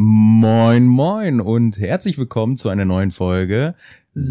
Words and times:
Moin, 0.00 0.86
moin 0.86 1.40
und 1.40 1.80
herzlich 1.80 2.18
willkommen 2.18 2.56
zu 2.56 2.68
einer 2.68 2.84
neuen 2.84 3.10
Folge. 3.10 3.74
Was 4.14 4.26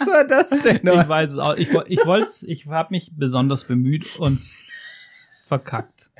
war 0.00 0.28
das 0.28 0.50
denn? 0.50 0.86
Ich 0.86 1.08
weiß 1.08 1.32
es 1.32 1.38
auch. 1.38 1.56
Ich, 1.56 1.70
ich 1.86 2.04
wollte 2.04 2.28
ich 2.46 2.66
habe 2.66 2.88
mich 2.90 3.12
besonders 3.16 3.64
bemüht 3.64 4.16
und 4.18 4.42
verkackt. 5.42 6.10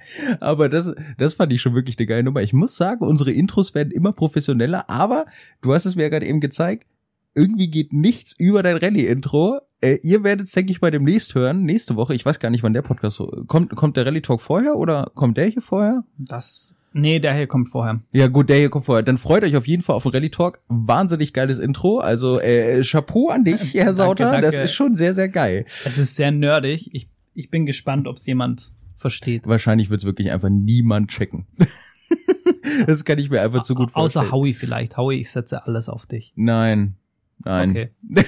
Aber 0.40 0.70
das, 0.70 0.94
das 1.18 1.34
fand 1.34 1.52
ich 1.52 1.60
schon 1.60 1.74
wirklich 1.74 1.98
eine 1.98 2.06
geile 2.06 2.22
Nummer. 2.22 2.40
Ich 2.40 2.54
muss 2.54 2.78
sagen, 2.78 3.04
unsere 3.04 3.32
Intros 3.32 3.74
werden 3.74 3.90
immer 3.90 4.14
professioneller, 4.14 4.88
aber 4.88 5.26
du 5.60 5.74
hast 5.74 5.84
es 5.84 5.94
mir 5.94 6.04
ja 6.04 6.08
gerade 6.08 6.24
eben 6.24 6.40
gezeigt, 6.40 6.86
irgendwie 7.34 7.68
geht 7.68 7.92
nichts 7.92 8.34
über 8.38 8.62
dein 8.62 8.76
Rallye-Intro. 8.76 9.60
Äh, 9.80 9.98
ihr 10.02 10.22
werdet 10.22 10.46
es, 10.46 10.52
denke 10.52 10.72
ich, 10.72 10.80
bei 10.80 10.90
demnächst 10.90 11.34
hören. 11.34 11.62
Nächste 11.64 11.96
Woche, 11.96 12.14
ich 12.14 12.24
weiß 12.24 12.38
gar 12.40 12.50
nicht, 12.50 12.62
wann 12.62 12.72
der 12.72 12.82
Podcast 12.82 13.16
so, 13.16 13.26
kommt. 13.46 13.74
Kommt 13.74 13.96
der 13.96 14.06
Rallye-Talk 14.06 14.40
vorher 14.40 14.76
oder 14.76 15.10
kommt 15.14 15.36
der 15.36 15.46
hier 15.46 15.62
vorher? 15.62 16.04
Das, 16.18 16.76
nee, 16.92 17.18
der 17.18 17.34
hier 17.34 17.46
kommt 17.46 17.68
vorher. 17.70 18.00
Ja 18.12 18.28
gut, 18.28 18.48
der 18.48 18.58
hier 18.58 18.70
kommt 18.70 18.84
vorher. 18.84 19.02
Dann 19.02 19.18
freut 19.18 19.42
euch 19.44 19.56
auf 19.56 19.66
jeden 19.66 19.82
Fall 19.82 19.96
auf 19.96 20.02
den 20.02 20.12
Rallye-Talk. 20.12 20.60
Wahnsinnig 20.68 21.32
geiles 21.32 21.58
Intro. 21.58 21.98
Also 21.98 22.38
äh, 22.38 22.82
Chapeau 22.82 23.30
an 23.30 23.44
dich, 23.44 23.74
Herr 23.74 23.94
Sauter. 23.94 24.24
Danke, 24.24 24.42
danke. 24.42 24.56
Das 24.56 24.64
ist 24.64 24.74
schon 24.74 24.94
sehr, 24.94 25.14
sehr 25.14 25.28
geil. 25.28 25.64
Es 25.84 25.98
ist 25.98 26.16
sehr 26.16 26.30
nerdig. 26.30 26.90
Ich, 26.92 27.08
ich 27.34 27.50
bin 27.50 27.66
gespannt, 27.66 28.06
ob 28.06 28.16
es 28.16 28.26
jemand 28.26 28.74
versteht. 28.94 29.46
Wahrscheinlich 29.46 29.90
wird 29.90 30.00
es 30.00 30.04
wirklich 30.04 30.30
einfach 30.30 30.50
niemand 30.50 31.10
checken. 31.10 31.46
das 32.86 33.04
kann 33.04 33.18
ich 33.18 33.30
mir 33.30 33.40
einfach 33.40 33.62
zu 33.62 33.74
gut 33.74 33.90
vorstellen. 33.90 34.26
Außer 34.26 34.32
Howie 34.32 34.52
vielleicht. 34.52 34.96
Howie, 34.96 35.16
ich 35.16 35.30
setze 35.30 35.66
alles 35.66 35.88
auf 35.88 36.06
dich. 36.06 36.32
Nein, 36.36 36.96
Nein. 37.44 37.70
Okay. 37.70 37.90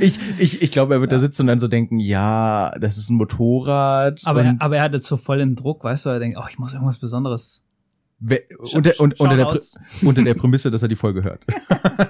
ich, 0.00 0.18
ich, 0.38 0.62
ich 0.62 0.72
glaube, 0.72 0.94
er 0.94 1.00
wird 1.00 1.10
ja. 1.10 1.16
da 1.16 1.20
sitzen 1.20 1.42
und 1.42 1.48
dann 1.48 1.60
so 1.60 1.68
denken, 1.68 1.98
ja, 1.98 2.72
das 2.78 2.98
ist 2.98 3.10
ein 3.10 3.16
Motorrad. 3.16 4.22
Aber, 4.24 4.44
er, 4.44 4.56
aber 4.58 4.76
er 4.76 4.82
hat 4.82 4.92
jetzt 4.92 5.06
so 5.06 5.16
voll 5.16 5.38
den 5.38 5.54
Druck, 5.54 5.84
weißt 5.84 6.06
du, 6.06 6.10
er 6.10 6.18
denkt, 6.18 6.38
oh, 6.40 6.46
ich 6.48 6.58
muss 6.58 6.74
irgendwas 6.74 6.98
Besonderes 6.98 7.64
unter, 8.20 8.92
unter, 8.98 9.20
unter, 9.20 9.36
der, 9.36 9.60
unter 10.02 10.22
der 10.22 10.34
Prämisse, 10.34 10.70
dass 10.70 10.82
er 10.82 10.88
die 10.88 10.96
Folge 10.96 11.22
hört. 11.22 11.46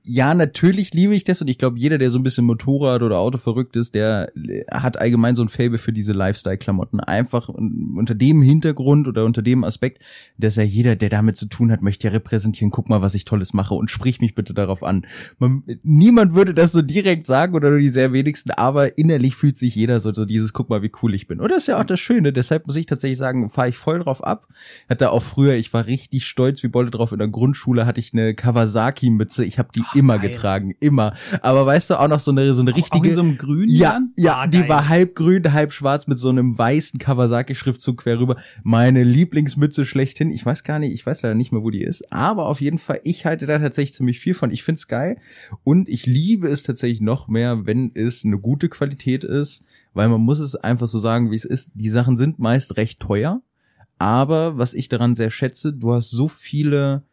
ja, 0.02 0.34
natürlich 0.34 0.92
liebe 0.92 1.14
ich 1.14 1.24
das 1.24 1.40
und 1.40 1.48
ich 1.48 1.58
glaube, 1.58 1.78
jeder, 1.78 1.98
der 1.98 2.10
so 2.10 2.18
ein 2.18 2.22
bisschen 2.22 2.44
Motorrad 2.44 3.02
oder 3.02 3.18
Auto 3.18 3.38
verrückt 3.38 3.76
ist, 3.76 3.94
der 3.94 4.32
hat 4.70 4.98
allgemein 4.98 5.36
so 5.36 5.42
ein 5.42 5.48
Fable 5.48 5.78
für 5.78 5.92
diese 5.92 6.12
Lifestyle-Klamotten. 6.12 7.00
Einfach 7.00 7.48
unter 7.48 8.14
dem 8.14 8.42
Hintergrund 8.42 9.08
oder 9.08 9.24
unter 9.24 9.42
dem 9.42 9.64
Aspekt, 9.64 10.02
dass 10.36 10.56
ja 10.56 10.62
jeder, 10.62 10.96
der 10.96 11.08
damit 11.08 11.36
zu 11.36 11.46
tun 11.46 11.70
hat, 11.70 11.82
möchte 11.82 12.08
ja 12.08 12.12
repräsentieren, 12.12 12.70
guck 12.70 12.88
mal, 12.88 13.02
was 13.02 13.14
ich 13.14 13.24
Tolles 13.24 13.54
mache 13.54 13.74
und 13.74 13.90
sprich 13.90 14.20
mich 14.20 14.34
bitte 14.34 14.54
darauf 14.54 14.82
an. 14.82 15.06
Man, 15.38 15.62
niemand 15.82 16.34
würde 16.34 16.54
das 16.54 16.72
so 16.72 16.82
direkt 16.82 17.26
sagen 17.26 17.54
oder 17.54 17.70
nur 17.70 17.78
die 17.78 17.88
sehr 17.88 18.12
wenigsten, 18.12 18.50
aber 18.50 18.98
innerlich 18.98 19.36
fühlt 19.36 19.56
sich 19.56 19.74
jeder 19.74 20.00
so, 20.00 20.12
so 20.12 20.24
dieses, 20.24 20.52
guck 20.52 20.70
mal, 20.70 20.82
wie 20.82 20.92
cool 21.02 21.14
ich 21.14 21.26
bin. 21.26 21.40
Und 21.40 21.50
das 21.50 21.58
ist 21.58 21.68
ja 21.68 21.80
auch 21.80 21.84
das 21.84 22.00
Schöne, 22.00 22.32
deshalb 22.32 22.66
muss 22.66 22.76
ich 22.76 22.86
tatsächlich 22.86 23.18
sagen, 23.18 23.48
fahre 23.48 23.68
ich 23.68 23.76
voll 23.76 24.00
drauf 24.00 24.22
ab. 24.24 24.48
Hatte 24.88 25.10
auch 25.10 25.22
früher, 25.22 25.54
ich 25.54 25.72
war 25.72 25.86
richtig 25.86 26.26
stolz 26.26 26.62
wie 26.62 26.68
Bolle 26.68 26.90
drauf, 26.90 27.12
in 27.12 27.18
der 27.18 27.28
Grundschule 27.28 27.86
hatte 27.86 28.00
ich 28.00 28.12
eine 28.12 28.34
Kawasaki-Mütze, 28.34 29.44
ich 29.44 29.58
habe 29.58 29.68
die 29.74 29.83
Ach, 29.86 29.94
immer 29.94 30.18
geil. 30.18 30.30
getragen, 30.30 30.74
immer. 30.80 31.14
Aber 31.42 31.66
weißt 31.66 31.90
du, 31.90 32.00
auch 32.00 32.08
noch 32.08 32.20
so 32.20 32.30
eine 32.30 32.54
so 32.54 32.62
eine 32.62 32.74
richtige. 32.74 32.98
Auch 32.98 33.04
in 33.04 33.14
so 33.14 33.20
einem 33.22 33.38
grün 33.38 33.68
Ja, 33.68 33.92
dann? 33.92 34.12
ja, 34.16 34.36
ah, 34.36 34.46
die 34.46 34.68
war 34.68 34.88
halb 34.88 35.14
grün, 35.14 35.52
halb 35.52 35.72
schwarz 35.72 36.06
mit 36.06 36.18
so 36.18 36.28
einem 36.28 36.56
weißen 36.56 36.98
Kawasaki-Schriftzug 36.98 37.98
quer 37.98 38.18
rüber. 38.18 38.36
Meine 38.62 39.02
Lieblingsmütze 39.04 39.84
schlechthin. 39.84 40.30
Ich 40.30 40.44
weiß 40.44 40.64
gar 40.64 40.78
nicht, 40.78 40.92
ich 40.92 41.04
weiß 41.04 41.22
leider 41.22 41.34
nicht 41.34 41.52
mehr, 41.52 41.62
wo 41.62 41.70
die 41.70 41.82
ist. 41.82 42.12
Aber 42.12 42.46
auf 42.46 42.60
jeden 42.60 42.78
Fall, 42.78 43.00
ich 43.04 43.26
halte 43.26 43.46
da 43.46 43.58
tatsächlich 43.58 43.94
ziemlich 43.94 44.20
viel 44.20 44.34
von. 44.34 44.50
Ich 44.50 44.62
find's 44.62 44.88
geil 44.88 45.18
und 45.62 45.88
ich 45.88 46.06
liebe 46.06 46.48
es 46.48 46.62
tatsächlich 46.62 47.00
noch 47.00 47.28
mehr, 47.28 47.66
wenn 47.66 47.92
es 47.94 48.24
eine 48.24 48.38
gute 48.38 48.68
Qualität 48.68 49.24
ist, 49.24 49.64
weil 49.92 50.08
man 50.08 50.20
muss 50.20 50.40
es 50.40 50.56
einfach 50.56 50.86
so 50.86 50.98
sagen, 50.98 51.30
wie 51.30 51.36
es 51.36 51.44
ist. 51.44 51.70
Die 51.74 51.88
Sachen 51.88 52.16
sind 52.16 52.38
meist 52.38 52.76
recht 52.76 53.00
teuer. 53.00 53.42
Aber 53.98 54.58
was 54.58 54.74
ich 54.74 54.88
daran 54.88 55.14
sehr 55.14 55.30
schätze, 55.30 55.72
du 55.72 55.92
hast 55.94 56.10
so 56.10 56.26
viele 56.28 57.04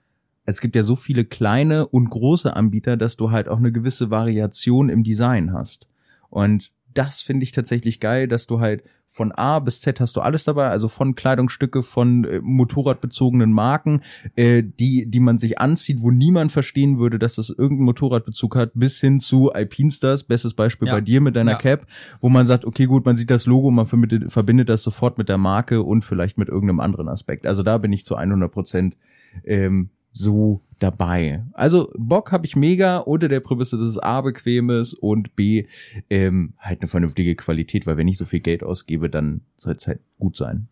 es 0.51 0.61
gibt 0.61 0.75
ja 0.75 0.83
so 0.83 0.95
viele 0.95 1.25
kleine 1.25 1.87
und 1.87 2.09
große 2.09 2.55
Anbieter, 2.55 2.97
dass 2.97 3.15
du 3.15 3.31
halt 3.31 3.47
auch 3.47 3.57
eine 3.57 3.71
gewisse 3.71 4.09
Variation 4.11 4.89
im 4.89 5.03
Design 5.03 5.53
hast. 5.53 5.87
Und 6.29 6.71
das 6.93 7.21
finde 7.21 7.43
ich 7.43 7.53
tatsächlich 7.53 7.99
geil, 7.99 8.27
dass 8.27 8.47
du 8.47 8.59
halt 8.59 8.83
von 9.13 9.33
A 9.33 9.59
bis 9.59 9.81
Z 9.81 9.99
hast 9.99 10.15
du 10.15 10.21
alles 10.21 10.45
dabei, 10.45 10.69
also 10.69 10.87
von 10.87 11.15
Kleidungsstücke, 11.15 11.83
von 11.83 12.23
äh, 12.23 12.39
motorradbezogenen 12.41 13.51
Marken, 13.51 14.01
äh, 14.37 14.63
die, 14.63 15.05
die 15.05 15.19
man 15.19 15.37
sich 15.37 15.59
anzieht, 15.59 16.01
wo 16.01 16.11
niemand 16.11 16.53
verstehen 16.53 16.97
würde, 16.97 17.19
dass 17.19 17.35
das 17.35 17.49
irgendeinen 17.49 17.85
Motorradbezug 17.85 18.55
hat, 18.55 18.71
bis 18.73 19.01
hin 19.01 19.19
zu 19.19 19.51
Alpinstars, 19.51 20.23
bestes 20.23 20.53
Beispiel 20.53 20.87
ja. 20.87 20.93
bei 20.93 21.01
dir 21.01 21.19
mit 21.19 21.35
deiner 21.35 21.51
ja. 21.51 21.57
Cap, 21.57 21.87
wo 22.21 22.29
man 22.29 22.45
sagt, 22.45 22.63
okay, 22.63 22.85
gut, 22.85 23.05
man 23.05 23.17
sieht 23.17 23.29
das 23.29 23.45
Logo, 23.45 23.69
man 23.69 23.85
verbindet, 23.85 24.31
verbindet 24.31 24.69
das 24.69 24.81
sofort 24.81 25.17
mit 25.17 25.27
der 25.27 25.37
Marke 25.37 25.83
und 25.83 26.05
vielleicht 26.05 26.37
mit 26.37 26.47
irgendeinem 26.47 26.79
anderen 26.79 27.09
Aspekt. 27.09 27.45
Also 27.45 27.63
da 27.63 27.77
bin 27.77 27.91
ich 27.91 28.05
zu 28.05 28.15
100 28.15 28.49
Prozent 28.49 28.95
ähm, 29.43 29.89
so 30.11 30.61
dabei. 30.79 31.45
Also 31.53 31.91
Bock 31.97 32.31
habe 32.31 32.45
ich 32.45 32.55
mega 32.55 32.97
unter 32.97 33.27
der 33.27 33.39
Prämisse, 33.39 33.77
dass 33.77 33.87
es 33.87 33.99
A 33.99 34.21
bequem 34.21 34.69
ist 34.69 34.93
und 34.95 35.35
B 35.35 35.67
ähm, 36.09 36.53
halt 36.57 36.81
eine 36.81 36.87
vernünftige 36.87 37.35
Qualität, 37.35 37.85
weil 37.85 37.97
wenn 37.97 38.07
ich 38.07 38.17
so 38.17 38.25
viel 38.25 38.39
Geld 38.39 38.63
ausgebe, 38.63 39.09
dann 39.09 39.41
soll 39.57 39.73
es 39.73 39.87
halt 39.87 40.01
gut 40.19 40.35
sein. 40.35 40.67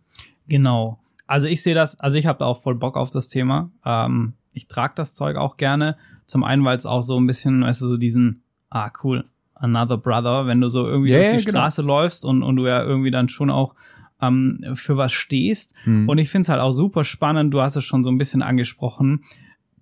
Genau. 0.47 0.99
Also 1.27 1.45
ich 1.47 1.61
sehe 1.61 1.75
das, 1.75 1.99
also 1.99 2.17
ich 2.17 2.25
habe 2.25 2.43
auch 2.45 2.61
voll 2.61 2.75
Bock 2.75 2.97
auf 2.97 3.11
das 3.11 3.29
Thema. 3.29 3.71
Ähm, 3.85 4.33
ich 4.53 4.67
trage 4.67 4.93
das 4.95 5.13
Zeug 5.13 5.37
auch 5.37 5.57
gerne. 5.57 5.95
Zum 6.25 6.43
einen, 6.43 6.65
weil 6.65 6.77
es 6.77 6.85
auch 6.85 7.03
so 7.03 7.19
ein 7.19 7.27
bisschen, 7.27 7.61
weißt 7.61 7.81
du, 7.81 7.87
so 7.87 7.97
diesen, 7.97 8.41
ah 8.69 8.91
cool, 9.03 9.25
another 9.53 9.97
brother, 9.97 10.47
wenn 10.47 10.59
du 10.59 10.69
so 10.69 10.87
irgendwie 10.87 11.11
yeah, 11.11 11.29
durch 11.29 11.41
die 11.41 11.45
genau. 11.47 11.59
Straße 11.59 11.81
läufst 11.83 12.25
und, 12.25 12.41
und 12.41 12.55
du 12.55 12.65
ja 12.65 12.83
irgendwie 12.83 13.11
dann 13.11 13.29
schon 13.29 13.51
auch 13.51 13.75
ähm, 14.21 14.63
für 14.73 14.97
was 14.97 15.11
stehst. 15.11 15.73
Mhm. 15.85 16.09
Und 16.09 16.17
ich 16.17 16.29
finde 16.29 16.43
es 16.43 16.49
halt 16.49 16.61
auch 16.61 16.71
super 16.71 17.03
spannend, 17.03 17.53
du 17.53 17.61
hast 17.61 17.75
es 17.75 17.85
schon 17.85 18.03
so 18.03 18.09
ein 18.09 18.17
bisschen 18.17 18.41
angesprochen. 18.41 19.23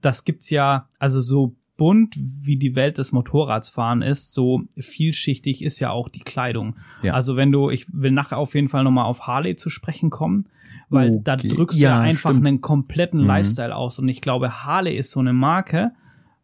Das 0.02 0.26
gibt's 0.26 0.50
ja, 0.50 0.88
also 1.00 1.22
so 1.22 1.56
bunt 1.78 2.16
wie 2.18 2.58
die 2.58 2.76
Welt 2.76 2.98
des 2.98 3.12
Motorradsfahren 3.12 4.02
ist, 4.02 4.34
so 4.34 4.64
vielschichtig 4.76 5.64
ist 5.64 5.80
ja 5.80 5.92
auch 5.92 6.10
die 6.10 6.20
Kleidung. 6.20 6.76
Ja. 7.04 7.14
Also 7.14 7.36
wenn 7.36 7.52
du, 7.52 7.70
ich 7.70 7.86
will 7.94 8.12
nachher 8.12 8.40
auf 8.40 8.56
jeden 8.56 8.68
Fall 8.68 8.84
nochmal 8.84 9.06
auf 9.06 9.28
Harley 9.28 9.56
zu 9.56 9.70
sprechen 9.70 10.10
kommen, 10.10 10.48
weil 10.90 11.12
okay. 11.12 11.22
da 11.24 11.36
drückst 11.36 11.78
ja, 11.78 11.90
du 11.90 11.96
ja 11.96 12.02
einfach 12.02 12.32
stimmt. 12.32 12.48
einen 12.48 12.62
kompletten 12.62 13.22
mhm. 13.22 13.28
Lifestyle 13.28 13.76
aus. 13.76 14.00
Und 14.00 14.10
ich 14.10 14.22
glaube, 14.22 14.64
Harley 14.64 14.98
ist 14.98 15.12
so 15.12 15.20
eine 15.20 15.34
Marke 15.34 15.92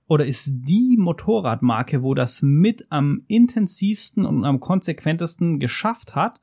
oder 0.07 0.25
ist 0.25 0.53
die 0.69 0.97
Motorradmarke, 0.97 2.03
wo 2.03 2.13
das 2.13 2.41
mit 2.41 2.85
am 2.89 3.23
intensivsten 3.27 4.25
und 4.25 4.45
am 4.45 4.59
konsequentesten 4.59 5.59
geschafft 5.59 6.15
hat, 6.15 6.41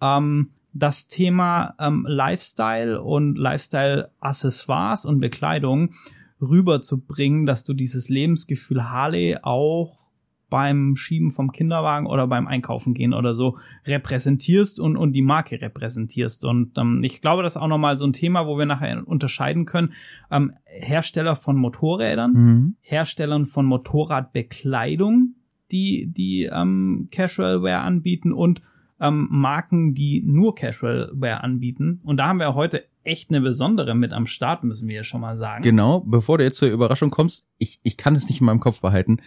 ähm, 0.00 0.50
das 0.78 1.08
Thema 1.08 1.74
ähm, 1.78 2.06
Lifestyle 2.08 3.02
und 3.02 3.36
Lifestyle-Accessoires 3.36 5.04
und 5.04 5.20
Bekleidung 5.20 5.94
rüberzubringen, 6.40 7.46
dass 7.46 7.64
du 7.64 7.74
dieses 7.74 8.08
Lebensgefühl 8.08 8.84
Harley 8.84 9.38
auch 9.42 10.06
beim 10.48 10.94
Schieben 10.96 11.30
vom 11.32 11.50
Kinderwagen 11.50 12.06
oder 12.06 12.28
beim 12.28 12.46
Einkaufen 12.46 12.94
gehen 12.94 13.12
oder 13.12 13.34
so 13.34 13.58
repräsentierst 13.84 14.78
und, 14.78 14.96
und 14.96 15.12
die 15.12 15.22
Marke 15.22 15.60
repräsentierst. 15.60 16.44
Und 16.44 16.78
ähm, 16.78 17.02
ich 17.02 17.20
glaube, 17.20 17.42
das 17.42 17.56
ist 17.56 17.62
auch 17.62 17.68
nochmal 17.68 17.98
so 17.98 18.06
ein 18.06 18.12
Thema, 18.12 18.46
wo 18.46 18.56
wir 18.56 18.66
nachher 18.66 19.06
unterscheiden 19.06 19.66
können. 19.66 19.92
Ähm, 20.30 20.52
Hersteller 20.64 21.34
von 21.34 21.56
Motorrädern, 21.56 22.32
mhm. 22.32 22.76
Herstellern 22.80 23.46
von 23.46 23.66
Motorradbekleidung 23.66 25.34
die, 25.72 26.12
die 26.12 26.44
ähm, 26.44 27.08
Casual 27.10 27.62
Wear 27.62 27.82
anbieten 27.82 28.32
und 28.32 28.62
ähm, 29.00 29.28
Marken, 29.30 29.94
die 29.94 30.22
nur 30.24 30.54
Casual 30.54 31.10
Wear 31.12 31.44
anbieten. 31.44 32.00
Und 32.04 32.16
da 32.18 32.28
haben 32.28 32.38
wir 32.38 32.54
heute 32.54 32.84
echt 33.04 33.30
eine 33.30 33.40
besondere 33.40 33.94
mit 33.94 34.12
am 34.12 34.26
Start, 34.26 34.64
müssen 34.64 34.88
wir 34.88 34.96
ja 34.96 35.04
schon 35.04 35.20
mal 35.20 35.38
sagen. 35.38 35.62
Genau, 35.62 36.00
bevor 36.00 36.38
du 36.38 36.44
jetzt 36.44 36.58
zur 36.58 36.68
Überraschung 36.68 37.10
kommst, 37.10 37.44
ich, 37.58 37.78
ich 37.82 37.96
kann 37.96 38.16
es 38.16 38.28
nicht 38.28 38.40
in 38.40 38.46
meinem 38.46 38.60
Kopf 38.60 38.80
behalten. 38.80 39.18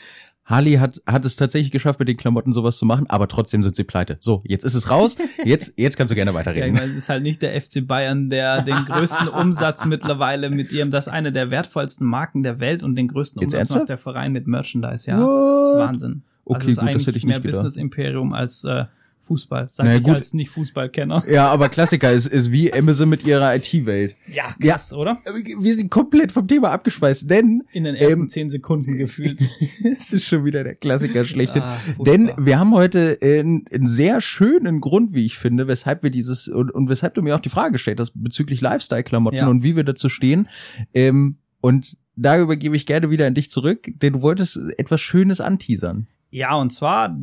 Harley 0.50 0.74
hat, 0.74 1.00
hat 1.06 1.24
es 1.26 1.36
tatsächlich 1.36 1.72
geschafft, 1.72 2.00
mit 2.00 2.08
den 2.08 2.18
Klamotten 2.18 2.54
sowas 2.54 2.80
zu 2.80 2.86
machen, 2.86 3.08
aber 3.08 3.28
trotzdem 3.28 3.62
sind 3.62 3.76
sie 3.76 3.84
pleite. 3.84 4.18
So, 4.20 4.42
jetzt 4.46 4.64
ist 4.64 4.74
es 4.74 4.90
raus. 4.90 5.16
Jetzt, 5.46 5.76
jetzt 5.78 5.96
kannst 5.96 6.12
du 6.12 6.16
gerne 6.16 6.34
weiterreden. 6.34 6.76
Ja, 6.76 6.84
es 6.84 6.96
ist 6.96 7.10
halt 7.10 7.22
nicht 7.22 7.42
der 7.44 7.60
FC 7.60 7.86
Bayern, 7.86 8.30
der 8.30 8.64
den 8.64 8.84
größten 8.86 9.28
Umsatz 9.28 9.86
mittlerweile 9.86 10.50
mit 10.50 10.72
ihrem, 10.72 10.90
das 10.90 11.08
ist 11.08 11.14
eine 11.14 11.32
der 11.32 11.52
wertvollsten 11.52 12.06
Marken 12.06 12.42
der 12.42 12.60
Welt 12.60 12.82
und 12.82 12.96
den 12.96 13.08
größten 13.08 13.42
Jetzt 13.42 13.54
Umsatz 13.54 13.76
macht 13.76 13.90
der 13.90 13.98
Verein 14.00 14.32
mit 14.32 14.48
Merchandise, 14.48 15.10
ja. 15.10 15.20
What? 15.22 15.62
Das 15.62 15.70
ist 15.70 15.78
Wahnsinn. 15.78 16.24
Okay, 16.46 16.56
also 16.56 16.66
es 16.66 16.72
ist 16.72 16.78
gut, 16.80 16.84
das 16.84 16.90
eigentlich 16.90 17.08
hätte 17.08 17.18
ich 17.18 17.26
mehr 17.26 17.36
nicht 17.36 17.44
gedacht. 17.44 17.62
Business 17.62 17.78
Imperium 17.78 18.34
als 18.34 18.64
äh, 18.64 18.86
Fußball. 19.30 19.70
Sag 19.70 19.86
Na 19.86 19.96
ich 19.98 20.04
gut. 20.04 20.16
als 20.16 20.34
nicht 20.34 20.50
Fußballkenner. 20.50 21.24
Ja, 21.30 21.48
aber 21.50 21.70
Klassiker 21.70 22.12
ist, 22.12 22.26
ist 22.26 22.52
wie 22.52 22.74
Amazon 22.74 23.08
mit 23.10 23.26
ihrer 23.28 23.56
IT-Welt. 23.56 24.16
Ja, 24.28 24.56
krass, 24.60 24.92
oder? 24.92 25.20
Wir 25.62 25.74
sind 25.76 25.92
komplett 25.92 26.32
vom 26.32 26.48
Thema 26.48 26.72
abgeschweißt, 26.72 27.30
denn 27.30 27.64
In 27.72 27.84
den 27.84 27.94
ersten 27.96 28.22
Ähm, 28.24 28.30
zehn 28.30 28.50
Sekunden 28.50 28.98
gefühlt. 28.98 29.40
es 29.98 30.12
ist 30.14 30.26
schon 30.26 30.44
wieder 30.46 30.64
der 30.64 30.74
Klassiker 30.74 31.24
schlechthin. 31.26 31.62
Ah. 31.62 31.78
Denn 32.04 32.32
wir 32.38 32.58
haben 32.58 32.74
heute 32.74 33.20
einen, 33.22 33.66
einen 33.72 33.88
sehr 33.88 34.20
schönen 34.20 34.82
Grund, 34.82 35.14
wie 35.14 35.26
ich 35.28 35.38
finde, 35.38 35.68
weshalb 35.68 36.02
wir 36.02 36.10
dieses 36.10 36.48
und, 36.48 36.72
und 36.72 36.90
weshalb 36.90 37.14
du 37.14 37.22
mir 37.22 37.36
auch 37.36 37.40
die 37.40 37.50
Frage 37.50 37.74
gestellt 37.74 38.00
hast 38.00 38.14
bezüglich 38.16 38.62
Lifestyle-Klamotten 38.62 39.38
Ja. 39.38 39.48
und 39.48 39.62
wie 39.62 39.76
wir 39.76 39.84
dazu 39.84 40.10
stehen. 40.10 40.50
Ähm, 40.96 41.38
und 41.62 41.98
da 42.16 42.40
übergebe 42.40 42.76
ich 42.76 42.86
gerne 42.86 43.10
wieder 43.12 43.28
an 43.28 43.34
dich 43.36 43.52
zurück, 43.52 43.88
denn 44.02 44.14
du 44.14 44.22
wolltest 44.22 44.58
etwas 44.78 45.00
Schönes 45.02 45.40
anteasern. 45.40 46.08
Ja, 46.32 46.56
und 46.56 46.72
zwar 46.72 47.16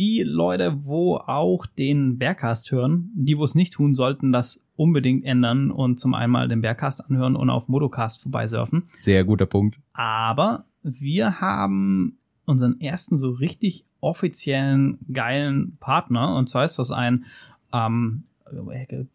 die 0.00 0.22
Leute, 0.22 0.86
wo 0.86 1.16
auch 1.16 1.66
den 1.66 2.16
Bergcast 2.16 2.72
hören, 2.72 3.10
die, 3.14 3.36
wo 3.36 3.44
es 3.44 3.54
nicht 3.54 3.74
tun, 3.74 3.94
sollten 3.94 4.32
das 4.32 4.66
unbedingt 4.74 5.26
ändern 5.26 5.70
und 5.70 6.00
zum 6.00 6.14
einmal 6.14 6.48
den 6.48 6.62
Bergcast 6.62 7.04
anhören 7.04 7.36
und 7.36 7.50
auf 7.50 7.68
Modocast 7.68 8.22
vorbeisurfen. 8.22 8.84
Sehr 8.98 9.24
guter 9.24 9.44
Punkt. 9.44 9.78
Aber 9.92 10.64
wir 10.82 11.42
haben 11.42 12.18
unseren 12.46 12.80
ersten 12.80 13.18
so 13.18 13.28
richtig 13.28 13.84
offiziellen 14.00 14.98
geilen 15.12 15.76
Partner. 15.80 16.34
Und 16.34 16.48
zwar 16.48 16.64
ist 16.64 16.78
das 16.78 16.92
ein 16.92 17.26
ähm, 17.74 18.24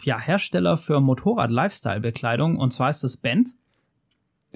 ja, 0.03 0.19
Hersteller 0.19 0.77
für 0.77 1.01
Motorrad-Lifestyle-Bekleidung. 1.01 2.57
Und 2.57 2.71
zwar 2.71 2.91
ist 2.91 3.03
das 3.03 3.17
Band. 3.17 3.49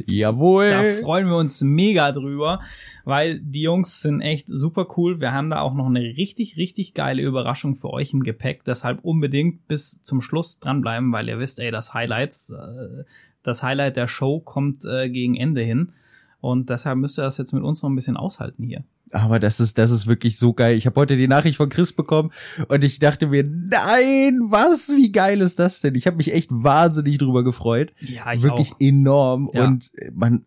Jawohl. 0.07 0.69
Da 0.69 0.83
freuen 1.03 1.27
wir 1.27 1.35
uns 1.35 1.61
mega 1.61 2.11
drüber, 2.11 2.61
weil 3.05 3.39
die 3.39 3.61
Jungs 3.61 4.01
sind 4.01 4.21
echt 4.21 4.47
super 4.47 4.87
cool. 4.97 5.19
Wir 5.19 5.31
haben 5.31 5.49
da 5.49 5.61
auch 5.61 5.73
noch 5.73 5.87
eine 5.87 6.01
richtig, 6.01 6.57
richtig 6.57 6.93
geile 6.93 7.21
Überraschung 7.21 7.75
für 7.75 7.91
euch 7.91 8.13
im 8.13 8.23
Gepäck. 8.23 8.63
Deshalb 8.63 9.03
unbedingt 9.03 9.67
bis 9.67 10.01
zum 10.01 10.21
Schluss 10.21 10.59
dranbleiben, 10.59 11.11
weil 11.11 11.27
ihr 11.27 11.39
wisst, 11.39 11.59
ey, 11.59 11.71
das 11.71 11.93
Highlight, 11.93 12.35
äh, 12.51 13.03
das 13.43 13.63
Highlight 13.63 13.97
der 13.97 14.07
Show 14.07 14.39
kommt 14.39 14.85
äh, 14.85 15.09
gegen 15.09 15.35
Ende 15.35 15.61
hin. 15.61 15.93
Und 16.41 16.69
deshalb 16.69 16.97
müsst 16.97 17.19
ihr 17.19 17.23
das 17.23 17.37
jetzt 17.37 17.53
mit 17.53 17.63
uns 17.63 17.83
noch 17.83 17.89
ein 17.89 17.95
bisschen 17.95 18.17
aushalten 18.17 18.63
hier. 18.63 18.83
Aber 19.11 19.39
das 19.39 19.59
ist, 19.59 19.77
das 19.77 19.91
ist 19.91 20.07
wirklich 20.07 20.37
so 20.37 20.53
geil. 20.53 20.75
Ich 20.77 20.85
habe 20.85 20.99
heute 20.99 21.17
die 21.17 21.27
Nachricht 21.27 21.57
von 21.57 21.69
Chris 21.69 21.93
bekommen 21.93 22.31
und 22.67 22.83
ich 22.83 22.99
dachte 22.99 23.27
mir, 23.27 23.43
nein, 23.43 24.39
was, 24.43 24.89
wie 24.95 25.11
geil 25.11 25.41
ist 25.41 25.57
das 25.59 25.81
denn? 25.81 25.95
Ich 25.95 26.05
habe 26.07 26.17
mich 26.17 26.33
echt 26.33 26.49
wahnsinnig 26.51 27.17
drüber 27.17 27.43
gefreut. 27.43 27.91
Ja, 27.99 28.33
ich 28.33 28.43
wirklich 28.43 28.73
auch. 28.73 28.79
enorm. 28.79 29.49
Ja. 29.53 29.65
Und 29.65 29.91
man, 30.13 30.45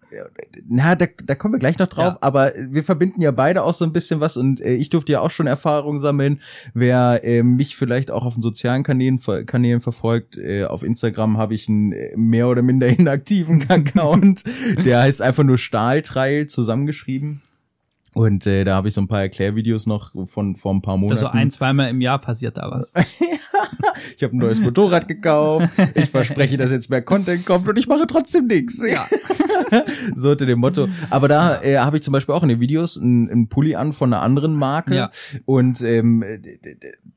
na, 0.68 0.94
da, 0.94 1.06
da 1.24 1.34
kommen 1.34 1.54
wir 1.54 1.58
gleich 1.58 1.78
noch 1.78 1.88
drauf, 1.88 2.14
Ja. 2.14 2.18
aber 2.20 2.52
wir 2.70 2.84
verbinden 2.84 3.20
ja 3.20 3.30
beide 3.32 3.64
auch 3.64 3.74
so 3.74 3.84
ein 3.84 3.92
bisschen 3.92 4.20
was 4.20 4.36
und 4.36 4.60
äh, 4.60 4.74
ich 4.74 4.90
durfte 4.90 5.12
ja 5.12 5.20
auch 5.20 5.30
schon 5.30 5.46
Erfahrungen 5.46 6.00
sammeln. 6.00 6.40
Wer 6.74 7.20
äh, 7.24 7.42
mich 7.42 7.76
vielleicht 7.76 8.10
auch 8.10 8.24
auf 8.24 8.34
den 8.34 8.42
sozialen 8.42 8.82
Kanälen, 8.84 9.20
Kanälen 9.46 9.80
verfolgt, 9.80 10.36
äh, 10.36 10.64
auf 10.64 10.82
Instagram 10.82 11.36
habe 11.38 11.54
ich 11.54 11.68
einen 11.68 11.92
äh, 11.92 12.16
mehr 12.16 12.48
oder 12.48 12.62
minder 12.62 12.86
inaktiven 12.98 13.64
Account. 13.68 14.44
Der 14.84 15.00
heißt 15.00 15.20
einfach 15.22 15.42
nur 15.44 15.58
Stahltreil 15.58 16.46
zusammengeschrieben. 16.46 17.40
Und 18.14 18.46
äh, 18.46 18.64
da 18.64 18.74
habe 18.74 18.88
ich 18.88 18.94
so 18.94 19.00
ein 19.00 19.08
paar 19.08 19.22
Erklärvideos 19.22 19.86
noch 19.86 20.12
von 20.26 20.56
vor 20.56 20.74
ein 20.74 20.82
paar 20.82 20.98
Monaten. 20.98 21.24
Also 21.24 21.28
ein, 21.28 21.50
zweimal 21.50 21.88
im 21.88 22.00
Jahr 22.00 22.18
passiert 22.18 22.58
da 22.58 22.70
was. 22.70 22.92
ich 24.16 24.22
habe 24.22 24.36
ein 24.36 24.38
neues 24.38 24.60
Motorrad 24.60 25.08
gekauft. 25.08 25.70
Ich 25.94 26.10
verspreche, 26.10 26.58
dass 26.58 26.70
jetzt 26.70 26.90
mehr 26.90 27.02
Content 27.02 27.46
kommt 27.46 27.66
und 27.68 27.78
ich 27.78 27.86
mache 27.86 28.06
trotzdem 28.06 28.46
nichts. 28.46 28.86
Ja. 28.86 29.06
so 30.14 30.30
unter 30.30 30.46
dem 30.46 30.58
Motto. 30.58 30.88
Aber 31.10 31.28
da 31.28 31.62
äh, 31.62 31.78
habe 31.78 31.96
ich 31.96 32.02
zum 32.02 32.12
Beispiel 32.12 32.34
auch 32.34 32.42
in 32.42 32.48
den 32.48 32.60
Videos 32.60 32.98
einen, 32.98 33.30
einen 33.30 33.48
Pulli 33.48 33.74
an 33.74 33.92
von 33.92 34.12
einer 34.12 34.22
anderen 34.22 34.54
Marke 34.54 34.94
Ja. 34.94 35.10
und 35.44 35.80
ähm, 35.82 36.24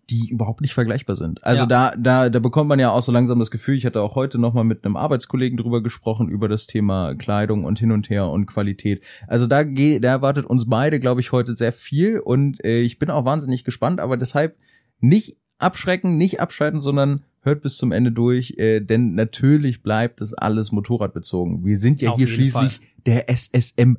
die 0.10 0.30
überhaupt 0.30 0.62
nicht 0.62 0.74
vergleichbar 0.74 1.16
sind. 1.16 1.44
Also 1.44 1.64
Ja. 1.64 1.68
da, 1.68 1.94
da, 1.98 2.30
da 2.30 2.40
bekommt 2.40 2.70
man 2.70 2.80
ja 2.80 2.92
auch 2.92 3.02
so 3.02 3.12
langsam 3.12 3.40
das 3.40 3.52
Gefühl, 3.52 3.76
ich 3.76 3.86
hatte 3.86 4.02
auch 4.02 4.16
heute 4.16 4.38
nochmal 4.38 4.64
mit 4.64 4.86
einem 4.86 4.96
Arbeitskollegen 4.98 5.58
drüber 5.58 5.82
gesprochen, 5.82 6.30
über 6.30 6.48
das 6.50 6.68
Thema 6.68 7.16
Kleidung 7.16 7.64
und 7.66 7.80
hin 7.80 7.92
und 7.92 8.10
her 8.10 8.28
und 8.28 8.46
Qualität. 8.46 9.02
Also 9.28 9.48
da, 9.48 9.64
geh, 9.64 10.00
da 10.00 10.10
erwartet 10.10 10.46
uns 10.46 10.70
beide, 10.70 11.00
glaube 11.00 11.22
ich, 11.22 11.32
heute 11.32 11.56
sehr 11.56 11.74
viel 11.74 12.20
und 12.20 12.64
äh, 12.64 12.82
ich 12.82 13.00
bin 13.00 13.10
auch 13.10 13.26
wahnsinnig 13.26 13.64
gespannt, 13.64 14.00
aber 14.00 14.18
deshalb 14.18 14.58
nicht 15.00 15.38
abschrecken, 15.58 16.18
nicht 16.18 16.40
abschalten, 16.40 16.80
sondern 16.82 17.24
hört 17.46 17.62
bis 17.62 17.78
zum 17.78 17.92
Ende 17.92 18.12
durch, 18.12 18.56
äh, 18.58 18.82
denn 18.82 19.16
natürlich 19.16 19.84
bleibt 19.84 20.22
es 20.22 20.34
alles 20.34 20.72
motorradbezogen. 20.72 21.64
Wir 21.64 21.78
sind 21.78 22.02
ja 22.02 22.12
Auf 22.12 22.18
hier 22.18 22.28
schließlich 22.28 22.82
der 23.06 23.30
SSM. 23.30 23.98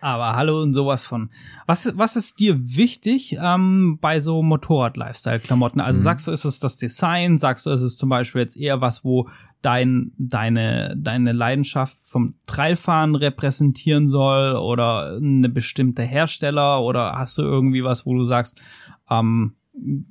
Aber 0.00 0.34
hallo 0.34 0.62
und 0.62 0.74
sowas 0.74 1.06
von. 1.06 1.30
Was, 1.66 1.96
was 1.96 2.16
ist 2.16 2.40
dir 2.40 2.56
wichtig 2.58 3.36
ähm, 3.40 3.98
bei 4.00 4.18
so 4.18 4.42
Motorrad-Lifestyle-Klamotten? 4.42 5.80
Also 5.80 6.00
Mhm. 6.00 6.02
sagst 6.02 6.26
du, 6.26 6.32
ist 6.32 6.44
es 6.44 6.58
das 6.58 6.76
Design? 6.76 7.38
Sagst 7.38 7.66
du, 7.66 7.70
ist 7.70 7.82
es 7.82 7.96
zum 7.96 8.08
Beispiel 8.08 8.40
jetzt 8.40 8.56
eher 8.56 8.80
was, 8.80 9.04
wo 9.04 9.28
dein, 9.62 10.10
deine, 10.18 10.96
deine 10.98 11.32
Leidenschaft 11.32 11.96
vom 12.04 12.34
Trailfahren 12.46 13.14
repräsentieren 13.14 14.08
soll 14.08 14.56
oder 14.56 15.16
eine 15.16 15.48
bestimmte 15.48 16.02
Hersteller? 16.02 16.82
Oder 16.82 17.12
hast 17.12 17.38
du 17.38 17.42
irgendwie 17.42 17.84
was, 17.84 18.06
wo 18.06 18.14
du 18.16 18.24
sagst, 18.24 18.60
ähm, 19.08 19.54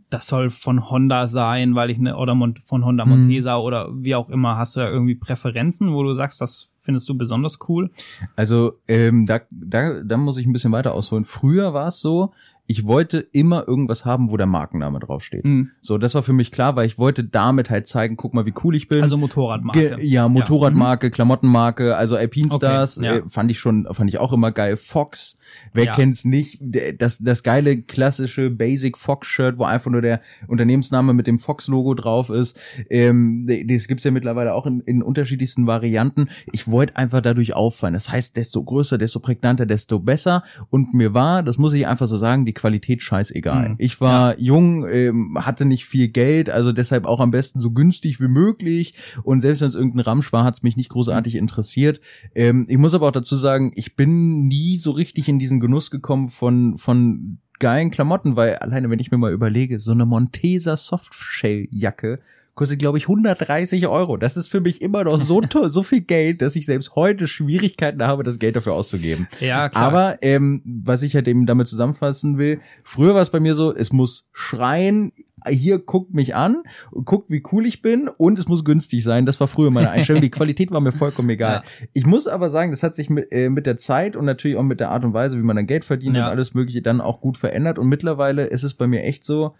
das 0.09 0.27
soll 0.27 0.49
von 0.51 0.89
Honda 0.89 1.27
sein, 1.27 1.75
weil 1.75 1.89
ich 1.89 1.97
eine, 1.97 2.17
oder 2.17 2.35
Mon 2.35 2.55
von 2.57 2.85
Honda 2.85 3.05
Mhm. 3.05 3.11
Montesa 3.11 3.57
oder 3.57 3.89
wie 3.93 4.15
auch 4.15 4.29
immer. 4.29 4.57
Hast 4.57 4.75
du 4.75 4.79
da 4.81 4.89
irgendwie 4.89 5.15
Präferenzen, 5.15 5.93
wo 5.93 6.03
du 6.03 6.13
sagst, 6.13 6.39
das 6.41 6.71
findest 6.83 7.09
du 7.09 7.17
besonders 7.17 7.57
cool? 7.67 7.89
Also 8.35 8.73
ähm, 8.87 9.25
da, 9.25 9.39
da, 9.49 10.01
da 10.03 10.17
muss 10.17 10.37
ich 10.37 10.45
ein 10.45 10.53
bisschen 10.53 10.71
weiter 10.71 10.93
ausholen. 10.93 11.25
Früher 11.25 11.73
war 11.73 11.87
es 11.87 11.99
so, 11.99 12.31
ich 12.67 12.85
wollte 12.87 13.19
immer 13.31 13.67
irgendwas 13.67 14.05
haben, 14.05 14.31
wo 14.31 14.37
der 14.37 14.47
Markenname 14.47 14.99
draufsteht. 14.99 15.45
Mhm. 15.45 15.71
So, 15.81 15.97
das 15.99 16.15
war 16.15 16.23
für 16.23 16.33
mich 16.33 16.51
klar, 16.51 16.75
weil 16.75 16.87
ich 16.87 16.97
wollte 16.97 17.23
damit 17.23 17.69
halt 17.69 17.87
zeigen, 17.87 18.17
guck 18.17 18.33
mal, 18.33 18.45
wie 18.47 18.53
cool 18.63 18.75
ich 18.75 18.87
bin. 18.87 19.01
Also 19.03 19.17
Motorradmarke. 19.17 19.97
Ge 19.97 20.05
ja, 20.05 20.27
Motorradmarke, 20.27 21.11
Klamottenmarke, 21.11 21.95
also 21.95 22.15
Alpine 22.15 22.47
Okay, 22.47 22.57
Stars 22.57 22.95
ja. 23.01 23.17
äh, 23.17 23.23
fand 23.27 23.51
ich 23.51 23.59
schon, 23.59 23.87
fand 23.91 24.09
ich 24.09 24.17
auch 24.17 24.33
immer 24.33 24.51
geil. 24.51 24.77
Fox, 24.77 25.37
wer 25.73 25.85
Ja. 25.85 25.93
kennt's 25.93 26.25
nicht? 26.25 26.59
Das, 26.97 27.19
das 27.19 27.43
geile 27.43 27.81
klassische 27.83 28.49
Basic 28.49 28.97
Fox 28.97 29.27
Shirt, 29.27 29.59
wo 29.59 29.63
einfach 29.65 29.91
nur 29.91 30.01
der 30.01 30.21
Unternehmensname 30.47 31.13
mit 31.13 31.27
dem 31.27 31.37
Fox 31.37 31.67
Logo 31.67 31.93
drauf 31.93 32.31
ist. 32.31 32.59
Ähm, 32.89 33.47
das 33.67 33.87
gibt's 33.87 34.03
ja 34.03 34.11
mittlerweile 34.11 34.55
auch 34.55 34.65
in, 34.65 34.81
in 34.81 35.03
unterschiedlichsten 35.03 35.67
Varianten. 35.67 36.29
Ich 36.51 36.67
wollte 36.67 36.95
einfach 36.97 37.21
dadurch 37.21 37.53
auffallen. 37.55 37.93
Das 37.93 38.11
heißt, 38.11 38.35
desto 38.37 38.63
größer, 38.63 38.97
desto 38.97 39.19
prägnanter, 39.19 39.67
desto 39.67 39.99
besser. 39.99 40.43
Und 40.71 40.95
mir 40.95 41.13
war, 41.13 41.43
das 41.43 41.59
muss 41.59 41.73
ich 41.73 41.85
einfach 41.85 42.07
so 42.07 42.17
sagen, 42.17 42.45
die 42.45 42.54
Qualität 42.55 43.01
scheißegal. 43.01 43.69
Mhm. 43.69 43.75
Ich 43.77 44.01
war 44.01 44.39
jung, 44.39 44.87
ähm, 44.87 45.37
hatte 45.45 45.65
nicht 45.65 45.85
viel 45.85 46.07
Geld, 46.07 46.49
also 46.49 46.71
deshalb 46.71 47.05
auch 47.05 47.19
am 47.19 47.31
besten 47.31 47.59
so 47.59 47.71
günstig 47.71 48.19
wie 48.19 48.27
möglich. 48.27 48.95
Und 49.23 49.41
selbst 49.41 49.61
wenn 49.61 49.67
es 49.67 49.75
irgendein 49.75 50.01
Ramsch 50.01 50.33
war, 50.33 50.43
hat 50.43 50.55
es 50.55 50.63
mich 50.63 50.77
nicht 50.77 50.89
großartig 50.89 51.35
interessiert. 51.35 52.01
Ähm, 52.33 52.65
ich 52.67 52.77
muss 52.77 52.93
aber 52.93 53.07
auch 53.07 53.11
dazu 53.11 53.35
sagen, 53.35 53.71
ich 53.75 53.95
bin 53.95 54.47
nie 54.47 54.77
so 54.77 54.91
richtig 54.91 55.27
in 55.27 55.39
diesen 55.39 55.59
Genuss 55.59 55.91
gekommen 55.91 56.29
von, 56.29 56.77
von 56.77 57.37
geilen 57.59 57.91
Klamotten, 57.91 58.35
weil 58.35 58.55
alleine, 58.55 58.89
wenn 58.89 58.99
ich 58.99 59.11
mir 59.11 59.17
mal 59.17 59.33
überlege, 59.33 59.79
so 59.79 59.91
eine 59.91 60.05
Montesa 60.05 60.77
Softshell-Jacke 60.77 62.19
kostet, 62.55 62.79
glaube 62.79 62.97
ich, 62.97 63.03
130 63.05 63.87
Euro. 63.87 64.17
Das 64.17 64.37
ist 64.37 64.47
für 64.47 64.61
mich 64.61 64.81
immer 64.81 65.03
noch 65.03 65.19
so 65.19 65.41
toll, 65.49 65.69
so 65.69 65.83
viel 65.83 66.01
Geld, 66.01 66.41
dass 66.41 66.55
ich 66.55 66.65
selbst 66.65 66.95
heute 66.95 67.27
Schwierigkeiten 67.27 68.01
habe, 68.03 68.23
das 68.23 68.39
Geld 68.39 68.55
dafür 68.55 68.73
auszugeben. 68.73 69.27
Ja, 69.39 69.69
klar. 69.69 69.83
Aber 69.83 70.17
ähm, 70.21 70.61
was 70.65 71.03
ich 71.03 71.15
halt 71.15 71.27
eben 71.27 71.45
damit 71.45 71.67
zusammenfassen 71.67 72.37
will, 72.37 72.61
früher 72.83 73.13
war 73.13 73.21
es 73.21 73.29
bei 73.29 73.39
mir 73.39 73.55
so, 73.55 73.75
es 73.75 73.91
muss 73.91 74.29
schreien, 74.31 75.11
hier 75.47 75.77
guckt 75.79 76.13
mich 76.13 76.33
an, 76.33 76.63
guckt 76.91 77.29
wie 77.29 77.43
cool 77.51 77.65
ich 77.67 77.81
bin 77.83 78.07
und 78.07 78.39
es 78.39 78.47
muss 78.47 78.65
günstig 78.65 79.03
sein. 79.03 79.25
Das 79.27 79.39
war 79.39 79.47
früher 79.47 79.69
meine 79.69 79.91
Einstellung. 79.91 80.21
Die 80.23 80.29
Qualität 80.31 80.71
war 80.71 80.79
mir 80.81 80.93
vollkommen 80.93 81.29
egal. 81.29 81.61
Ja. 81.63 81.87
Ich 81.93 82.05
muss 82.05 82.25
aber 82.25 82.49
sagen, 82.49 82.71
das 82.71 82.81
hat 82.83 82.95
sich 82.95 83.09
mit, 83.09 83.31
äh, 83.31 83.49
mit 83.49 83.65
der 83.67 83.77
Zeit 83.77 84.15
und 84.15 84.25
natürlich 84.25 84.57
auch 84.57 84.63
mit 84.63 84.79
der 84.79 84.89
Art 84.89 85.03
und 85.03 85.13
Weise, 85.13 85.37
wie 85.37 85.43
man 85.43 85.55
dann 85.57 85.67
Geld 85.67 85.85
verdient 85.85 86.15
Ja. 86.15 86.25
und 86.25 86.31
alles 86.31 86.53
Mögliche 86.55 86.81
dann 86.81 87.01
auch 87.01 87.21
gut 87.21 87.37
verändert. 87.37 87.77
Und 87.77 87.89
mittlerweile 87.89 88.45
ist 88.45 88.63
es 88.63 88.73
bei 88.73 88.87
mir 88.87 89.03
echt 89.03 89.23
so, 89.23 89.53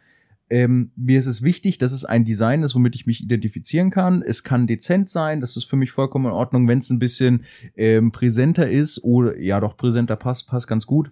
ähm, 0.49 0.91
mir 0.95 1.19
ist 1.19 1.25
es 1.25 1.41
wichtig, 1.41 1.77
dass 1.77 1.91
es 1.91 2.05
ein 2.05 2.23
Design 2.23 2.63
ist, 2.63 2.75
womit 2.75 2.95
ich 2.95 3.05
mich 3.05 3.21
identifizieren 3.21 3.89
kann. 3.89 4.21
Es 4.21 4.43
kann 4.43 4.67
dezent 4.67 5.09
sein, 5.09 5.41
das 5.41 5.57
ist 5.57 5.65
für 5.65 5.75
mich 5.75 5.91
vollkommen 5.91 6.27
in 6.27 6.31
Ordnung, 6.31 6.67
wenn 6.67 6.79
es 6.79 6.89
ein 6.89 6.99
bisschen 6.99 7.45
ähm, 7.75 8.11
präsenter 8.11 8.69
ist 8.69 9.03
oder 9.03 9.37
ja 9.39 9.59
doch 9.59 9.75
präsenter 9.75 10.15
passt, 10.15 10.47
passt 10.47 10.67
ganz 10.67 10.85
gut. 10.85 11.11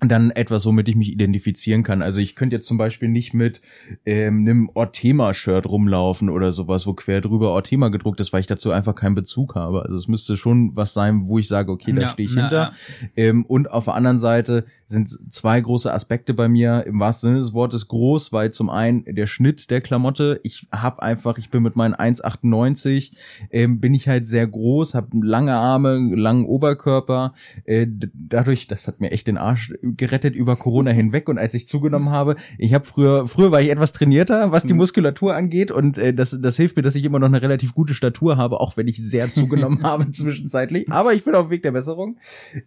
Dann 0.00 0.30
etwas, 0.30 0.64
womit 0.64 0.88
ich 0.88 0.94
mich 0.94 1.10
identifizieren 1.10 1.82
kann. 1.82 2.02
Also 2.02 2.20
ich 2.20 2.36
könnte 2.36 2.54
jetzt 2.54 2.68
zum 2.68 2.78
Beispiel 2.78 3.08
nicht 3.08 3.34
mit 3.34 3.60
ähm, 4.06 4.40
einem 4.40 4.70
Ortema-Shirt 4.72 5.66
rumlaufen 5.66 6.28
oder 6.30 6.52
sowas, 6.52 6.86
wo 6.86 6.92
quer 6.92 7.20
drüber 7.20 7.50
Ortema 7.50 7.88
gedruckt 7.88 8.20
ist, 8.20 8.32
weil 8.32 8.40
ich 8.40 8.46
dazu 8.46 8.70
einfach 8.70 8.94
keinen 8.94 9.16
Bezug 9.16 9.56
habe. 9.56 9.82
Also 9.82 9.96
es 9.96 10.06
müsste 10.06 10.36
schon 10.36 10.76
was 10.76 10.92
sein, 10.94 11.22
wo 11.26 11.38
ich 11.40 11.48
sage, 11.48 11.72
okay, 11.72 11.92
da 11.92 12.02
Ja, 12.02 12.08
stehe 12.10 12.28
ich 12.28 12.34
ja, 12.36 12.42
hinter. 12.42 12.56
ja. 12.56 12.72
Ähm, 13.16 13.44
und 13.44 13.70
auf 13.72 13.86
der 13.86 13.94
anderen 13.94 14.20
Seite 14.20 14.66
sind 14.86 15.08
zwei 15.32 15.60
große 15.60 15.92
Aspekte 15.92 16.32
bei 16.32 16.48
mir. 16.48 16.84
Im 16.86 17.00
wahrsten 17.00 17.30
Sinne 17.30 17.40
des 17.40 17.52
Wortes 17.52 17.88
groß, 17.88 18.32
weil 18.32 18.52
zum 18.52 18.70
einen 18.70 19.04
der 19.04 19.26
Schnitt 19.26 19.68
der 19.70 19.80
Klamotte. 19.80 20.40
Ich 20.44 20.66
habe 20.72 21.02
einfach, 21.02 21.38
ich 21.38 21.50
bin 21.50 21.62
mit 21.62 21.74
meinen 21.76 21.94
1,98, 21.94 23.12
ähm, 23.50 23.80
bin 23.80 23.94
ich 23.94 24.08
halt 24.08 24.26
sehr 24.26 24.46
groß, 24.46 24.94
habe 24.94 25.08
lange 25.26 25.54
Arme, 25.54 25.98
langen 26.14 26.46
Oberkörper. 26.46 27.34
Äh, 27.64 27.86
dadurch, 28.14 28.66
das 28.68 28.86
hat 28.86 29.00
mir 29.00 29.10
echt 29.10 29.26
den 29.26 29.36
Arsch 29.38 29.74
gerettet 29.82 30.34
über 30.34 30.56
Corona 30.56 30.90
hinweg. 30.90 31.28
Und 31.28 31.38
als 31.38 31.54
ich 31.54 31.66
zugenommen 31.66 32.10
habe, 32.10 32.36
ich 32.58 32.74
habe 32.74 32.84
früher, 32.84 33.26
früher 33.26 33.50
war 33.52 33.60
ich 33.60 33.70
etwas 33.70 33.92
trainierter, 33.92 34.52
was 34.52 34.64
die 34.64 34.72
Mhm. 34.72 34.78
Muskulatur 34.78 35.34
angeht. 35.34 35.70
Und 35.70 35.98
äh, 35.98 36.12
das, 36.14 36.38
das 36.40 36.56
hilft 36.56 36.76
mir, 36.76 36.82
dass 36.82 36.94
ich 36.94 37.04
immer 37.04 37.18
noch 37.18 37.28
eine 37.28 37.42
relativ 37.42 37.74
gute 37.74 37.94
Statur 37.94 38.36
habe, 38.36 38.60
auch 38.60 38.76
wenn 38.76 38.88
ich 38.88 38.96
sehr 38.96 39.30
zugenommen 39.32 39.82
habe 39.82 40.10
zwischenzeitlich. 40.10 40.90
Aber 40.90 41.12
ich 41.14 41.24
bin 41.24 41.34
auf 41.34 41.46
dem 41.46 41.50
Weg 41.50 41.62
der 41.62 41.72
Besserung. 41.72 42.16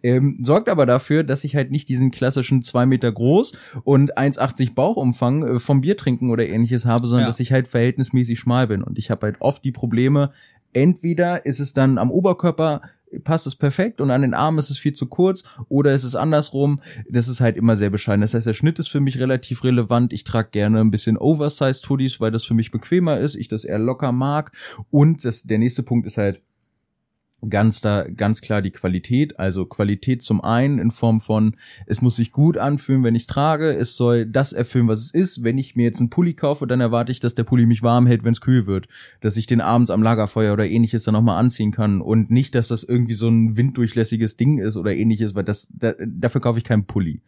Ähm, 0.02 0.38
sorgt 0.42 0.68
aber 0.68 0.86
dafür, 0.86 1.24
dass 1.24 1.44
ich 1.44 1.54
halt 1.56 1.70
nicht 1.70 1.88
diesen 1.88 2.10
klassischen 2.10 2.62
zwei 2.62 2.86
Meter 2.86 3.10
groß 3.12 3.52
und 3.84 4.16
1,80 4.16 4.74
Bauchumfang 4.74 5.42
äh, 5.46 5.58
vom 5.58 5.80
Bier 5.80 5.96
trinken 5.96 6.30
oder 6.30 6.46
ähnliches 6.46 6.86
habe, 6.86 7.06
sondern 7.06 7.22
Ja. 7.24 7.26
dass 7.28 7.40
ich 7.40 7.52
halt 7.52 7.68
verhältnismäßig 7.68 8.38
schmal 8.38 8.66
bin. 8.66 8.82
Und 8.82 8.98
ich 8.98 9.10
habe 9.10 9.26
halt 9.26 9.36
oft 9.40 9.64
die 9.64 9.72
Probleme, 9.72 10.32
entweder 10.72 11.44
ist 11.44 11.60
es 11.60 11.72
dann 11.74 11.98
am 11.98 12.10
Oberkörper 12.10 12.82
passt 13.24 13.46
es 13.46 13.56
perfekt 13.56 14.00
und 14.00 14.10
an 14.10 14.22
den 14.22 14.34
Armen 14.34 14.58
ist 14.58 14.70
es 14.70 14.78
viel 14.78 14.92
zu 14.92 15.06
kurz 15.06 15.44
oder 15.68 15.94
ist 15.94 16.04
es 16.04 16.14
andersrum. 16.14 16.80
Das 17.08 17.28
ist 17.28 17.40
halt 17.40 17.56
immer 17.56 17.76
sehr 17.76 17.90
bescheiden. 17.90 18.20
Das 18.20 18.34
heißt, 18.34 18.46
der 18.46 18.54
Schnitt 18.54 18.78
ist 18.78 18.88
für 18.88 19.00
mich 19.00 19.18
relativ 19.18 19.64
relevant. 19.64 20.12
Ich 20.12 20.24
trage 20.24 20.50
gerne 20.50 20.80
ein 20.80 20.90
bisschen 20.90 21.16
Oversized 21.18 21.88
Hoodies, 21.88 22.20
weil 22.20 22.30
das 22.30 22.44
für 22.44 22.54
mich 22.54 22.70
bequemer 22.70 23.18
ist. 23.18 23.34
Ich 23.34 23.48
das 23.48 23.64
eher 23.64 23.78
locker 23.78 24.12
mag. 24.12 24.52
Und 24.90 25.24
das, 25.24 25.42
der 25.42 25.58
nächste 25.58 25.82
Punkt 25.82 26.06
ist 26.06 26.18
halt, 26.18 26.40
ganz 27.48 27.80
da 27.80 28.04
ganz 28.04 28.40
klar 28.40 28.62
die 28.62 28.70
Qualität, 28.70 29.38
also 29.38 29.66
Qualität 29.66 30.22
zum 30.22 30.42
einen 30.42 30.78
in 30.78 30.90
Form 30.90 31.20
von 31.20 31.56
es 31.86 32.00
muss 32.00 32.16
sich 32.16 32.32
gut 32.32 32.56
anfühlen, 32.56 33.02
wenn 33.04 33.14
ich 33.14 33.22
es 33.22 33.26
trage, 33.26 33.72
es 33.72 33.96
soll 33.96 34.26
das 34.26 34.52
erfüllen, 34.52 34.88
was 34.88 35.00
es 35.00 35.10
ist. 35.10 35.44
Wenn 35.44 35.58
ich 35.58 35.76
mir 35.76 35.84
jetzt 35.84 36.00
einen 36.00 36.10
Pulli 36.10 36.34
kaufe, 36.34 36.66
dann 36.66 36.80
erwarte 36.80 37.12
ich, 37.12 37.20
dass 37.20 37.34
der 37.34 37.44
Pulli 37.44 37.66
mich 37.66 37.82
warm 37.82 38.06
hält, 38.06 38.24
wenn 38.24 38.32
es 38.32 38.40
kühl 38.40 38.66
wird, 38.66 38.88
dass 39.20 39.36
ich 39.36 39.46
den 39.46 39.60
abends 39.60 39.90
am 39.90 40.02
Lagerfeuer 40.02 40.52
oder 40.52 40.66
ähnliches 40.66 41.04
dann 41.04 41.14
noch 41.14 41.22
mal 41.22 41.38
anziehen 41.38 41.72
kann 41.72 42.00
und 42.00 42.30
nicht, 42.30 42.54
dass 42.54 42.68
das 42.68 42.84
irgendwie 42.84 43.14
so 43.14 43.28
ein 43.28 43.56
winddurchlässiges 43.56 44.36
Ding 44.36 44.58
ist 44.58 44.76
oder 44.76 44.94
ähnliches, 44.94 45.34
weil 45.34 45.44
das 45.44 45.68
da, 45.72 45.94
dafür 45.98 46.40
kaufe 46.40 46.58
ich 46.58 46.64
keinen 46.64 46.84
Pulli. 46.84 47.20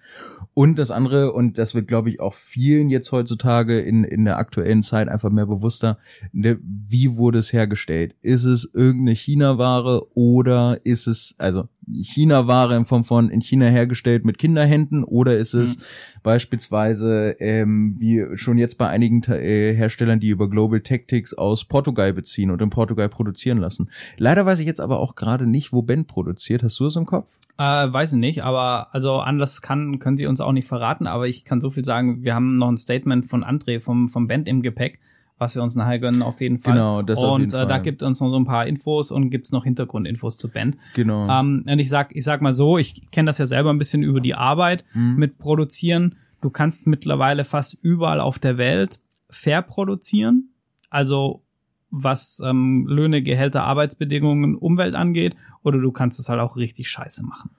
Und 0.54 0.78
das 0.78 0.92
andere 0.92 1.32
und 1.32 1.58
das 1.58 1.74
wird 1.74 1.88
glaube 1.88 2.10
ich 2.10 2.20
auch 2.20 2.34
vielen 2.34 2.88
jetzt 2.88 3.10
heutzutage 3.10 3.80
in 3.80 4.04
in 4.04 4.24
der 4.24 4.38
aktuellen 4.38 4.82
Zeit 4.82 5.08
einfach 5.08 5.30
mehr 5.30 5.46
bewusster, 5.46 5.98
ne, 6.32 6.58
wie 6.62 7.16
wurde 7.16 7.38
es 7.38 7.52
hergestellt? 7.52 8.14
Ist 8.22 8.44
es 8.44 8.70
irgendeine 8.72 9.16
China-Ware 9.16 10.14
oder 10.14 10.80
ist 10.84 11.08
es, 11.08 11.34
also 11.38 11.68
China-Ware 11.92 12.76
in 12.76 12.84
Form 12.84 13.04
von 13.04 13.30
in 13.30 13.40
China 13.40 13.66
hergestellt 13.66 14.24
mit 14.24 14.38
Kinderhänden 14.38 15.04
oder 15.04 15.36
ist 15.36 15.54
es 15.54 15.78
beispielsweise, 16.22 17.36
ähm, 17.38 17.96
wie 17.98 18.24
schon 18.34 18.58
jetzt 18.58 18.78
bei 18.78 18.88
einigen 18.88 19.22
äh, 19.24 19.74
Herstellern, 19.74 20.20
die 20.20 20.30
über 20.30 20.48
Global 20.48 20.80
Tactics 20.80 21.34
aus 21.34 21.64
Portugal 21.64 22.12
beziehen 22.12 22.50
und 22.50 22.62
in 22.62 22.70
Portugal 22.70 23.08
produzieren 23.08 23.58
lassen. 23.58 23.90
Leider 24.16 24.46
weiß 24.46 24.58
ich 24.60 24.66
jetzt 24.66 24.80
aber 24.80 25.00
auch 25.00 25.14
gerade 25.14 25.46
nicht, 25.46 25.72
wo 25.72 25.82
Ben 25.82 26.06
produziert. 26.06 26.62
Hast 26.62 26.80
du 26.80 26.86
es 26.86 26.96
im 26.96 27.06
Kopf? 27.06 27.26
Äh, 27.56 27.62
weiß 27.62 28.14
ich 28.14 28.18
nicht, 28.18 28.42
aber 28.42 28.92
also 28.92 29.20
anders 29.20 29.62
kann, 29.62 30.00
können 30.00 30.16
sie 30.16 30.26
uns 30.26 30.40
auch 30.40 30.50
nicht 30.50 30.66
verraten, 30.66 31.06
aber 31.06 31.28
ich 31.28 31.44
kann 31.44 31.60
so 31.60 31.70
viel 31.70 31.84
sagen, 31.84 32.24
wir 32.24 32.34
haben 32.34 32.56
noch 32.56 32.68
ein 32.68 32.76
Statement 32.76 33.26
von 33.26 33.44
André 33.44 33.78
vom, 33.78 34.08
vom 34.08 34.26
Band 34.26 34.48
im 34.48 34.60
Gepäck, 34.60 34.98
was 35.38 35.54
wir 35.56 35.62
uns 35.62 35.74
nachher 35.74 35.98
gönnen 35.98 36.22
auf 36.22 36.40
jeden 36.40 36.58
Fall. 36.58 36.74
Genau, 36.74 37.02
das 37.02 37.18
auf 37.18 37.32
Und 37.34 37.40
jeden 37.42 37.52
äh, 37.54 37.58
Fall. 37.58 37.66
da 37.66 37.78
gibt 37.78 38.02
uns 38.02 38.20
noch 38.20 38.30
so 38.30 38.36
ein 38.36 38.44
paar 38.44 38.66
Infos 38.66 39.10
und 39.10 39.30
gibt's 39.30 39.50
noch 39.52 39.64
Hintergrundinfos 39.64 40.38
zur 40.38 40.50
Band. 40.50 40.76
Genau. 40.94 41.28
Ähm, 41.28 41.64
und 41.68 41.78
ich 41.78 41.88
sag, 41.88 42.14
ich 42.14 42.24
sag 42.24 42.40
mal 42.40 42.52
so, 42.52 42.78
ich 42.78 43.10
kenne 43.10 43.26
das 43.26 43.38
ja 43.38 43.46
selber 43.46 43.70
ein 43.70 43.78
bisschen 43.78 44.02
über 44.02 44.20
die 44.20 44.34
Arbeit 44.34 44.84
Mhm. 44.94 45.16
mit 45.16 45.38
Produzieren. 45.38 46.16
Du 46.40 46.50
kannst 46.50 46.86
mittlerweile 46.86 47.44
fast 47.44 47.76
überall 47.82 48.20
auf 48.20 48.38
der 48.38 48.58
Welt 48.58 49.00
fair 49.28 49.62
produzieren. 49.62 50.50
Also 50.90 51.42
was 51.90 52.40
ähm, 52.44 52.86
Löhne, 52.88 53.22
Gehälter, 53.22 53.62
Arbeitsbedingungen, 53.64 54.56
Umwelt 54.56 54.94
angeht, 54.94 55.36
oder 55.62 55.78
du 55.80 55.90
kannst 55.92 56.18
es 56.20 56.28
halt 56.28 56.40
auch 56.40 56.56
richtig 56.56 56.88
scheiße 56.90 57.24
machen. 57.24 57.50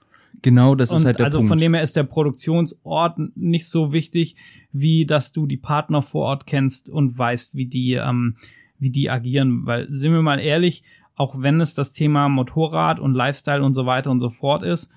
Genau, 0.42 0.74
das 0.74 0.90
ist 0.90 1.00
Und 1.00 1.06
halt 1.06 1.18
der 1.18 1.26
also 1.26 1.38
Punkt. 1.38 1.48
von 1.48 1.58
dem 1.58 1.74
her 1.74 1.82
ist 1.82 1.96
der 1.96 2.04
Produktionsort 2.04 3.18
nicht 3.36 3.68
so 3.68 3.92
wichtig, 3.92 4.36
wie 4.72 5.06
dass 5.06 5.32
du 5.32 5.46
die 5.46 5.56
Partner 5.56 6.02
vor 6.02 6.26
Ort 6.26 6.46
kennst 6.46 6.90
und 6.90 7.16
weißt, 7.16 7.54
wie 7.54 7.66
die, 7.66 7.94
ähm, 7.94 8.36
wie 8.78 8.90
die 8.90 9.10
agieren. 9.10 9.66
Weil, 9.66 9.88
sind 9.90 10.12
wir 10.12 10.22
mal 10.22 10.38
ehrlich, 10.38 10.82
auch 11.14 11.40
wenn 11.40 11.60
es 11.60 11.74
das 11.74 11.92
Thema 11.92 12.28
Motorrad 12.28 13.00
und 13.00 13.14
Lifestyle 13.14 13.62
und 13.64 13.74
so 13.74 13.86
weiter 13.86 14.10
und 14.10 14.20
so 14.20 14.30
fort 14.30 14.62
ist, 14.62 14.92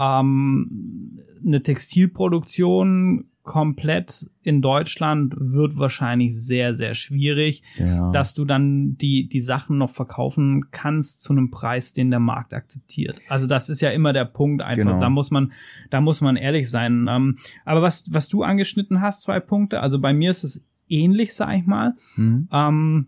ähm, 0.00 1.20
eine 1.44 1.62
Textilproduktion 1.62 3.26
komplett 3.48 4.28
in 4.42 4.60
Deutschland 4.60 5.34
wird 5.38 5.78
wahrscheinlich 5.78 6.36
sehr, 6.38 6.74
sehr 6.74 6.92
schwierig 6.92 7.62
ja. 7.78 8.12
dass 8.12 8.34
du 8.34 8.44
dann 8.44 8.98
die, 8.98 9.26
die 9.26 9.40
Sachen 9.40 9.78
noch 9.78 9.88
verkaufen 9.88 10.66
kannst 10.70 11.22
zu 11.22 11.32
einem 11.32 11.50
Preis, 11.50 11.94
den 11.94 12.10
der 12.10 12.20
Markt 12.20 12.52
akzeptiert. 12.52 13.22
Also 13.26 13.46
das 13.46 13.70
ist 13.70 13.80
ja 13.80 13.88
immer 13.88 14.12
der 14.12 14.26
Punkt 14.26 14.62
einfach. 14.62 14.84
Genau. 14.84 15.00
Da 15.00 15.08
muss 15.08 15.30
man, 15.30 15.52
da 15.88 16.02
muss 16.02 16.20
man 16.20 16.36
ehrlich 16.36 16.68
sein. 16.68 17.06
Ähm, 17.08 17.38
aber 17.64 17.80
was, 17.80 18.12
was 18.12 18.28
du 18.28 18.42
angeschnitten 18.42 19.00
hast, 19.00 19.22
zwei 19.22 19.40
Punkte. 19.40 19.80
Also 19.80 19.98
bei 19.98 20.12
mir 20.12 20.30
ist 20.30 20.44
es 20.44 20.62
ähnlich, 20.90 21.34
sag 21.34 21.56
ich 21.56 21.64
mal. 21.64 21.94
Hm? 22.16 22.48
Ähm, 22.52 23.06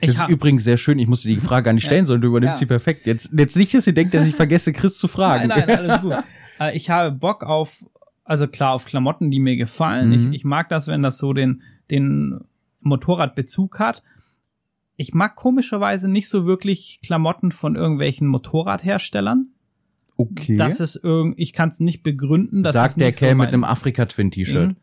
Das 0.00 0.16
ist 0.16 0.28
übrigens 0.28 0.64
sehr 0.64 0.78
schön. 0.78 0.98
Ich 0.98 1.06
musste 1.06 1.28
die 1.28 1.36
Frage 1.36 1.66
gar 1.66 1.72
nicht 1.74 1.84
stellen, 1.86 2.06
sondern 2.06 2.22
du 2.22 2.28
übernimmst 2.28 2.56
Ja. 2.56 2.58
sie 2.58 2.66
perfekt. 2.66 3.06
Jetzt, 3.06 3.32
jetzt 3.36 3.56
nicht, 3.56 3.72
dass 3.72 3.86
ihr 3.86 3.94
denkt, 3.94 4.14
dass 4.14 4.26
ich 4.26 4.34
vergesse, 4.34 4.72
Chris 4.72 4.98
zu 4.98 5.06
fragen. 5.06 5.46
Nein, 5.46 5.64
nein, 5.68 5.78
alles 5.78 6.00
gut. 6.02 6.14
Äh, 6.58 6.76
ich 6.76 6.90
habe 6.90 7.12
Bock 7.12 7.44
auf, 7.44 7.84
also 8.28 8.46
klar, 8.46 8.72
auf 8.72 8.84
Klamotten, 8.84 9.30
die 9.30 9.40
mir 9.40 9.56
gefallen. 9.56 10.08
Mhm. 10.08 10.12
Ich, 10.32 10.40
ich 10.40 10.44
mag 10.44 10.68
das, 10.68 10.86
wenn 10.86 11.02
das 11.02 11.16
so 11.16 11.32
den, 11.32 11.62
den 11.90 12.40
Motorradbezug 12.80 13.78
hat. 13.78 14.02
Ich 14.96 15.14
mag 15.14 15.34
komischerweise 15.34 16.08
nicht 16.10 16.28
so 16.28 16.44
wirklich 16.44 17.00
Klamotten 17.02 17.52
von 17.52 17.74
irgendwelchen 17.74 18.28
Motorradherstellern. 18.28 19.48
Okay. 20.18 20.56
Das 20.56 20.80
ist 20.80 20.96
irgend, 20.96 21.38
ich 21.38 21.54
kann 21.54 21.70
es 21.70 21.80
nicht 21.80 22.02
begründen. 22.02 22.62
Das 22.62 22.74
Sagt 22.74 23.00
der 23.00 23.12
Kerl 23.12 23.30
so 23.30 23.36
mit 23.38 23.48
einem 23.48 23.64
Afrika-Twin-T-Shirt. 23.64 24.70
Mhm. 24.72 24.76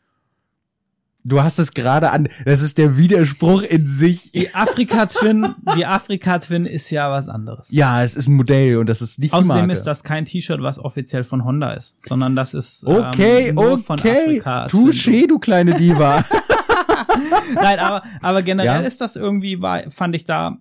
Du 1.28 1.42
hast 1.42 1.58
es 1.58 1.74
gerade 1.74 2.12
an. 2.12 2.30
Das 2.46 2.62
ist 2.62 2.78
der 2.78 2.98
Widerspruch 2.98 3.64
in 3.64 3.88
sich. 3.88 4.32
Die 4.32 4.54
Afrika 4.54 5.08
Twin, 5.08 5.56
die 5.76 5.86
Afrika 5.86 6.38
Twin 6.38 6.68
ist 6.68 6.92
ja 6.92 7.10
was 7.10 7.30
anderes. 7.30 7.72
Ja, 7.72 8.04
es 8.04 8.14
ist 8.16 8.28
ein 8.28 8.36
Modell 8.36 8.78
und 8.78 8.88
das 8.88 9.02
ist 9.02 9.18
nicht 9.18 9.34
die 9.34 9.36
Außerdem 9.36 9.48
Marke. 9.58 9.74
ist 9.74 9.84
das 9.86 10.04
kein 10.04 10.26
T-Shirt, 10.26 10.62
was 10.62 10.78
offiziell 10.78 11.24
von 11.24 11.44
Honda 11.44 11.72
ist, 11.74 11.98
sondern 12.06 12.36
das 12.36 12.54
ist 12.54 12.86
Okay, 12.86 13.48
ähm, 13.50 13.56
nur 13.56 13.80
von 13.80 14.00
okay. 14.00 14.26
Afrika 14.26 14.68
Twin. 14.68 14.82
Touché, 14.92 15.28
du 15.28 15.40
kleine 15.40 15.74
Diva. 15.74 16.24
Nein, 17.56 17.80
aber, 17.80 18.04
aber 18.22 18.42
generell 18.42 18.82
Ja. 18.82 18.88
ist 18.88 19.02
das 19.02 19.16
irgendwie, 19.16 19.62
war, 19.62 19.90
fand 19.90 20.16
ich 20.16 20.26
da, 20.26 20.58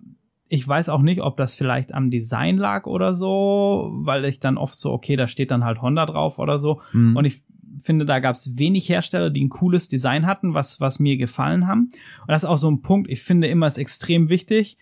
ich 0.48 0.66
weiß 0.66 0.88
auch 0.88 1.02
nicht, 1.02 1.20
ob 1.20 1.36
das 1.36 1.54
vielleicht 1.54 1.92
am 1.92 2.10
Design 2.10 2.56
lag 2.56 2.86
oder 2.86 3.14
so, 3.14 3.90
weil 3.96 4.24
ich 4.24 4.40
dann 4.40 4.56
oft 4.56 4.78
so, 4.78 4.92
okay, 4.92 5.16
da 5.16 5.26
steht 5.26 5.50
dann 5.50 5.64
halt 5.64 5.82
Honda 5.82 6.06
drauf 6.06 6.38
oder 6.38 6.58
so. 6.58 6.80
Mhm. 6.92 7.16
Und 7.16 7.24
ich 7.24 7.42
finde, 7.82 8.04
da 8.04 8.18
gab 8.20 8.36
es 8.36 8.56
wenig 8.56 8.88
Hersteller, 8.88 9.30
die 9.30 9.44
ein 9.44 9.48
cooles 9.50 9.88
Design 9.88 10.26
hatten, 10.26 10.54
was, 10.54 10.80
was 10.80 10.98
mir 10.98 11.16
gefallen 11.16 11.66
haben. 11.66 11.90
Und 12.22 12.28
das 12.28 12.42
ist 12.44 12.48
auch 12.48 12.58
so 12.58 12.70
ein 12.70 12.82
Punkt, 12.82 13.10
ich 13.10 13.22
finde 13.22 13.46
immer 13.48 13.66
ist 13.66 13.78
extrem 13.78 14.28
wichtig, 14.28 14.78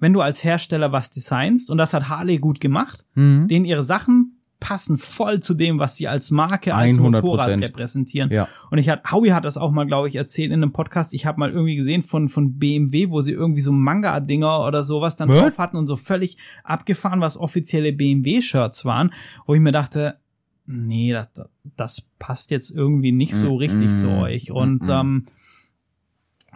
wenn 0.00 0.12
du 0.12 0.20
als 0.20 0.42
Hersteller 0.44 0.92
was 0.92 1.10
designst, 1.10 1.70
und 1.70 1.78
das 1.78 1.94
hat 1.94 2.08
Harley 2.08 2.38
gut 2.38 2.60
gemacht, 2.60 3.04
Mhm. 3.14 3.48
denen 3.48 3.64
ihre 3.64 3.82
Sachen 3.82 4.40
passen 4.60 4.96
voll 4.96 5.40
zu 5.40 5.52
dem, 5.52 5.78
was 5.78 5.96
sie 5.96 6.08
als 6.08 6.30
Marke, 6.30 6.74
als 6.74 6.98
100%. 6.98 7.00
Motorrad 7.22 7.48
repräsentieren. 7.60 8.30
Ja. 8.30 8.48
Und 8.70 8.78
ich 8.78 8.88
hat, 8.88 9.10
Howie 9.12 9.32
hat 9.32 9.44
das 9.44 9.58
auch 9.58 9.70
mal, 9.70 9.84
glaube 9.84 10.08
ich, 10.08 10.16
erzählt 10.16 10.52
in 10.52 10.62
einem 10.62 10.72
Podcast. 10.72 11.12
Ich 11.12 11.26
habe 11.26 11.38
mal 11.38 11.50
irgendwie 11.50 11.76
gesehen 11.76 12.02
von, 12.02 12.28
von 12.30 12.58
BMW, 12.58 13.10
wo 13.10 13.20
sie 13.20 13.32
irgendwie 13.32 13.60
so 13.60 13.72
Manga-Dinger 13.72 14.64
oder 14.66 14.82
sowas 14.82 15.16
dann 15.16 15.28
Was? 15.28 15.38
drauf 15.38 15.58
hatten 15.58 15.76
und 15.76 15.86
so 15.86 15.96
völlig 15.96 16.38
abgefahren, 16.62 17.20
was 17.20 17.36
offizielle 17.36 17.92
BMW-Shirts 17.92 18.86
waren, 18.86 19.12
wo 19.46 19.54
ich 19.54 19.60
mir 19.60 19.72
dachte, 19.72 20.16
nee, 20.66 21.12
das, 21.12 21.30
das 21.76 22.10
passt 22.18 22.50
jetzt 22.50 22.70
irgendwie 22.70 23.12
nicht 23.12 23.34
so 23.36 23.54
Mm, 23.54 23.58
richtig 23.58 23.90
mm, 23.90 23.94
zu 23.96 24.08
euch. 24.10 24.50
Und 24.50 24.82
mm, 24.82 24.86
mm. 24.86 24.90
ähm, 24.90 25.26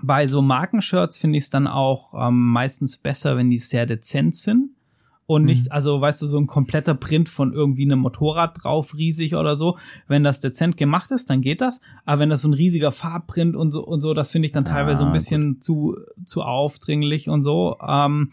bei 0.03 0.27
so 0.27 0.43
Markenshirts 0.43 1.17
finde 1.19 1.39
ich 1.39 1.45
es 1.45 1.51
dann 1.51 1.67
auch 1.67 2.15
ähm, 2.29 2.53
meistens 2.53 2.97
besser, 2.99 3.37
wenn 3.37 3.51
die 3.51 3.59
sehr 3.59 3.87
dezent 3.87 4.37
sind. 4.37 4.71
Und 5.27 5.45
nicht, 5.45 5.65
Mhm. 5.67 5.73
also 5.73 6.01
weißt 6.01 6.23
du, 6.23 6.27
so 6.27 6.39
ein 6.39 6.47
kompletter 6.47 6.95
Print 6.95 7.29
von 7.29 7.53
irgendwie 7.53 7.83
einem 7.83 7.99
Motorrad 7.99 8.63
drauf, 8.63 8.97
riesig 8.97 9.35
oder 9.35 9.57
so. 9.57 9.77
Wenn 10.07 10.25
das 10.25 10.41
dezent 10.41 10.79
gemacht 10.79 11.11
ist, 11.11 11.29
dann 11.29 11.43
geht 11.43 11.61
das. 11.61 11.83
Aber 12.07 12.21
wenn 12.21 12.31
das 12.31 12.41
so 12.43 12.49
ein 12.49 12.55
riesiger 12.55 12.93
Farbprint 12.93 13.55
und 13.55 13.71
so 13.71 13.85
und 13.85 14.01
so, 14.01 14.15
das 14.15 14.31
finde 14.31 14.47
ich 14.47 14.53
dann 14.53 14.65
teilweise 14.65 14.99
so 14.99 15.05
ein 15.05 15.11
Ah, 15.11 15.13
bisschen 15.13 15.61
zu, 15.61 15.97
zu 16.25 16.43
aufdringlich 16.43 17.29
und 17.29 17.43
so. 17.43 17.77
Ähm, 17.87 18.31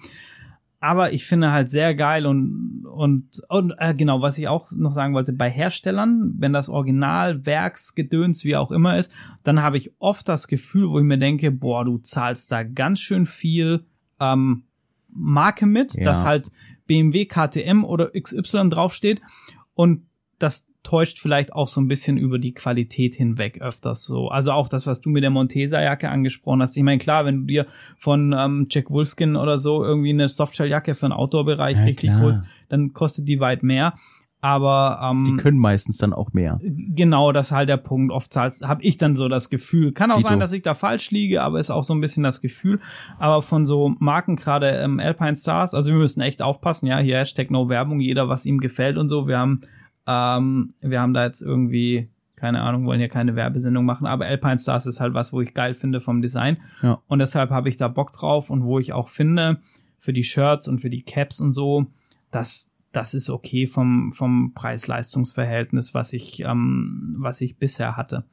aber 0.85 1.13
ich 1.13 1.25
finde 1.25 1.51
halt 1.51 1.71
sehr 1.71 1.95
geil 1.95 2.25
und 2.27 2.85
und 2.85 3.41
und 3.49 3.73
äh, 3.79 3.95
genau, 3.95 4.21
was 4.21 4.37
ich 4.37 4.47
auch 4.47 4.71
noch 4.71 4.91
sagen 4.91 5.15
wollte, 5.15 5.33
bei 5.33 5.49
Herstellern, 5.49 6.35
wenn 6.37 6.53
das 6.53 6.69
Original 6.69 7.45
Werksgedöns 7.45 8.45
wie 8.45 8.55
auch 8.55 8.71
immer 8.71 8.95
ist, 8.97 9.11
dann 9.43 9.61
habe 9.63 9.77
ich 9.77 9.91
oft 9.99 10.29
das 10.29 10.47
Gefühl, 10.47 10.89
wo 10.89 10.99
ich 10.99 11.03
mir 11.05 11.17
denke, 11.17 11.51
boah, 11.51 11.83
du 11.83 11.97
zahlst 11.97 12.51
da 12.51 12.61
ganz 12.63 12.99
schön 12.99 13.25
viel 13.25 13.85
ähm, 14.19 14.63
Marke 15.09 15.65
mit, 15.65 15.97
Ja. 15.97 16.03
dass 16.03 16.23
halt 16.23 16.51
BMW, 16.85 17.25
KTM 17.25 17.83
oder 17.83 18.11
XY 18.11 18.69
draufsteht 18.69 19.21
und 19.73 20.05
das 20.37 20.67
täuscht 20.85 21.19
vielleicht 21.19 21.51
auch 21.51 21.67
so 21.67 21.81
ein 21.81 21.89
bisschen 21.89 22.17
über 22.17 22.39
die 22.39 22.53
Qualität 22.53 23.15
hinweg 23.15 23.61
öfters 23.61 24.03
so. 24.03 24.29
Also 24.29 24.51
auch 24.53 24.69
das, 24.69 24.87
was 24.87 25.01
du 25.01 25.09
mit 25.09 25.23
der 25.23 25.31
Montesa-Jacke 25.31 26.07
angesprochen 26.09 26.61
hast. 26.61 26.77
Ich 26.77 26.83
meine, 26.83 26.99
klar, 26.99 27.25
wenn 27.25 27.39
du 27.41 27.45
dir 27.45 27.65
von 27.97 28.33
ähm, 28.37 28.67
Jack 28.69 28.89
Wolfskin 28.89 29.35
oder 29.35 29.57
so 29.57 29.83
irgendwie 29.83 30.11
eine 30.11 30.29
Softshell-Jacke 30.29 30.95
für 30.95 31.07
den 31.07 31.11
Outdoor-Bereich 31.11 31.75
Ja, 31.77 31.83
richtig 31.83 32.11
klar. 32.11 32.21
holst, 32.21 32.43
dann 32.69 32.93
kostet 32.93 33.27
die 33.27 33.39
weit 33.41 33.63
mehr. 33.63 33.95
Aber 34.41 34.99
ähm, 35.01 35.23
Die 35.25 35.37
können 35.37 35.57
meistens 35.57 35.97
dann 35.97 36.13
auch 36.13 36.31
mehr. 36.33 36.59
genau, 36.61 37.31
das 37.31 37.47
ist 37.47 37.51
halt 37.51 37.67
der 37.67 37.77
Punkt. 37.77 38.11
Oft 38.13 38.31
zahlst, 38.31 38.61
habe 38.67 38.83
ich 38.83 38.97
dann 38.97 39.15
so 39.15 39.27
das 39.27 39.49
Gefühl. 39.49 39.91
Kann 39.91 40.11
auch 40.11 40.17
Dito. 40.17 40.29
sein, 40.29 40.39
dass 40.39 40.51
ich 40.51 40.61
da 40.61 40.75
falsch 40.75 41.09
liege, 41.09 41.41
aber 41.41 41.57
ist 41.57 41.71
auch 41.71 41.83
so 41.83 41.95
ein 41.95 42.01
bisschen 42.01 42.21
das 42.21 42.41
Gefühl. 42.41 42.79
Aber 43.17 43.41
von 43.41 43.65
so 43.65 43.95
Marken, 43.97 44.35
gerade 44.35 44.69
ähm, 44.69 44.99
Alpine 44.99 45.35
Stars, 45.35 45.73
also 45.73 45.89
wir 45.89 45.97
müssen 45.97 46.21
echt 46.21 46.43
aufpassen, 46.43 46.85
ja, 46.85 46.99
hier 46.99 47.17
Hashtag 47.17 47.49
No 47.49 47.69
Werbung, 47.69 47.99
jeder, 47.99 48.29
was 48.29 48.45
ihm 48.45 48.59
gefällt 48.59 48.97
und 48.97 49.09
so. 49.09 49.27
Wir 49.27 49.39
haben, 49.39 49.61
ähm, 50.07 50.73
wir 50.81 51.01
haben 51.01 51.13
da 51.13 51.25
jetzt 51.25 51.41
irgendwie, 51.41 52.09
keine 52.35 52.61
Ahnung, 52.61 52.85
wollen 52.85 52.99
hier 52.99 53.09
keine 53.09 53.35
Werbesendung 53.35 53.85
machen, 53.85 54.07
aber 54.07 54.25
Alpine 54.25 54.59
Stars 54.59 54.85
ist 54.85 54.99
halt 54.99 55.13
was, 55.13 55.33
wo 55.33 55.41
ich 55.41 55.53
geil 55.53 55.73
finde 55.73 56.01
vom 56.01 56.21
Design. 56.21 56.57
Ja. 56.81 57.01
Und 57.07 57.19
deshalb 57.19 57.49
habe 57.49 57.69
ich 57.69 57.77
da 57.77 57.87
Bock 57.87 58.11
drauf 58.11 58.49
und 58.49 58.63
wo 58.63 58.79
ich 58.79 58.93
auch 58.93 59.07
finde, 59.07 59.59
für 59.97 60.13
die 60.13 60.23
Shirts 60.23 60.67
und 60.67 60.79
für 60.79 60.89
die 60.89 61.03
Caps 61.03 61.41
und 61.41 61.53
so, 61.53 61.87
dass 62.31 62.71
das 62.91 63.13
ist 63.13 63.29
okay 63.29 63.67
vom, 63.67 64.13
vom 64.13 64.53
Preis-Leistungs-Verhältnis, 64.53 65.93
was 65.93 66.13
ich, 66.13 66.41
ähm, 66.41 67.15
was 67.17 67.41
ich 67.41 67.57
bisher 67.57 67.97
hatte. 67.97 68.23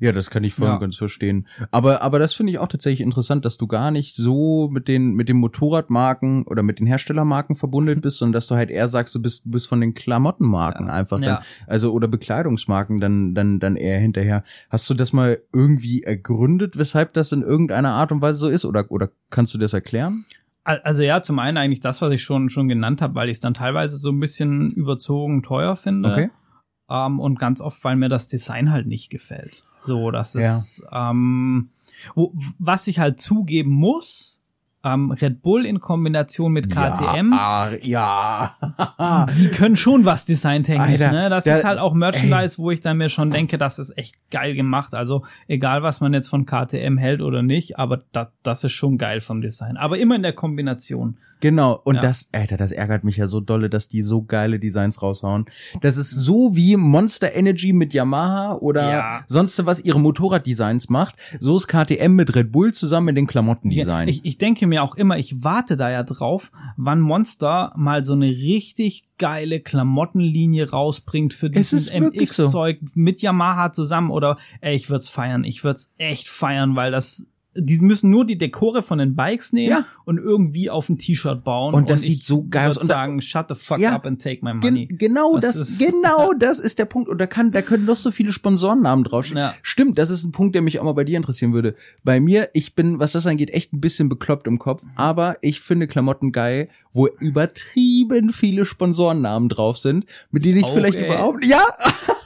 Ja, 0.00 0.12
das 0.12 0.30
kann 0.30 0.44
ich 0.44 0.54
voll 0.54 0.66
Ja. 0.68 0.74
und 0.74 0.80
ganz 0.80 0.96
verstehen. 0.96 1.46
Aber, 1.70 2.02
aber 2.02 2.18
das 2.18 2.34
finde 2.34 2.52
ich 2.52 2.58
auch 2.58 2.68
tatsächlich 2.68 3.00
interessant, 3.00 3.44
dass 3.44 3.58
du 3.58 3.66
gar 3.66 3.90
nicht 3.90 4.14
so 4.14 4.68
mit 4.72 4.88
den, 4.88 5.14
mit 5.14 5.28
den 5.28 5.36
Motorradmarken 5.36 6.44
oder 6.44 6.62
mit 6.62 6.78
den 6.78 6.86
Herstellermarken 6.86 7.56
verbunden 7.56 8.00
bist, 8.02 8.18
sondern 8.18 8.32
dass 8.34 8.46
du 8.48 8.54
halt 8.54 8.70
eher 8.70 8.88
sagst, 8.88 9.14
du 9.14 9.22
bist, 9.22 9.44
du 9.46 9.50
bist 9.50 9.68
von 9.68 9.80
den 9.80 9.94
Klamottenmarken 9.94 10.88
einfach 10.90 11.20
Ja. 11.20 11.26
dann, 11.36 11.44
also 11.66 11.92
oder 11.92 12.08
Bekleidungsmarken 12.08 13.00
dann, 13.00 13.34
dann, 13.34 13.60
dann 13.60 13.76
eher 13.76 13.98
hinterher. 14.00 14.44
Hast 14.70 14.88
du 14.90 14.94
das 14.94 15.12
mal 15.12 15.40
irgendwie 15.52 16.02
ergründet, 16.02 16.76
weshalb 16.76 17.12
das 17.14 17.32
in 17.32 17.42
irgendeiner 17.42 17.90
Art 17.92 18.12
und 18.12 18.20
Weise 18.20 18.38
so 18.38 18.48
ist? 18.48 18.64
Oder, 18.64 18.90
oder 18.90 19.10
kannst 19.30 19.54
du 19.54 19.58
das 19.58 19.72
erklären? 19.72 20.24
Al- 20.64 20.80
Also 20.82 21.02
ja, 21.02 21.20
zum 21.22 21.38
einen 21.38 21.56
eigentlich 21.56 21.80
das, 21.80 22.00
was 22.00 22.12
ich 22.12 22.22
schon, 22.22 22.48
schon 22.48 22.68
genannt 22.68 23.02
habe, 23.02 23.14
weil 23.14 23.28
ich 23.28 23.34
es 23.34 23.40
dann 23.40 23.54
teilweise 23.54 23.96
so 23.96 24.10
ein 24.10 24.18
bisschen 24.20 24.70
überzogen 24.72 25.42
teuer 25.42 25.76
finde. 25.76 26.10
Okay. 26.10 26.30
Ähm, 26.90 27.18
und 27.20 27.38
ganz 27.38 27.60
oft, 27.60 27.82
weil 27.84 27.96
mir 27.96 28.08
das 28.08 28.28
Design 28.28 28.70
halt 28.70 28.86
nicht 28.86 29.10
gefällt. 29.10 29.52
So, 29.80 30.10
das 30.10 30.34
Ja. 30.34 30.40
ist, 30.40 30.84
ähm, 30.92 31.70
wo, 32.14 32.32
was 32.58 32.86
ich 32.86 32.98
halt 32.98 33.20
zugeben 33.20 33.70
muss, 33.70 34.40
ähm, 34.86 35.10
Red 35.12 35.40
Bull 35.40 35.64
in 35.64 35.80
Kombination 35.80 36.52
mit 36.52 36.68
KTM, 36.68 37.32
Ja, 37.32 37.38
ah, 37.38 37.70
ja. 37.80 39.26
die 39.38 39.48
können 39.48 39.76
schon 39.76 40.04
was 40.04 40.26
designtechnisch, 40.26 41.00
Alter, 41.00 41.10
ne? 41.12 41.30
Das 41.30 41.44
da- 41.44 41.56
ist 41.56 41.64
halt 41.64 41.78
auch 41.78 41.94
Merchandise, 41.94 42.58
wo 42.58 42.70
ich 42.70 42.82
dann 42.82 42.98
mir 42.98 43.08
schon 43.08 43.30
denke, 43.30 43.56
das 43.56 43.78
ist 43.78 43.96
echt 43.96 44.16
geil 44.30 44.54
gemacht. 44.54 44.92
Also 44.94 45.24
egal, 45.48 45.82
was 45.82 46.02
man 46.02 46.12
jetzt 46.12 46.28
von 46.28 46.44
KTM 46.44 46.98
hält 46.98 47.22
oder 47.22 47.42
nicht, 47.42 47.78
aber 47.78 48.02
da, 48.12 48.30
das 48.42 48.62
ist 48.64 48.72
schon 48.72 48.98
geil 48.98 49.22
vom 49.22 49.40
Design. 49.40 49.78
Aber 49.78 49.96
immer 49.98 50.16
in 50.16 50.22
der 50.22 50.34
Kombination. 50.34 51.16
Genau, 51.40 51.80
und 51.84 51.96
Ja. 51.96 52.00
das, 52.00 52.28
Alter, 52.32 52.56
das 52.56 52.72
ärgert 52.72 53.04
mich 53.04 53.16
ja 53.18 53.26
so 53.26 53.40
dolle, 53.40 53.68
dass 53.68 53.88
die 53.88 54.00
so 54.02 54.22
geile 54.22 54.58
Designs 54.58 55.02
raushauen. 55.02 55.44
Das 55.82 55.96
ist 55.96 56.10
so 56.10 56.56
wie 56.56 56.76
Monster 56.76 57.34
Energy 57.34 57.72
mit 57.72 57.92
Yamaha 57.94 58.54
oder 58.56 58.90
Ja. 58.90 59.24
sonst 59.26 59.64
was 59.66 59.80
ihre 59.80 60.00
Motorraddesigns 60.00 60.88
macht. 60.88 61.16
So 61.40 61.56
ist 61.56 61.68
KTM 61.68 62.12
mit 62.14 62.34
Red 62.34 62.50
Bull 62.52 62.72
zusammen 62.72 63.08
in 63.08 63.14
den 63.16 63.26
Klamottendesign. 63.26 64.08
Ich, 64.08 64.24
ich 64.24 64.38
denke 64.38 64.66
mir 64.66 64.82
auch 64.82 64.94
immer, 64.94 65.18
ich 65.18 65.44
warte 65.44 65.76
da 65.76 65.90
ja 65.90 66.02
drauf, 66.02 66.50
wann 66.76 67.00
Monster 67.00 67.72
mal 67.76 68.04
so 68.04 68.14
eine 68.14 68.26
richtig 68.28 69.04
geile 69.18 69.60
Klamottenlinie 69.60 70.70
rausbringt 70.70 71.34
für 71.34 71.46
Es 71.46 71.70
dieses 71.70 71.92
wirklich 71.92 72.32
so. 72.32 72.44
MX-Zeug 72.44 72.78
mit 72.94 73.22
Yamaha 73.22 73.72
zusammen 73.72 74.10
oder 74.10 74.38
ey, 74.60 74.74
ich 74.74 74.90
würd's 74.90 75.08
feiern. 75.08 75.44
Ich 75.44 75.62
würd's 75.62 75.92
echt 75.98 76.28
feiern, 76.28 76.74
weil 76.76 76.90
das 76.90 77.26
die 77.56 77.78
müssen 77.78 78.10
nur 78.10 78.24
die 78.26 78.36
Dekore 78.38 78.82
von 78.82 78.98
den 78.98 79.14
Bikes 79.14 79.52
nehmen 79.52 79.70
Ja. 79.70 79.84
und 80.04 80.18
irgendwie 80.18 80.70
auf 80.70 80.88
ein 80.88 80.98
T-Shirt 80.98 81.44
bauen. 81.44 81.74
Und 81.74 81.88
das 81.90 82.02
ich 82.02 82.16
sieht 82.18 82.24
so 82.24 82.46
geil 82.48 82.68
aus. 82.68 82.78
Und 82.78 82.86
sagen, 82.88 83.20
shut 83.22 83.46
the 83.48 83.54
fuck 83.54 83.78
Ja. 83.78 83.92
up 83.94 84.06
and 84.06 84.20
take 84.20 84.44
my 84.44 84.54
money. 84.54 84.86
Gen 84.86 84.98
genau 84.98 85.38
Das 85.38 85.56
das, 85.58 85.68
ist- 85.68 85.78
genau 85.90 86.32
das 86.32 86.58
ist 86.58 86.78
der 86.78 86.84
Punkt. 86.86 87.08
Und 87.08 87.18
da 87.18 87.26
kann, 87.26 87.50
da 87.52 87.62
können 87.62 87.84
noch 87.84 87.96
so 87.96 88.10
viele 88.10 88.32
Sponsorennamen 88.32 89.04
draufstehen. 89.04 89.38
Ja. 89.38 89.54
Stimmt, 89.62 89.98
das 89.98 90.10
ist 90.10 90.24
ein 90.24 90.32
Punkt, 90.32 90.54
der 90.54 90.62
mich 90.62 90.80
auch 90.80 90.84
mal 90.84 90.92
bei 90.94 91.04
dir 91.04 91.16
interessieren 91.16 91.52
würde. 91.52 91.74
Bei 92.02 92.20
mir, 92.20 92.48
ich 92.54 92.74
bin, 92.74 92.98
was 92.98 93.12
das 93.12 93.26
angeht, 93.26 93.50
echt 93.50 93.72
ein 93.72 93.80
bisschen 93.80 94.08
bekloppt 94.08 94.46
im 94.46 94.58
Kopf, 94.58 94.82
aber 94.96 95.36
ich 95.40 95.60
finde 95.60 95.86
Klamotten 95.86 96.32
geil, 96.32 96.68
wo 96.92 97.08
übertrieben 97.18 98.32
viele 98.32 98.64
Sponsorennamen 98.64 99.48
drauf 99.48 99.78
sind, 99.78 100.06
mit 100.30 100.44
denen 100.44 100.58
ich 100.58 100.64
Auch, 100.64 100.74
vielleicht 100.74 100.98
überhaupt, 100.98 101.44
ja, 101.44 101.62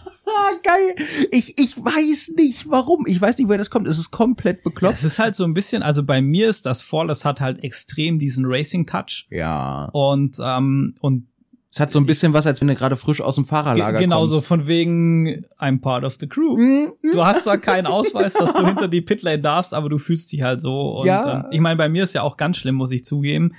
geil. 0.62 0.94
Ich, 1.30 1.58
ich 1.58 1.76
weiß 1.76 2.32
nicht 2.36 2.68
warum. 2.70 3.04
Ich 3.06 3.20
weiß 3.20 3.38
nicht, 3.38 3.48
woher 3.48 3.58
das 3.58 3.70
kommt. 3.70 3.86
Es 3.86 3.98
ist 3.98 4.10
komplett 4.10 4.62
bekloppt. 4.62 4.96
Es 4.96 5.04
ist 5.04 5.18
halt 5.18 5.34
so 5.34 5.44
ein 5.44 5.54
bisschen, 5.54 5.82
also 5.82 6.02
bei 6.02 6.20
mir 6.20 6.48
ist 6.48 6.66
das 6.66 6.82
Fall, 6.82 7.10
es 7.10 7.24
hat 7.24 7.40
halt 7.40 7.62
extrem 7.64 8.18
diesen 8.18 8.44
Racing-Touch 8.46 9.26
Ja. 9.30 9.86
und 9.92 10.36
ähm, 10.42 10.94
und 11.00 11.26
Es 11.70 11.80
hat 11.80 11.92
so 11.92 11.98
ein 12.00 12.06
bisschen 12.06 12.32
was, 12.32 12.46
als 12.46 12.60
wenn 12.62 12.68
du 12.68 12.74
gerade 12.74 12.96
frisch 12.96 13.20
aus 13.20 13.34
dem 13.34 13.44
Fahrerlager 13.44 13.98
Ge- 13.98 14.06
Genau 14.06 14.24
so, 14.26 14.36
kommst. 14.36 14.48
von 14.48 14.66
wegen, 14.66 15.44
I'm 15.58 15.80
part 15.80 16.02
of 16.04 16.16
the 16.18 16.26
crew. 16.26 16.56
Mhm. 16.56 16.92
Du 17.12 17.24
hast 17.24 17.44
zwar 17.44 17.58
keinen 17.58 17.86
Ausweis, 17.86 18.32
dass 18.34 18.54
du 18.54 18.66
hinter 18.66 18.88
die 18.88 19.02
Pitlane 19.02 19.38
darfst, 19.40 19.74
aber 19.74 19.88
du 19.90 19.98
fühlst 19.98 20.32
dich 20.32 20.42
halt 20.42 20.60
so. 20.62 20.98
Und 21.00 21.06
Ja. 21.06 21.40
ähm, 21.40 21.46
ich 21.50 21.60
meine, 21.60 21.76
bei 21.76 21.88
mir 21.90 22.04
ist 22.04 22.14
ja 22.14 22.22
auch 22.22 22.36
ganz 22.38 22.56
schlimm, 22.56 22.74
muss 22.76 22.90
ich 22.90 23.04
zugeben. 23.04 23.52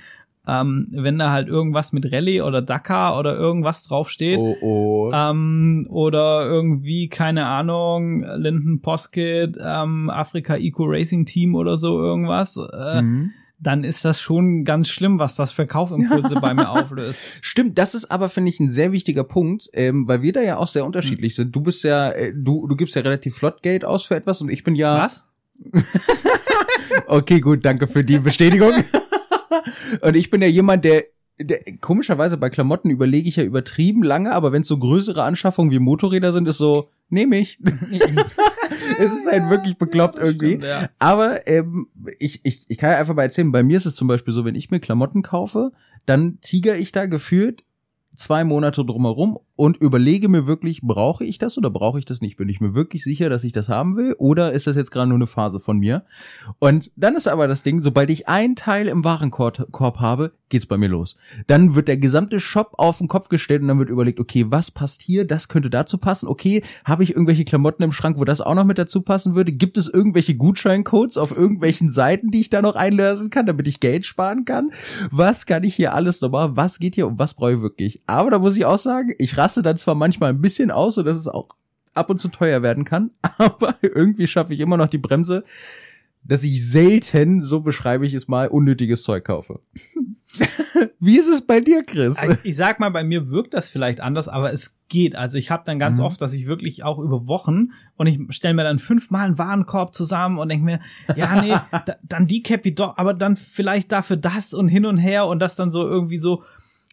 Ähm, 0.50 0.88
wenn 0.90 1.18
da 1.18 1.30
halt 1.30 1.48
irgendwas 1.48 1.92
mit 1.92 2.10
Rallye 2.12 2.42
oder 2.42 2.62
Dakar 2.62 3.18
oder 3.18 3.36
irgendwas 3.36 3.82
draufsteht, 3.84 4.38
Oh, 4.38 4.56
oh. 4.60 5.10
ähm, 5.14 5.86
oder 5.90 6.46
irgendwie, 6.46 7.08
keine 7.08 7.46
Ahnung, 7.46 8.24
Linden 8.36 8.80
Poskett, 8.80 9.56
ähm, 9.62 10.10
Afrika 10.10 10.56
Eco 10.56 10.84
Racing 10.86 11.26
Team 11.26 11.54
oder 11.54 11.76
so 11.76 12.00
irgendwas, 12.00 12.56
äh, 12.56 13.02
Mhm. 13.02 13.30
dann 13.58 13.84
ist 13.84 14.04
das 14.06 14.20
schon 14.20 14.64
ganz 14.64 14.88
schlimm, 14.88 15.18
was 15.18 15.36
das 15.36 15.52
für 15.52 15.66
Kaufimpulse 15.66 16.36
bei 16.36 16.54
mir 16.54 16.68
auflöst. 16.70 17.22
Stimmt, 17.42 17.76
das 17.78 17.94
ist 17.94 18.10
aber, 18.10 18.28
finde 18.30 18.48
ich, 18.48 18.58
ein 18.58 18.70
sehr 18.70 18.90
wichtiger 18.92 19.24
Punkt, 19.24 19.68
ähm, 19.74 20.08
weil 20.08 20.22
wir 20.22 20.32
da 20.32 20.40
ja 20.40 20.56
auch 20.56 20.66
sehr 20.68 20.84
unterschiedlich 20.86 21.34
sind. 21.34 21.54
Du 21.54 21.60
bist 21.60 21.84
ja, 21.84 22.10
äh, 22.10 22.32
du, 22.34 22.66
du 22.66 22.74
gibst 22.76 22.96
ja 22.96 23.02
relativ 23.02 23.36
flott 23.36 23.62
Geld 23.62 23.84
aus 23.84 24.04
für 24.04 24.16
etwas 24.16 24.40
und 24.40 24.48
ich 24.50 24.64
bin 24.64 24.74
ja. 24.74 24.98
Was? 25.04 25.22
Okay, 27.06 27.40
gut, 27.40 27.64
danke 27.64 27.86
für 27.86 28.02
die 28.04 28.18
Bestätigung. 28.18 28.72
und 30.02 30.16
ich 30.16 30.30
bin 30.30 30.42
ja 30.42 30.48
jemand, 30.48 30.84
der, 30.84 31.04
der 31.38 31.58
komischerweise 31.80 32.36
bei 32.36 32.50
Klamotten 32.50 32.90
überlege 32.90 33.28
ich 33.28 33.36
ja 33.36 33.44
übertrieben 33.44 34.02
lange, 34.02 34.32
aber 34.32 34.52
wenn 34.52 34.62
es 34.62 34.68
so 34.68 34.78
größere 34.78 35.22
Anschaffungen 35.22 35.70
wie 35.70 35.78
Motorräder 35.78 36.32
sind, 36.32 36.48
ist 36.48 36.58
so, 36.58 36.90
nehme 37.08 37.38
ich. 37.38 37.58
es 38.98 39.12
ist 39.12 39.30
halt 39.30 39.50
wirklich 39.50 39.76
bekloppt 39.78 40.18
irgendwie. 40.18 40.48
Stimmt, 40.48 40.64
ja. 40.64 40.88
Aber 40.98 41.46
ähm, 41.46 41.88
ich, 42.18 42.44
ich, 42.44 42.64
ich 42.68 42.78
kann 42.78 42.90
ja 42.90 42.98
einfach 42.98 43.14
mal 43.14 43.22
erzählen, 43.22 43.52
bei 43.52 43.62
mir 43.62 43.76
ist 43.76 43.86
es 43.86 43.96
zum 43.96 44.08
Beispiel 44.08 44.34
so, 44.34 44.44
wenn 44.44 44.54
ich 44.54 44.70
mir 44.70 44.80
Klamotten 44.80 45.22
kaufe, 45.22 45.72
dann 46.06 46.38
tiger 46.40 46.76
ich 46.76 46.92
da 46.92 47.06
gefühlt 47.06 47.64
zwei 48.14 48.44
Monate 48.44 48.84
drumherum 48.84 49.38
und 49.60 49.76
überlege 49.76 50.30
mir 50.30 50.46
wirklich, 50.46 50.80
brauche 50.80 51.22
ich 51.22 51.36
das 51.36 51.58
oder 51.58 51.68
brauche 51.68 51.98
ich 51.98 52.06
das 52.06 52.22
nicht? 52.22 52.38
Bin 52.38 52.48
ich 52.48 52.62
mir 52.62 52.72
wirklich 52.72 53.04
sicher, 53.04 53.28
dass 53.28 53.44
ich 53.44 53.52
das 53.52 53.68
haben 53.68 53.94
will? 53.94 54.14
Oder 54.16 54.52
ist 54.52 54.66
das 54.66 54.74
jetzt 54.74 54.90
gerade 54.90 55.10
nur 55.10 55.18
eine 55.18 55.26
Phase 55.26 55.60
von 55.60 55.76
mir? 55.76 56.06
Und 56.60 56.90
dann 56.96 57.14
ist 57.14 57.28
aber 57.28 57.46
das 57.46 57.62
Ding, 57.62 57.82
sobald 57.82 58.08
ich 58.08 58.26
ein 58.26 58.56
Teil 58.56 58.88
im 58.88 59.04
Warenkorb 59.04 59.70
Korb 59.70 60.00
habe, 60.00 60.32
geht's 60.50 60.66
bei 60.66 60.76
mir 60.76 60.88
los. 60.88 61.16
Dann 61.46 61.74
wird 61.74 61.88
der 61.88 61.96
gesamte 61.96 62.40
Shop 62.40 62.74
auf 62.76 62.98
den 62.98 63.08
Kopf 63.08 63.28
gestellt 63.28 63.62
und 63.62 63.68
dann 63.68 63.78
wird 63.78 63.88
überlegt, 63.88 64.20
okay, 64.20 64.46
was 64.48 64.70
passt 64.70 65.00
hier? 65.00 65.26
Das 65.26 65.48
könnte 65.48 65.70
dazu 65.70 65.98
passen. 65.98 66.28
Okay, 66.28 66.62
habe 66.84 67.02
ich 67.02 67.12
irgendwelche 67.12 67.44
Klamotten 67.44 67.82
im 67.82 67.92
Schrank, 67.92 68.18
wo 68.18 68.24
das 68.24 68.40
auch 68.40 68.54
noch 68.54 68.64
mit 68.64 68.78
dazu 68.78 69.00
passen 69.02 69.34
würde? 69.34 69.52
Gibt 69.52 69.78
es 69.78 69.88
irgendwelche 69.88 70.34
Gutscheincodes 70.34 71.16
auf 71.16 71.36
irgendwelchen 71.36 71.90
Seiten, 71.90 72.30
die 72.30 72.40
ich 72.40 72.50
da 72.50 72.60
noch 72.60 72.76
einlösen 72.76 73.30
kann, 73.30 73.46
damit 73.46 73.66
ich 73.66 73.80
Geld 73.80 74.04
sparen 74.04 74.44
kann? 74.44 74.72
Was 75.10 75.46
kann 75.46 75.64
ich 75.64 75.74
hier 75.74 75.94
alles 75.94 76.20
nochmal? 76.20 76.56
Was 76.56 76.78
geht 76.78 76.96
hier 76.96 77.06
und 77.06 77.18
was 77.18 77.34
brauche 77.34 77.54
ich 77.54 77.62
wirklich? 77.62 78.02
Aber 78.06 78.30
da 78.30 78.38
muss 78.38 78.56
ich 78.56 78.64
auch 78.64 78.78
sagen, 78.78 79.14
ich 79.18 79.36
raste 79.38 79.62
dann 79.62 79.76
zwar 79.76 79.94
manchmal 79.94 80.30
ein 80.30 80.40
bisschen 80.40 80.70
aus, 80.70 80.96
so 80.96 81.02
dass 81.02 81.16
es 81.16 81.28
auch 81.28 81.48
ab 81.94 82.10
und 82.10 82.20
zu 82.20 82.28
teuer 82.28 82.62
werden 82.62 82.84
kann, 82.84 83.10
aber 83.38 83.76
irgendwie 83.82 84.26
schaffe 84.26 84.54
ich 84.54 84.60
immer 84.60 84.76
noch 84.76 84.88
die 84.88 84.98
Bremse. 84.98 85.44
Dass 86.22 86.44
ich 86.44 86.68
selten, 86.68 87.42
so 87.42 87.60
beschreibe 87.60 88.06
ich 88.06 88.14
es 88.14 88.28
mal, 88.28 88.48
unnötiges 88.48 89.02
Zeug 89.02 89.24
kaufe. 89.24 89.60
Wie 91.00 91.18
ist 91.18 91.28
es 91.28 91.42
bei 91.46 91.60
dir, 91.60 91.82
Chris? 91.82 92.18
Also 92.18 92.36
ich 92.44 92.56
sag 92.56 92.78
mal, 92.78 92.90
bei 92.90 93.02
mir 93.02 93.30
wirkt 93.30 93.54
das 93.54 93.68
vielleicht 93.68 94.00
anders, 94.00 94.28
aber 94.28 94.52
es 94.52 94.78
geht. 94.88 95.16
Also 95.16 95.38
ich 95.38 95.50
habe 95.50 95.62
dann 95.64 95.78
ganz 95.78 95.98
mhm. 95.98 96.04
oft, 96.04 96.20
dass 96.20 96.34
ich 96.34 96.46
wirklich 96.46 96.84
auch 96.84 96.98
über 96.98 97.26
Wochen 97.26 97.70
und 97.96 98.06
ich 98.06 98.20
stelle 98.30 98.54
mir 98.54 98.64
dann 98.64 98.78
fünfmal 98.78 99.26
einen 99.26 99.38
Warenkorb 99.38 99.94
zusammen 99.94 100.38
und 100.38 100.48
denke 100.48 100.64
mir, 100.64 100.80
ja, 101.16 101.42
nee, 101.42 101.54
da, 101.86 101.96
dann 102.02 102.26
die 102.26 102.42
Cappy 102.42 102.74
doch, 102.74 102.98
aber 102.98 103.14
dann 103.14 103.36
vielleicht 103.36 103.90
dafür 103.92 104.16
das 104.16 104.54
und 104.54 104.68
hin 104.68 104.86
und 104.86 104.98
her 104.98 105.26
und 105.26 105.40
das 105.40 105.56
dann 105.56 105.70
so 105.70 105.88
irgendwie 105.88 106.20
so 106.20 106.44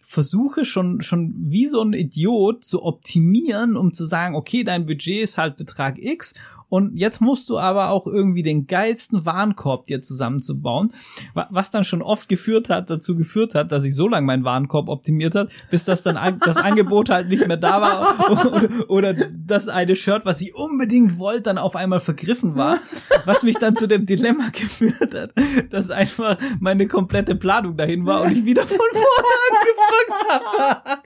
versuche 0.01 0.63
schon, 0.63 1.01
schon 1.01 1.33
wie 1.35 1.67
so 1.67 1.81
ein 1.81 1.91
Idiot 1.91 2.63
zu 2.63 2.83
optimieren, 2.83 3.75
um 3.75 3.91
zu 3.91 4.05
sagen, 4.05 4.35
okay, 4.35 4.63
dein 4.63 4.85
Budget 4.85 5.21
ist 5.21 5.37
halt 5.37 5.57
Betrag 5.57 5.97
X 5.99 6.33
und 6.69 6.97
jetzt 6.97 7.21
musst 7.21 7.49
du 7.49 7.57
aber 7.57 7.89
auch 7.89 8.07
irgendwie 8.07 8.43
den 8.43 8.67
geilsten 8.67 9.25
Warenkorb 9.25 9.85
dir 9.85 10.01
zusammenzubauen, 10.01 10.93
was 11.33 11.71
dann 11.71 11.85
schon 11.85 12.01
oft 12.01 12.27
geführt 12.27 12.69
hat, 12.69 12.89
dazu 12.89 13.15
geführt 13.15 13.55
hat, 13.55 13.71
dass 13.71 13.85
ich 13.85 13.95
so 13.95 14.07
lange 14.07 14.25
meinen 14.25 14.43
Warenkorb 14.43 14.89
optimiert 14.89 15.35
hat, 15.35 15.49
bis 15.71 15.85
das 15.85 16.03
dann 16.03 16.39
das 16.39 16.57
Angebot 16.57 17.09
halt 17.09 17.29
nicht 17.29 17.47
mehr 17.47 17.57
da 17.57 17.81
war 17.81 18.31
oder, 18.31 18.69
oder 18.89 19.13
das 19.13 19.69
eine 19.69 19.95
Shirt, 19.95 20.25
was 20.25 20.41
ich 20.41 20.55
unbedingt 20.55 21.17
wollte, 21.17 21.43
dann 21.43 21.57
auf 21.57 21.75
einmal 21.75 22.01
vergriffen 22.01 22.55
war, 22.55 22.79
was 23.25 23.43
mich 23.43 23.57
dann 23.57 23.75
zu 23.75 23.87
dem 23.87 24.05
Dilemma 24.05 24.49
geführt 24.51 25.13
hat, 25.13 25.31
dass 25.71 25.89
einfach 25.89 26.37
meine 26.59 26.87
komplette 26.87 27.35
Planung 27.35 27.77
dahin 27.77 28.05
war 28.05 28.23
und 28.23 28.31
ich 28.31 28.45
wieder 28.45 28.63
von 28.63 28.77
vorne 28.77 29.27
angefangen 29.51 30.29
habe. 30.29 31.01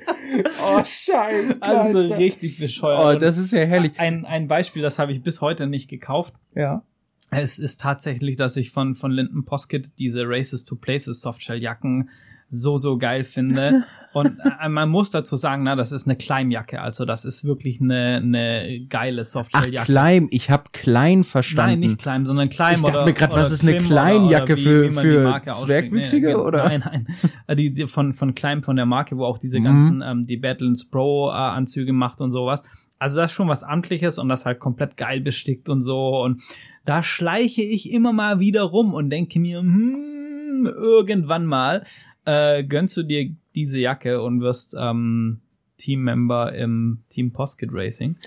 Oh, 0.73 0.81
scheiße. 0.83 1.57
Also 1.59 2.13
richtig 2.13 2.57
bescheuert. 2.57 3.17
Oh, 3.17 3.19
das 3.19 3.37
ist 3.37 3.51
ja 3.51 3.59
herrlich. 3.59 3.91
Ein, 3.97 4.25
ein 4.25 4.47
Beispiel, 4.47 4.81
das 4.81 4.97
habe 4.97 5.11
ich 5.11 5.21
bis 5.21 5.41
heute 5.41 5.50
heute 5.51 5.67
nicht 5.67 5.89
gekauft. 5.89 6.33
Ja. 6.55 6.83
Es 7.29 7.59
ist 7.59 7.79
tatsächlich, 7.79 8.35
dass 8.35 8.57
ich 8.57 8.71
von, 8.71 8.95
von 8.95 9.11
Linden 9.11 9.45
Poskit 9.45 9.99
diese 9.99 10.23
Races 10.25 10.63
to 10.63 10.75
Places 10.75 11.21
Softshell-Jacken 11.21 12.09
so, 12.53 12.77
so 12.77 12.97
geil 12.97 13.23
finde. 13.23 13.85
Und 14.13 14.37
äh, 14.61 14.67
man 14.67 14.89
muss 14.89 15.09
dazu 15.09 15.37
sagen, 15.37 15.63
na, 15.63 15.77
das 15.77 15.93
ist 15.93 16.05
eine 16.05 16.17
Kleimjacke. 16.17 16.81
Also 16.81 17.05
das 17.05 17.23
ist 17.23 17.45
wirklich 17.45 17.79
eine, 17.79 18.17
eine 18.17 18.85
geile 18.89 19.23
Softshelljacke. 19.23 19.85
Kleim, 19.85 20.27
ich 20.31 20.49
habe 20.49 20.65
klein 20.73 21.23
verstanden. 21.23 21.79
Nein, 21.79 21.79
nicht 21.79 21.97
Kleim, 21.97 22.25
sondern 22.25 22.49
Kleim 22.49 22.79
ich 22.79 22.83
oder 22.83 22.91
dachte 22.91 23.05
mir 23.05 23.13
grad, 23.13 23.31
was 23.31 23.53
ist 23.53 23.63
eine 23.63 23.77
Kleinjacke 23.77 24.57
für, 24.57 24.91
für 24.91 25.41
Zwergwüchsige, 25.45 26.27
nee, 26.27 26.35
oder? 26.35 26.65
Nein, 26.65 26.83
nein. 26.85 27.07
Äh, 27.47 27.55
die, 27.55 27.71
die 27.71 27.87
von, 27.87 28.13
von 28.13 28.35
Kleim, 28.35 28.63
von 28.63 28.75
der 28.75 28.85
Marke, 28.85 29.15
wo 29.17 29.23
auch 29.23 29.37
diese 29.37 29.61
mhm. 29.61 29.63
ganzen, 29.63 30.03
ähm, 30.05 30.23
die 30.23 30.35
Battles 30.35 30.89
Pro 30.89 31.29
äh, 31.29 31.33
Anzüge 31.33 31.93
macht 31.93 32.19
und 32.19 32.31
sowas. 32.31 32.63
Also 33.01 33.17
das 33.17 33.31
ist 33.31 33.35
schon 33.35 33.47
was 33.47 33.63
Amtliches 33.63 34.19
und 34.19 34.29
das 34.29 34.45
halt 34.45 34.59
komplett 34.59 34.95
geil 34.95 35.21
bestickt 35.21 35.69
und 35.69 35.81
so. 35.81 36.21
Und 36.21 36.43
da 36.85 37.01
schleiche 37.01 37.63
ich 37.63 37.91
immer 37.91 38.13
mal 38.13 38.39
wieder 38.39 38.61
rum 38.61 38.93
und 38.93 39.09
denke 39.09 39.39
mir, 39.39 39.57
hm, 39.57 40.67
irgendwann 40.67 41.47
mal 41.47 41.83
äh, 42.25 42.63
gönnst 42.63 42.95
du 42.97 43.01
dir 43.01 43.35
diese 43.55 43.79
Jacke 43.79 44.21
und 44.21 44.41
wirst 44.41 44.75
ähm, 44.79 45.41
Teammember 45.77 46.53
im 46.53 46.99
Team 47.09 47.33
Postkit 47.33 47.71
Racing. 47.73 48.17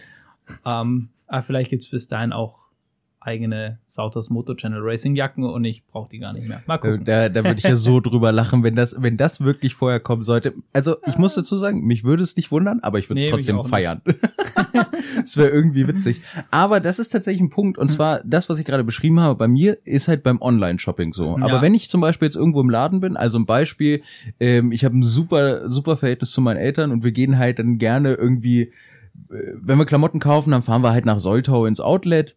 Ähm, 0.67 1.11
aber 1.29 1.43
vielleicht 1.43 1.71
gibt's 1.71 1.91
bis 1.91 2.09
dahin 2.09 2.33
auch 2.33 2.64
eigene 3.25 3.79
Sautos 3.87 4.31
Moto 4.31 4.55
Channel 4.55 4.81
Racing 4.83 5.17
Jacken 5.17 5.45
und 5.45 5.65
ich 5.65 5.85
brauche 5.87 6.09
die 6.11 6.19
gar 6.19 6.33
nicht 6.33 6.47
mehr. 6.47 6.63
Mal 6.67 6.79
gucken. 6.79 7.05
Da, 7.05 7.29
da 7.29 7.45
würde 7.45 7.59
ich 7.59 7.65
ja 7.65 7.77
so 7.77 8.01
drüber 8.01 8.33
lachen, 8.33 8.63
wenn 8.63 8.77
das, 8.77 8.97
wenn 9.01 9.17
das 9.17 9.41
wirklich 9.41 9.75
vorher 9.75 9.99
kommen 9.99 10.23
sollte. 10.23 10.53
Also 10.73 10.97
ich 11.07 11.17
muss 11.17 11.35
dazu 11.35 11.57
sagen, 11.57 11.85
mich 11.85 12.05
würde 12.05 12.23
es 12.23 12.37
nicht 12.37 12.53
wundern, 12.53 12.81
aber 12.81 12.99
ich 12.99 13.09
würde 13.09 13.21
es 13.21 13.27
nee, 13.27 13.31
trotzdem 13.33 13.65
feiern. 13.65 14.03
Es 15.23 15.37
wäre 15.37 15.49
irgendwie 15.49 15.87
witzig. 15.87 16.21
Aber 16.51 16.81
das 16.81 16.99
ist 16.99 17.11
tatsächlich 17.11 17.41
ein 17.41 17.51
Punkt 17.51 17.79
und 17.79 17.89
zwar 17.89 18.21
das, 18.25 18.49
was 18.49 18.59
ich 18.59 18.65
gerade 18.65 18.85
beschrieben 18.85 19.21
habe. 19.21 19.37
Bei 19.37 19.49
mir 19.49 19.79
ist 19.85 20.09
halt 20.09 20.23
beim 20.23 20.41
Online-Shopping 20.41 21.13
so. 21.13 21.37
Aber 21.37 21.49
ja. 21.49 21.63
wenn 21.63 21.75
ich 21.75 21.89
zum 21.89 22.01
Beispiel 22.01 22.27
jetzt 22.27 22.37
irgendwo 22.37 22.61
im 22.61 22.71
Laden 22.71 23.01
bin, 23.01 23.17
also 23.17 23.39
ein 23.39 23.47
Beispiel, 23.47 24.03
ähm, 24.41 24.73
ich 24.73 24.85
habe 24.85 24.99
ein 24.99 25.03
super 25.03 25.69
super 25.69 25.97
Verhältnis 25.97 26.33
zu 26.33 26.41
meinen 26.41 26.57
Eltern 26.57 26.91
und 26.91 27.05
wir 27.05 27.13
gehen 27.13 27.39
halt 27.39 27.59
dann 27.59 27.79
gerne 27.79 28.15
irgendwie 28.15 28.73
äh, 29.31 29.53
wenn 29.55 29.79
wir 29.79 29.87
Klamotten 29.87 30.21
kaufen, 30.21 30.51
dann 30.51 30.63
fahren 30.63 30.83
wir 30.83 30.93
halt 30.93 31.07
nach 31.07 31.21
Soltau 31.21 31.67
ins 31.67 31.81
Outlet 31.81 32.37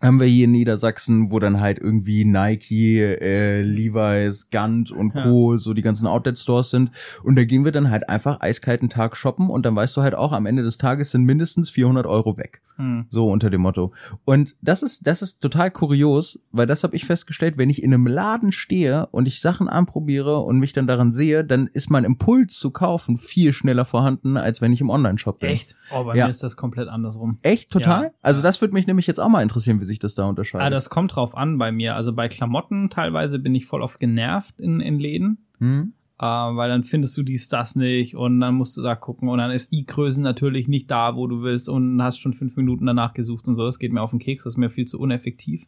haben 0.00 0.20
wir 0.20 0.26
hier 0.26 0.44
in 0.44 0.52
Niedersachsen, 0.52 1.30
wo 1.30 1.38
dann 1.38 1.60
halt 1.60 1.78
irgendwie 1.78 2.24
Nike, 2.24 3.00
äh, 3.00 3.62
Levi's, 3.62 4.50
Gant 4.50 4.90
und 4.90 5.12
Co. 5.12 5.52
Ja. 5.52 5.58
so 5.58 5.74
die 5.74 5.82
ganzen 5.82 6.06
Outlet-Stores 6.06 6.70
sind. 6.70 6.90
Und 7.22 7.36
da 7.36 7.44
gehen 7.44 7.64
wir 7.64 7.72
dann 7.72 7.90
halt 7.90 8.08
einfach 8.08 8.40
eiskalten 8.40 8.88
Tag 8.88 9.16
shoppen 9.16 9.50
und 9.50 9.66
dann 9.66 9.76
weißt 9.76 9.96
du 9.96 10.02
halt 10.02 10.14
auch, 10.14 10.32
am 10.32 10.46
Ende 10.46 10.62
des 10.62 10.78
Tages 10.78 11.10
sind 11.10 11.24
mindestens 11.24 11.70
400 11.70 12.06
Euro 12.06 12.36
weg. 12.36 12.62
Hm. 12.76 13.06
So 13.10 13.28
unter 13.28 13.50
dem 13.50 13.60
Motto. 13.60 13.92
Und 14.24 14.56
das 14.62 14.82
ist, 14.82 15.06
das 15.06 15.20
ist 15.20 15.42
total 15.42 15.70
kurios, 15.70 16.40
weil 16.50 16.66
das 16.66 16.82
habe 16.82 16.96
ich 16.96 17.04
festgestellt, 17.04 17.58
wenn 17.58 17.68
ich 17.68 17.82
in 17.82 17.92
einem 17.92 18.06
Laden 18.06 18.52
stehe 18.52 19.06
und 19.10 19.26
ich 19.26 19.40
Sachen 19.40 19.68
anprobiere 19.68 20.38
und 20.38 20.58
mich 20.58 20.72
dann 20.72 20.86
daran 20.86 21.12
sehe, 21.12 21.44
dann 21.44 21.66
ist 21.66 21.90
mein 21.90 22.04
Impuls 22.04 22.58
zu 22.58 22.70
kaufen 22.70 23.18
viel 23.18 23.52
schneller 23.52 23.84
vorhanden, 23.84 24.38
als 24.38 24.62
wenn 24.62 24.72
ich 24.72 24.80
im 24.80 24.88
Online-Shop 24.88 25.40
bin. 25.40 25.50
Echt? 25.50 25.76
Oh, 25.92 26.04
bei 26.04 26.16
ja. 26.16 26.24
mir 26.24 26.30
ist 26.30 26.42
das 26.42 26.56
komplett 26.56 26.88
andersrum. 26.88 27.38
Echt? 27.42 27.70
Total? 27.70 28.04
Ja. 28.04 28.10
Also 28.22 28.40
das 28.40 28.62
würde 28.62 28.72
mich 28.72 28.86
nämlich 28.86 29.06
jetzt 29.06 29.20
auch 29.20 29.28
mal 29.28 29.42
interessieren, 29.42 29.78
wie 29.80 29.84
sich 29.90 29.98
das 29.98 30.14
da 30.14 30.26
unterscheidet. 30.26 30.66
Ah, 30.66 30.70
das 30.70 30.90
kommt 30.90 31.14
drauf 31.14 31.36
an 31.36 31.58
bei 31.58 31.72
mir. 31.72 31.96
Also 31.96 32.12
bei 32.12 32.28
Klamotten 32.28 32.90
teilweise 32.90 33.38
bin 33.38 33.54
ich 33.54 33.66
voll 33.66 33.82
oft 33.82 34.00
genervt 34.00 34.58
in, 34.58 34.80
in 34.80 34.98
Läden. 34.98 35.46
Hm. 35.58 35.92
Uh, 36.22 36.54
weil 36.54 36.68
dann 36.68 36.84
findest 36.84 37.16
du 37.16 37.22
dies, 37.22 37.48
das 37.48 37.76
nicht 37.76 38.14
und 38.14 38.40
dann 38.40 38.54
musst 38.54 38.76
du 38.76 38.82
da 38.82 38.94
gucken 38.94 39.30
und 39.30 39.38
dann 39.38 39.50
ist 39.50 39.72
die 39.72 39.86
Größe 39.86 40.20
natürlich 40.20 40.68
nicht 40.68 40.90
da, 40.90 41.16
wo 41.16 41.26
du 41.26 41.40
willst 41.40 41.66
und 41.66 42.02
hast 42.02 42.18
schon 42.18 42.34
fünf 42.34 42.56
Minuten 42.56 42.84
danach 42.84 43.14
gesucht 43.14 43.48
und 43.48 43.54
so. 43.54 43.64
Das 43.64 43.78
geht 43.78 43.90
mir 43.90 44.02
auf 44.02 44.10
den 44.10 44.18
Keks, 44.18 44.44
das 44.44 44.52
ist 44.52 44.56
mir 44.58 44.68
viel 44.68 44.84
zu 44.84 45.00
uneffektiv. 45.00 45.66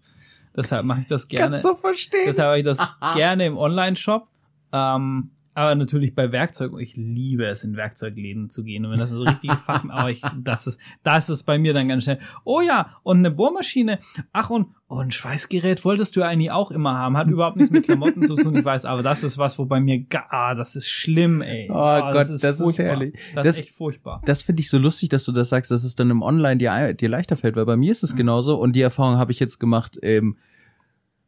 Deshalb 0.54 0.84
mache 0.84 1.00
ich 1.00 1.06
das 1.06 1.28
gerne. 1.28 1.52
Kannst 1.52 1.66
du 1.66 1.74
verstehen. 1.74 2.24
Deshalb 2.26 2.50
mache 2.50 2.58
ich 2.58 2.64
das 2.64 2.86
gerne 3.14 3.46
im 3.46 3.56
Online-Shop. 3.56 4.28
Ähm, 4.72 5.30
aber 5.54 5.74
natürlich 5.74 6.14
bei 6.14 6.32
Werkzeug, 6.32 6.72
ich 6.78 6.96
liebe 6.96 7.44
es, 7.44 7.62
in 7.64 7.76
Werkzeugläden 7.76 8.48
zu 8.48 8.64
gehen. 8.64 8.84
Und 8.84 8.92
wenn 8.92 8.98
das 8.98 9.10
so 9.10 9.22
richtige 9.22 9.56
Fach, 9.58 9.84
aber 9.88 10.10
ich, 10.10 10.22
das 10.42 10.66
ist, 10.66 10.80
da 11.02 11.16
ist 11.16 11.42
bei 11.44 11.58
mir 11.58 11.74
dann 11.74 11.88
ganz 11.88 12.04
schnell. 12.04 12.18
Oh 12.44 12.60
ja, 12.60 12.96
und 13.02 13.18
eine 13.18 13.30
Bohrmaschine. 13.30 13.98
Ach, 14.32 14.50
und, 14.50 14.68
oh, 14.88 14.98
ein 14.98 15.10
Schweißgerät 15.10 15.84
wolltest 15.84 16.16
du 16.16 16.22
eigentlich 16.22 16.50
auch 16.50 16.70
immer 16.70 16.96
haben. 16.96 17.16
Hat 17.16 17.28
überhaupt 17.28 17.56
nichts 17.56 17.70
mit 17.70 17.84
Klamotten 17.84 18.24
zu 18.26 18.36
tun, 18.36 18.54
ich 18.56 18.64
weiß, 18.64 18.86
aber 18.86 19.02
das 19.02 19.24
ist 19.24 19.36
was, 19.36 19.58
wo 19.58 19.66
bei 19.66 19.80
mir, 19.80 20.04
ah, 20.30 20.54
das 20.54 20.74
ist 20.74 20.88
schlimm, 20.88 21.42
ey. 21.42 21.68
Oh, 21.70 21.74
oh 21.74 22.00
Gott, 22.00 22.14
das 22.14 22.30
ist, 22.30 22.44
das 22.44 22.60
ist 22.60 22.78
herrlich. 22.78 23.14
Das, 23.34 23.44
das, 23.44 23.58
ist 23.58 23.66
echt 23.66 23.74
furchtbar. 23.74 24.22
Das 24.24 24.42
finde 24.42 24.60
ich 24.60 24.70
so 24.70 24.78
lustig, 24.78 25.10
dass 25.10 25.24
du 25.24 25.32
das 25.32 25.50
sagst, 25.50 25.70
dass 25.70 25.84
es 25.84 25.94
dann 25.94 26.10
im 26.10 26.22
Online 26.22 26.56
dir, 26.56 26.94
dir 26.94 27.08
leichter 27.08 27.36
fällt, 27.36 27.56
weil 27.56 27.66
bei 27.66 27.76
mir 27.76 27.92
ist 27.92 28.02
es 28.02 28.14
mhm. 28.14 28.18
genauso 28.18 28.56
und 28.56 28.74
die 28.74 28.82
Erfahrung 28.82 29.18
habe 29.18 29.32
ich 29.32 29.40
jetzt 29.40 29.58
gemacht, 29.58 29.98
ähm, 30.02 30.36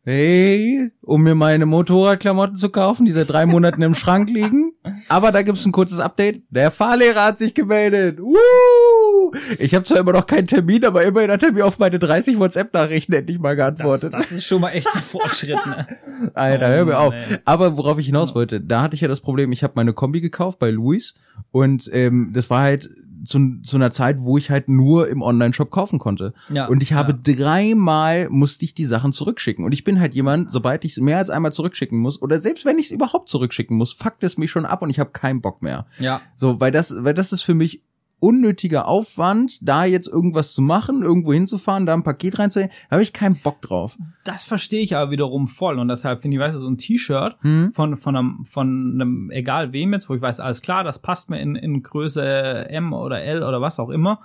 hey, 0.04 0.90
um 1.00 1.22
mir 1.22 1.34
meine 1.34 1.64
Motorradklamotten 1.64 2.56
zu 2.56 2.68
kaufen, 2.68 3.06
die 3.06 3.12
seit 3.12 3.30
drei 3.30 3.46
Monaten 3.46 3.80
im 3.80 3.94
Schrank 3.94 4.28
liegen. 4.28 4.72
Aber 5.08 5.32
da 5.32 5.40
gibt's 5.42 5.64
ein 5.64 5.72
kurzes 5.72 5.98
Update. 5.98 6.42
Der 6.50 6.70
Fahrlehrer 6.70 7.24
hat 7.24 7.38
sich 7.38 7.54
gemeldet. 7.54 8.20
Uh! 8.20 9.32
Ich 9.58 9.74
habe 9.74 9.84
zwar 9.84 9.98
immer 9.98 10.12
noch 10.12 10.26
keinen 10.26 10.46
Termin, 10.46 10.84
aber 10.84 11.04
immerhin 11.04 11.30
hat 11.30 11.42
er 11.42 11.52
mir 11.52 11.64
auf 11.64 11.78
meine 11.78 11.98
30 11.98 12.38
WhatsApp-Nachrichten 12.38 13.14
endlich 13.14 13.38
mal 13.38 13.56
geantwortet. 13.56 14.12
Das, 14.12 14.28
das, 14.28 14.32
ist 14.32 14.44
schon 14.44 14.60
mal 14.60 14.70
echt 14.70 14.88
ein 14.94 15.00
Fortschritt, 15.00 15.64
ne? 15.66 15.86
Alter, 16.34 16.66
oh, 16.66 16.70
hör 16.70 16.84
mir 16.84 16.98
auf. 16.98 17.14
Aber 17.46 17.78
worauf 17.78 17.98
ich 17.98 18.06
hinaus 18.06 18.34
wollte, 18.34 18.60
da 18.60 18.82
hatte 18.82 18.94
ich 18.94 19.00
ja 19.00 19.08
das 19.08 19.22
Problem, 19.22 19.52
ich 19.52 19.62
habe 19.62 19.72
meine 19.76 19.94
Kombi 19.94 20.20
gekauft 20.20 20.58
bei 20.58 20.70
Luis 20.70 21.14
und 21.50 21.90
ähm, 21.92 22.30
das 22.34 22.50
war 22.50 22.60
halt 22.60 22.90
zu, 23.24 23.60
zu 23.62 23.76
einer 23.76 23.90
Zeit, 23.90 24.20
wo 24.20 24.38
ich 24.38 24.50
halt 24.50 24.68
nur 24.68 25.08
im 25.08 25.22
Online-Shop 25.22 25.70
kaufen 25.70 25.98
konnte. 25.98 26.34
Ja, 26.48 26.66
und 26.66 26.82
ich 26.82 26.92
habe 26.92 27.12
ja. 27.12 27.34
dreimal 27.34 28.28
musste 28.28 28.64
ich 28.64 28.74
die 28.74 28.84
Sachen 28.84 29.12
zurückschicken. 29.12 29.64
Und 29.64 29.72
ich 29.72 29.84
bin 29.84 30.00
halt 30.00 30.14
jemand, 30.14 30.50
sobald 30.52 30.84
ich 30.84 30.92
es 30.92 30.98
mehr 30.98 31.18
als 31.18 31.30
einmal 31.30 31.52
zurückschicken 31.52 31.98
muss, 31.98 32.20
oder 32.20 32.40
selbst 32.40 32.64
wenn 32.64 32.78
ich 32.78 32.86
es 32.86 32.92
überhaupt 32.92 33.28
zurückschicken 33.28 33.76
muss, 33.76 33.92
fuckt 33.92 34.24
es 34.24 34.38
mich 34.38 34.50
schon 34.50 34.66
ab 34.66 34.82
und 34.82 34.90
ich 34.90 34.98
habe 34.98 35.10
keinen 35.10 35.40
Bock 35.40 35.62
mehr. 35.62 35.86
Ja. 35.98 36.20
So, 36.34 36.60
weil 36.60 36.70
das, 36.70 36.94
weil 36.96 37.14
das 37.14 37.32
ist 37.32 37.42
für 37.42 37.54
mich 37.54 37.82
unnötiger 38.24 38.88
Aufwand, 38.88 39.58
da 39.68 39.84
jetzt 39.84 40.08
irgendwas 40.08 40.54
zu 40.54 40.62
machen, 40.62 41.02
irgendwo 41.02 41.34
hinzufahren, 41.34 41.84
da 41.84 41.92
ein 41.92 42.02
Paket 42.02 42.38
reinzuhängen, 42.38 42.72
habe 42.90 43.02
ich 43.02 43.12
keinen 43.12 43.36
Bock 43.36 43.60
drauf. 43.60 43.98
Das 44.24 44.44
verstehe 44.44 44.80
ich 44.80 44.96
aber 44.96 45.10
wiederum 45.10 45.46
voll 45.46 45.78
und 45.78 45.88
deshalb 45.88 46.22
finde 46.22 46.38
ich, 46.38 46.40
weißt 46.40 46.56
du, 46.56 46.60
so 46.60 46.70
ein 46.70 46.78
T-Shirt 46.78 47.36
hm. 47.42 47.72
von 47.74 47.96
von 47.96 48.16
einem 48.16 48.44
von 48.46 48.92
einem 48.94 49.30
egal 49.30 49.74
wem 49.74 49.92
jetzt, 49.92 50.08
wo 50.08 50.14
ich 50.14 50.22
weiß, 50.22 50.40
alles 50.40 50.62
klar, 50.62 50.84
das 50.84 51.00
passt 51.00 51.28
mir 51.28 51.38
in 51.38 51.54
in 51.54 51.82
Größe 51.82 52.70
M 52.70 52.94
oder 52.94 53.22
L 53.22 53.42
oder 53.42 53.60
was 53.60 53.78
auch 53.78 53.90
immer. 53.90 54.20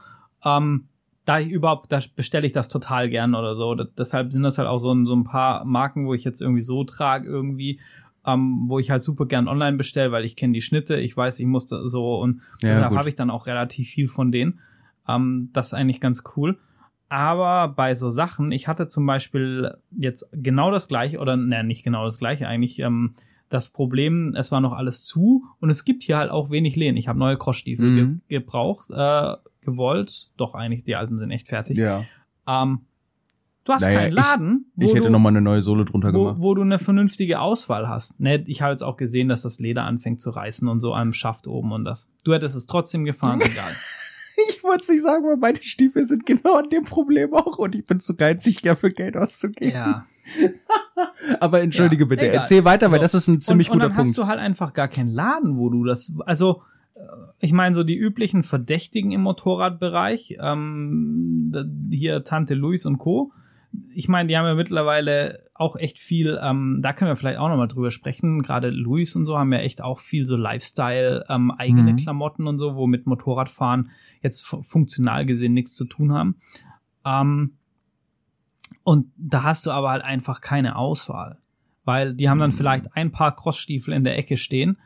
Ähm, 0.46 0.86
da 1.26 1.40
ich 1.40 1.50
überhaupt, 1.50 1.92
da 1.92 2.00
bestelle 2.16 2.48
ich 2.48 2.54
das 2.54 2.70
total 2.70 3.10
gern 3.10 3.36
oder 3.36 3.54
so. 3.54 3.76
Das, 3.76 3.90
deshalb 3.98 4.32
sind 4.32 4.44
das 4.44 4.58
halt 4.58 4.68
auch 4.68 4.80
so 4.80 4.92
ein, 4.92 5.06
so 5.06 5.16
ein 5.16 5.26
paar 5.26 5.66
Marken, 5.66 6.08
wo 6.08 6.14
ich 6.14 6.24
jetzt 6.24 6.42
irgendwie 6.42 6.64
so 6.64 6.86
trage 6.86 7.28
irgendwie 7.28 7.80
ähm, 8.30 8.66
wo 8.68 8.80
ich 8.80 8.92
halt 8.92 9.04
super 9.04 9.26
gern 9.26 9.48
online 9.48 9.78
bestelle, 9.78 10.12
weil 10.12 10.26
ich 10.26 10.36
kenne 10.36 10.54
die 10.54 10.62
Schnitte, 10.62 10.98
ich 10.98 11.16
weiß, 11.16 11.40
ich 11.40 11.46
muss 11.46 11.66
da 11.66 11.88
so 11.88 12.20
und 12.20 12.42
ja, 12.62 12.74
deshalb 12.74 12.96
habe 12.96 13.10
ich 13.10 13.16
dann 13.16 13.30
auch 13.30 13.48
relativ 13.48 13.90
viel 13.90 14.08
von 14.08 14.32
denen. 14.32 14.60
Ähm, 15.08 15.50
das 15.54 15.68
ist 15.68 15.74
eigentlich 15.74 16.02
ganz 16.02 16.24
cool. 16.36 16.60
Aber 17.10 17.70
bei 17.70 17.96
so 17.96 18.12
Sachen, 18.12 18.52
ich 18.52 18.68
hatte 18.68 18.88
zum 18.88 19.06
Beispiel 19.06 19.76
jetzt 19.98 20.30
genau 20.32 20.70
das 20.70 20.88
gleiche, 20.88 21.18
oder 21.20 21.36
ne, 21.36 21.64
nicht 21.64 21.84
genau 21.84 22.06
das 22.06 22.20
gleiche, 22.20 22.48
eigentlich 22.48 22.80
ähm, 22.80 23.16
das 23.50 23.70
Problem, 23.70 24.36
es 24.36 24.52
war 24.52 24.62
noch 24.62 24.74
alles 24.74 25.04
zu 25.04 25.44
und 25.60 25.72
es 25.72 25.86
gibt 25.86 26.04
hier 26.04 26.20
halt 26.20 26.30
auch 26.30 26.52
wenig 26.52 26.76
Lehnen. 26.76 26.98
Ich 26.98 27.08
habe 27.08 27.18
neue 27.18 27.38
Crossstiefel 27.38 27.86
mhm. 27.86 28.22
ge 28.28 28.40
gebraucht, 28.40 28.92
äh, 28.92 29.38
gewollt, 29.62 30.30
doch 30.38 30.54
eigentlich, 30.54 30.84
die 30.84 30.96
alten 30.96 31.18
sind 31.18 31.32
echt 31.32 31.48
fertig. 31.48 31.78
Ja. 31.78 32.04
Ähm, 32.48 32.82
Du 33.70 33.76
hast 33.76 33.84
Naja, 33.84 34.00
keinen 34.00 34.14
Laden, 34.14 34.72
Ich, 34.78 34.88
ich 34.88 34.94
hätte 34.96 35.06
du, 35.06 35.10
noch 35.12 35.20
mal 35.20 35.30
eine 35.30 35.42
neue 35.42 35.62
Sohle 35.62 35.86
drunter 35.86 36.12
wo, 36.12 36.24
gemacht. 36.24 36.38
wo 36.40 36.56
du 36.56 36.64
eine 36.64 36.80
vernünftige 36.80 37.40
Auswahl 37.40 37.88
hast. 37.88 38.20
Ne, 38.20 38.44
ich 38.48 38.64
habe 38.64 38.72
jetzt 38.72 38.82
auch 38.82 38.98
gesehen, 38.98 39.30
dass 39.30 39.44
das 39.44 39.60
Leder 39.60 39.84
anfängt 39.84 40.22
zu 40.22 40.32
reißen 40.32 40.68
und 40.68 40.80
so 40.80 40.96
am 40.96 41.14
Schaft 41.14 41.46
oben 41.48 41.72
und 41.72 41.86
das. 41.86 42.10
Du 42.24 42.34
hättest 42.34 42.56
es 42.56 42.66
trotzdem 42.66 43.06
gefahren, 43.06 43.40
egal. 43.44 43.72
Ich 44.50 44.64
wollte 44.64 44.82
es 44.82 44.90
nicht 44.90 45.04
sagen, 45.04 45.24
weil 45.24 45.38
meine 45.38 45.62
Stiefel 45.62 46.08
sind 46.08 46.26
genau 46.26 46.56
an 46.56 46.70
dem 46.72 46.82
Problem 46.84 47.32
auch 47.36 47.60
und 47.60 47.76
ich 47.76 47.86
bin 47.86 48.00
zu 48.00 48.16
geizig, 48.16 48.64
dafür 48.64 48.90
Geld 48.90 49.16
auszugeben. 49.16 49.72
Ja. 49.76 50.08
Aber 51.40 51.62
entschuldige 51.62 52.06
Ja, 52.06 52.10
bitte, 52.10 52.24
egal. 52.26 52.38
erzähl 52.38 52.66
weiter, 52.66 52.92
weil 52.92 53.00
das 53.00 53.14
ist 53.14 53.28
ein 53.28 53.40
ziemlich 53.40 53.70
und, 53.70 53.74
und 53.74 53.80
guter 53.82 53.90
dann 53.90 53.96
Punkt. 53.98 54.10
hast 54.10 54.18
du 54.18 54.26
halt 54.26 54.40
einfach 54.40 54.74
gar 54.74 54.88
keinen 54.88 55.14
Laden, 55.14 55.58
wo 55.58 55.70
du 55.70 55.84
das, 55.84 56.12
also 56.26 56.64
äh, 56.96 57.02
ich 57.40 57.52
meine 57.54 57.76
so 57.76 57.84
die 57.84 57.98
üblichen 57.98 58.42
Verdächtigen 58.42 59.12
im 59.12 59.22
Motorradbereich, 59.22 60.38
ähm, 60.42 61.54
hier 61.92 62.24
Tante 62.24 62.56
Luis 62.56 62.88
und 62.88 62.98
Co. 62.98 63.32
Ich 63.96 64.08
meine, 64.08 64.28
die 64.28 64.38
haben 64.38 64.46
ja 64.46 64.56
mittlerweile 64.56 65.48
auch 65.54 65.76
echt 65.76 66.00
viel, 66.00 66.40
ähm, 66.42 66.80
da 66.82 66.92
können 66.94 67.12
wir 67.12 67.16
vielleicht 67.16 67.38
auch 67.40 67.50
nochmal 67.50 67.68
drüber 67.68 67.92
sprechen. 67.92 68.42
Gerade 68.42 68.70
Luis 68.70 69.16
und 69.16 69.26
so 69.26 69.38
haben 69.38 69.54
ja 69.54 69.60
echt 69.60 69.82
auch 69.82 70.00
viel 70.00 70.26
so 70.26 70.36
Lifestyle, 70.36 71.26
ähm, 71.30 71.52
eigene 71.52 71.94
Mhm. 71.94 71.98
Klamotten 71.98 72.48
und 72.48 72.58
so, 72.58 72.76
wo 72.76 72.88
mit 72.88 73.06
Motorradfahren 73.06 73.92
jetzt 74.22 74.46
fu- 74.46 74.64
funktional 74.64 75.26
gesehen 75.26 75.54
nichts 75.54 75.76
zu 75.76 75.86
tun 75.86 76.14
haben. 76.14 76.38
Ähm, 77.06 77.54
und 78.84 79.12
da 79.18 79.44
hast 79.44 79.66
du 79.68 79.72
aber 79.72 79.90
halt 79.92 80.04
einfach 80.04 80.42
keine 80.42 80.76
Auswahl. 80.76 81.38
Weil 81.86 82.14
die 82.16 82.30
haben 82.30 82.40
dann 82.40 82.52
Mhm. 82.52 82.56
vielleicht 82.56 82.96
ein 82.96 83.12
paar 83.12 83.36
Crossstiefel 83.36 83.94
in 83.94 84.04
der 84.04 84.18
Ecke 84.18 84.38
stehen 84.38 84.78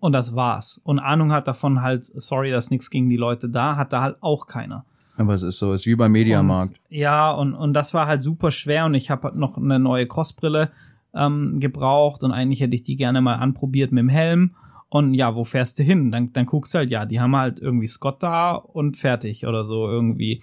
und 0.00 0.12
das 0.12 0.34
war's. 0.34 0.80
Und 0.84 0.98
Ahnung 0.98 1.32
hat 1.32 1.48
davon 1.48 1.82
halt, 1.82 2.04
sorry, 2.04 2.50
dass 2.50 2.70
nichts 2.70 2.90
gegen 2.90 3.08
die 3.10 3.16
Leute 3.16 3.48
da, 3.48 3.76
hat 3.76 3.92
da 3.92 4.02
halt 4.02 4.16
auch 4.22 4.46
keiner. 4.46 4.84
Aber 5.18 5.34
es 5.34 5.42
ist 5.42 5.58
so, 5.58 5.72
es 5.72 5.82
ist 5.82 5.86
wie 5.86 5.96
beim 5.96 6.12
Mediamarkt. 6.12 6.70
Und, 6.70 6.96
ja, 6.96 7.30
und, 7.30 7.54
und 7.54 7.74
das 7.74 7.92
war 7.92 8.06
halt 8.06 8.22
super 8.22 8.50
schwer 8.50 8.86
und 8.86 8.94
ich 8.94 9.10
habe 9.10 9.38
noch 9.38 9.56
eine 9.56 9.78
neue 9.78 10.06
Crossbrille 10.06 10.70
ähm, 11.14 11.60
gebraucht 11.60 12.22
und 12.24 12.32
eigentlich 12.32 12.60
hätte 12.60 12.76
ich 12.76 12.84
die 12.84 12.96
gerne 12.96 13.20
mal 13.20 13.34
anprobiert 13.34 13.92
mit 13.92 14.02
dem 14.02 14.08
Helm. 14.08 14.54
Und 14.90 15.12
ja, 15.12 15.34
wo 15.34 15.44
fährst 15.44 15.78
du 15.78 15.82
hin? 15.82 16.10
Dann, 16.10 16.32
dann 16.32 16.46
guckst 16.46 16.72
du 16.72 16.78
halt, 16.78 16.90
ja, 16.90 17.04
die 17.04 17.20
haben 17.20 17.36
halt 17.36 17.58
irgendwie 17.60 17.86
Scott 17.86 18.22
da 18.22 18.52
und 18.52 18.96
fertig 18.96 19.46
oder 19.46 19.64
so 19.64 19.86
irgendwie. 19.86 20.42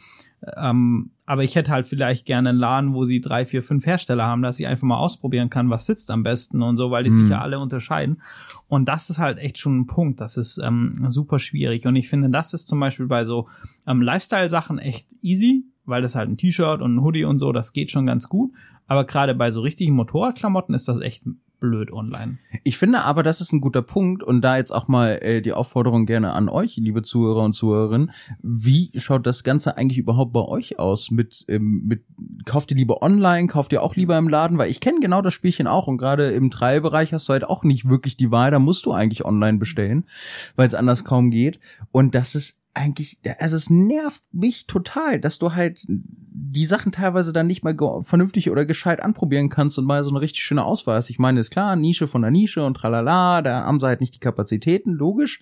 Ähm, 0.58 1.10
aber 1.26 1.44
ich 1.44 1.56
hätte 1.56 1.72
halt 1.72 1.88
vielleicht 1.88 2.28
gerne 2.28 2.50
einen 2.50 2.60
Laden, 2.60 2.94
wo 2.94 3.06
sie 3.06 3.20
drei, 3.20 3.48
vier, 3.48 3.64
fünf 3.64 3.88
Hersteller 3.88 4.26
haben, 4.28 4.44
dass 4.44 4.60
ich 4.60 4.68
einfach 4.68 4.84
mal 4.86 4.98
ausprobieren 4.98 5.50
kann, 5.50 5.72
was 5.72 5.88
sitzt 5.88 6.12
am 6.12 6.22
besten 6.22 6.62
und 6.62 6.78
so, 6.78 6.92
weil 6.92 7.04
die 7.04 7.10
sich 7.10 7.24
Hm. 7.24 7.32
ja 7.32 7.42
alle 7.42 7.58
unterscheiden. 7.58 8.22
Und 8.68 8.88
das 8.90 9.10
ist 9.10 9.20
halt 9.20 9.38
echt 9.38 9.58
schon 9.58 9.80
ein 9.80 9.88
Punkt. 9.88 10.20
Das 10.22 10.38
ist 10.38 10.58
ähm, 10.58 11.06
super 11.10 11.40
schwierig. 11.40 11.86
Und 11.86 11.96
ich 11.96 12.10
finde, 12.10 12.30
das 12.30 12.54
ist 12.54 12.68
zum 12.68 12.80
Beispiel 12.80 13.06
bei 13.06 13.26
so 13.26 13.48
ähm, 13.86 14.02
Lifestyle-Sachen 14.02 14.80
echt 14.80 15.08
easy, 15.22 15.66
weil 15.86 16.02
das 16.02 16.16
halt 16.16 16.30
ein 16.30 16.38
T-Shirt 16.38 16.82
und 16.82 16.96
ein 16.96 17.02
Hoodie 17.02 17.26
und 17.26 17.40
so, 17.40 17.52
das 17.52 17.74
geht 17.74 17.92
schon 17.92 18.06
ganz 18.06 18.28
gut. 18.28 18.52
Aber 18.88 19.06
gerade 19.06 19.36
bei 19.36 19.52
so 19.52 19.62
richtigen 19.62 19.94
Motorradklamotten 19.96 20.74
ist 20.74 20.88
das 20.88 21.00
echt 21.00 21.24
blöd 21.60 21.92
online. 21.92 22.38
Ich 22.64 22.78
finde 22.78 23.02
aber, 23.02 23.24
das 23.24 23.42
ist 23.42 23.52
ein 23.52 23.62
guter 23.62 23.82
Punkt 23.82 24.24
und 24.24 24.42
da 24.42 24.58
jetzt 24.58 24.72
auch 24.72 24.88
mal 24.88 25.20
äh, 25.22 25.42
die 25.42 25.54
Aufforderung 25.54 26.06
gerne 26.06 26.34
an 26.34 26.50
euch, 26.50 26.78
liebe 26.78 27.04
Zuhörer 27.04 27.44
und 27.44 27.54
Zuhörerinnen. 27.54 28.12
Wie 28.42 28.92
schaut 28.96 29.26
das 29.26 29.44
Ganze 29.44 29.78
eigentlich 29.78 29.98
überhaupt 29.98 30.34
bei 30.34 30.42
euch 30.42 30.80
aus? 30.80 31.12
Mit, 31.12 31.46
ähm, 31.48 31.84
mit 31.86 32.04
kauft 32.46 32.72
ihr 32.72 32.78
lieber 32.78 33.02
online, 33.02 33.48
kauft 33.48 33.74
ihr 33.74 33.82
auch 33.82 33.96
lieber 33.96 34.18
im 34.18 34.30
Laden? 34.30 34.58
Weil 34.58 34.70
ich 34.70 34.80
kenne 34.80 35.00
genau 35.00 35.22
das 35.22 35.34
Spielchen 35.34 35.68
auch 35.68 35.88
und 35.88 35.98
gerade 35.98 36.32
im 36.32 36.52
Trailbereich 36.52 37.14
hast 37.14 37.30
du 37.30 37.34
halt 37.34 37.44
auch 37.44 37.64
nicht 37.64 37.88
wirklich 37.88 38.18
die 38.18 38.32
Wahl, 38.32 38.52
da 38.52 38.60
musst 38.60 38.86
du 38.86 38.92
eigentlich 38.92 39.26
online 39.26 39.58
bestellen, 39.58 40.06
weil 40.56 40.68
es 40.68 40.74
anders 40.74 41.06
kaum 41.06 41.32
geht. 41.32 41.60
Und 41.92 42.16
das 42.16 42.36
ist 42.36 42.60
eigentlich, 42.76 43.20
also 43.40 43.56
es 43.56 43.70
nervt 43.70 44.22
mich 44.32 44.68
total, 44.68 45.20
dass 45.20 45.40
du 45.40 45.54
halt 45.54 45.86
die 45.88 46.66
Sachen 46.66 46.92
teilweise 46.92 47.34
dann 47.34 47.48
nicht 47.48 47.64
mal 47.64 47.76
vernünftig 48.04 48.52
oder 48.52 48.66
gescheit 48.66 49.02
anprobieren 49.02 49.50
kannst 49.50 49.80
und 49.80 49.86
mal 49.86 50.04
so 50.04 50.10
eine 50.10 50.22
richtig 50.22 50.44
schöne 50.44 50.64
Auswahl 50.64 50.98
hast. 50.98 51.10
Ich 51.10 51.18
meine, 51.18 51.40
ist 51.40 51.52
klar, 51.52 51.76
Nische 51.76 52.08
von 52.08 52.22
der 52.22 52.32
Nische 52.32 52.64
und 52.64 52.76
tralala, 52.76 53.42
da 53.42 53.64
haben 53.64 53.80
sie 53.80 53.88
halt 53.88 54.02
nicht 54.02 54.14
die 54.14 54.20
Kapazitäten, 54.20 54.92
logisch, 54.92 55.40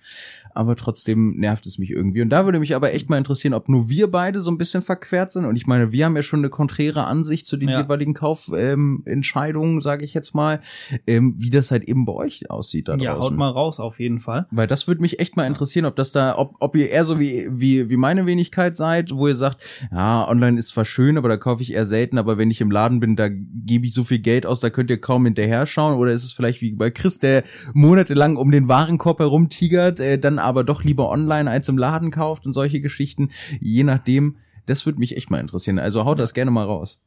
aber 0.54 0.76
trotzdem 0.76 1.36
nervt 1.36 1.66
es 1.66 1.78
mich 1.78 1.90
irgendwie. 1.90 2.22
Und 2.22 2.30
da 2.30 2.44
würde 2.44 2.58
mich 2.60 2.74
aber 2.74 2.92
echt 2.94 3.10
mal 3.10 3.18
interessieren, 3.18 3.54
ob 3.54 3.68
nur 3.68 3.88
wir 3.88 4.10
beide 4.10 4.40
so 4.40 4.50
ein 4.50 4.58
bisschen 4.58 4.82
verquert 4.82 5.32
sind. 5.32 5.44
Und 5.44 5.56
ich 5.56 5.66
meine, 5.66 5.92
wir 5.92 6.04
haben 6.04 6.16
ja 6.16 6.22
schon 6.22 6.40
eine 6.40 6.48
konträre 6.50 7.04
Ansicht 7.04 7.46
zu 7.46 7.56
den 7.56 7.68
Ja. 7.68 7.80
jeweiligen 7.82 8.14
Kaufentscheidungen, 8.14 9.74
ähm, 9.76 9.80
sage 9.80 10.04
ich 10.04 10.14
jetzt 10.14 10.34
mal, 10.34 10.60
ähm, 11.06 11.34
wie 11.38 11.50
das 11.50 11.70
halt 11.70 11.84
eben 11.84 12.04
bei 12.04 12.12
euch 12.12 12.50
aussieht 12.50 12.88
da 12.88 12.96
Ja, 12.96 13.14
draußen. 13.14 13.32
haut 13.32 13.38
mal 13.38 13.48
raus 13.50 13.80
auf 13.80 14.00
jeden 14.00 14.20
Fall. 14.20 14.46
Weil 14.50 14.66
das 14.66 14.86
würde 14.88 15.00
mich 15.00 15.18
echt 15.20 15.36
mal 15.36 15.46
interessieren, 15.46 15.86
ob 15.86 15.96
das 15.96 16.12
da, 16.12 16.36
ob, 16.38 16.54
ob 16.60 16.76
ihr 16.76 16.90
eher 16.90 17.04
so 17.04 17.18
wie, 17.18 17.48
wie, 17.50 17.88
wie 17.90 17.96
meine 17.96 18.26
Wenigkeit 18.26 18.76
seid, 18.76 19.10
wo 19.12 19.28
ihr 19.28 19.34
sagt, 19.34 19.62
ja, 19.92 20.28
online 20.28 20.58
ist 20.58 20.68
zwar 20.70 20.84
schön, 20.84 21.18
aber 21.18 21.28
da 21.28 21.36
kaufe 21.36 21.62
ich 21.62 21.72
eher 21.72 21.86
selten, 21.86 22.18
aber 22.18 22.38
wenn 22.38 22.50
ich 22.50 22.60
im 22.60 22.70
Laden 22.70 23.00
bin, 23.00 23.16
da 23.16 23.28
gebe 23.28 23.86
ich 23.86 23.94
so 23.94 24.04
viel 24.04 24.18
Geld 24.20 24.46
aus, 24.46 24.60
da 24.60 24.70
könnt 24.70 24.90
ihr 24.90 25.00
kaum 25.00 25.24
hinterher 25.24 25.66
schauen. 25.66 25.98
Oder 25.98 26.12
ist 26.12 26.24
es 26.24 26.32
vielleicht 26.32 26.60
wie 26.60 26.72
bei 26.72 26.90
Chris, 26.90 27.18
der 27.18 27.42
monatelang 27.72 28.36
um 28.36 28.50
den 28.50 28.68
Warenkorb 28.68 29.18
herumtigert, 29.18 30.00
äh, 30.00 30.18
dann 30.18 30.38
aber 30.44 30.64
doch 30.64 30.84
lieber 30.84 31.10
online 31.10 31.50
als 31.50 31.68
im 31.68 31.78
Laden 31.78 32.10
kauft 32.10 32.46
und 32.46 32.52
solche 32.52 32.80
Geschichten, 32.80 33.30
je 33.60 33.82
nachdem. 33.84 34.36
Das 34.66 34.86
würde 34.86 34.98
mich 34.98 35.16
echt 35.16 35.30
mal 35.30 35.40
interessieren. 35.40 35.78
Also 35.78 36.04
haut 36.06 36.18
das 36.18 36.32
gerne 36.32 36.50
mal 36.50 36.64
raus. 36.64 37.02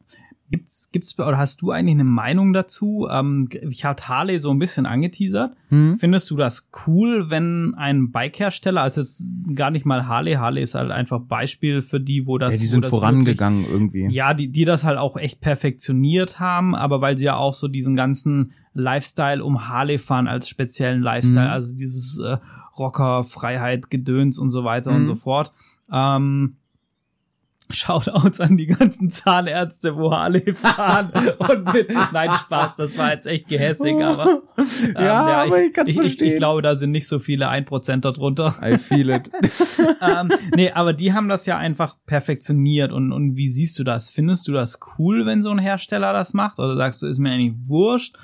Gibt's, 0.50 0.88
gibt's, 0.94 1.20
oder 1.20 1.38
hast 1.38 1.62
du 1.62 1.72
eigentlich 1.72 1.96
eine 1.96 2.06
Meinung 2.06 2.54
dazu? 2.54 3.06
Ähm, 3.12 3.50
ich 3.70 3.84
habe 3.84 4.02
Harley 4.08 4.40
so 4.40 4.50
ein 4.52 4.60
bisschen 4.60 4.86
angeteasert. 4.86 5.52
Hm? 5.70 5.98
Findest 5.98 6.30
du 6.32 6.38
das 6.38 6.70
cool, 6.88 7.30
wenn 7.30 7.74
ein 7.76 8.12
Bikehersteller, 8.14 8.82
also 8.82 9.02
es 9.02 9.20
ist 9.20 9.26
gar 9.56 9.72
nicht 9.72 9.86
mal 9.86 10.08
Harley, 10.08 10.36
Harley 10.36 10.62
ist 10.62 10.76
halt 10.76 10.92
einfach 10.92 11.20
Beispiel 11.20 11.82
für 11.82 12.00
die, 12.00 12.28
wo 12.28 12.38
das, 12.38 12.54
ja, 12.56 12.62
die 12.62 12.68
sind 12.68 12.86
vorangegangen 12.86 13.66
irgendwie. 13.70 14.04
Wirklich, 14.04 14.16
ja, 14.16 14.34
die, 14.34 14.48
die 14.48 14.64
das 14.64 14.86
halt 14.86 14.98
auch 15.00 15.18
echt 15.18 15.42
perfektioniert 15.42 16.40
haben, 16.40 16.76
aber 16.76 17.02
weil 17.02 17.18
sie 17.18 17.26
ja 17.26 17.36
auch 17.36 17.54
so 17.54 17.68
diesen 17.68 17.98
ganzen 17.98 18.54
Lifestyle 18.74 19.44
um 19.44 19.68
Harley 19.68 19.98
fahren 19.98 20.28
als 20.30 20.48
speziellen 20.48 21.02
Lifestyle, 21.02 21.48
Mhm. 21.48 21.52
also 21.52 21.76
dieses 21.76 22.20
äh, 22.20 22.38
Rocker, 22.80 23.24
Freiheit, 23.24 23.90
Gedöns 23.90 24.40
und 24.40 24.50
so 24.50 24.64
weiter 24.64 24.92
und 24.92 25.02
Mhm. 25.02 25.06
so 25.08 25.16
fort. 25.16 25.52
Ähm, 25.92 26.58
Shoutouts 27.70 28.40
an 28.40 28.56
die 28.56 28.68
ganzen 28.68 29.10
Zahnärzte, 29.10 29.98
wo 29.98 30.14
Harley 30.16 30.54
fahren 30.56 31.12
und 31.38 31.74
mit, 31.74 31.90
nein, 32.14 32.32
Spaß, 32.32 32.78
das 32.78 32.98
war 32.98 33.12
jetzt 33.12 33.26
echt 33.28 33.50
gehässig, 33.50 34.02
aber 34.02 34.44
ähm, 34.58 34.94
Ja, 34.96 35.44
aber 35.44 35.62
ich 35.66 35.74
kann's 35.74 35.90
ich, 35.92 35.98
ich, 35.98 36.02
ich 36.04 36.12
verstehen. 36.18 36.38
glaube, 36.38 36.62
da 36.62 36.78
sind 36.78 36.92
nicht 36.92 37.10
so 37.10 37.20
viele 37.20 37.50
Einprozenter 37.50 38.14
drunter. 38.14 38.56
I 38.64 38.78
feel 38.78 39.10
it. 39.10 39.30
ähm, 40.02 40.30
nee, 40.56 40.72
aber 40.72 40.94
die 40.94 41.12
haben 41.12 41.28
das 41.28 41.46
ja 41.46 41.58
einfach 41.58 41.98
perfektioniert 42.06 42.94
und, 42.94 43.12
und 43.12 43.36
wie 43.36 43.50
siehst 43.50 43.78
du 43.80 43.84
das? 43.84 44.10
Findest 44.10 44.48
du 44.48 44.54
das 44.54 44.80
cool, 44.98 45.26
wenn 45.26 45.42
so 45.42 45.50
ein 45.50 45.60
Hersteller 45.60 46.14
das 46.14 46.34
macht? 46.34 46.60
Oder 46.60 46.78
sagst 46.78 47.02
du, 47.02 47.08
ist 47.08 47.20
mir 47.20 47.32
eigentlich 47.32 47.56
wurscht? 47.64 48.16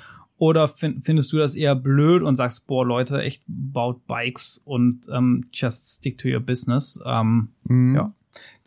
Oder 0.44 0.68
fin 0.68 1.00
findest 1.00 1.32
du 1.32 1.38
das 1.38 1.56
eher 1.56 1.74
blöd 1.74 2.22
und 2.22 2.36
sagst, 2.36 2.66
boah, 2.66 2.84
Leute, 2.84 3.22
echt 3.22 3.42
baut 3.46 4.06
Bikes 4.06 4.60
und 4.66 5.08
ähm, 5.10 5.46
just 5.54 5.86
stick 5.86 6.18
to 6.18 6.28
your 6.28 6.40
business? 6.40 7.02
Ähm, 7.06 7.48
Mhm. 7.66 7.94
Ja. 7.94 8.12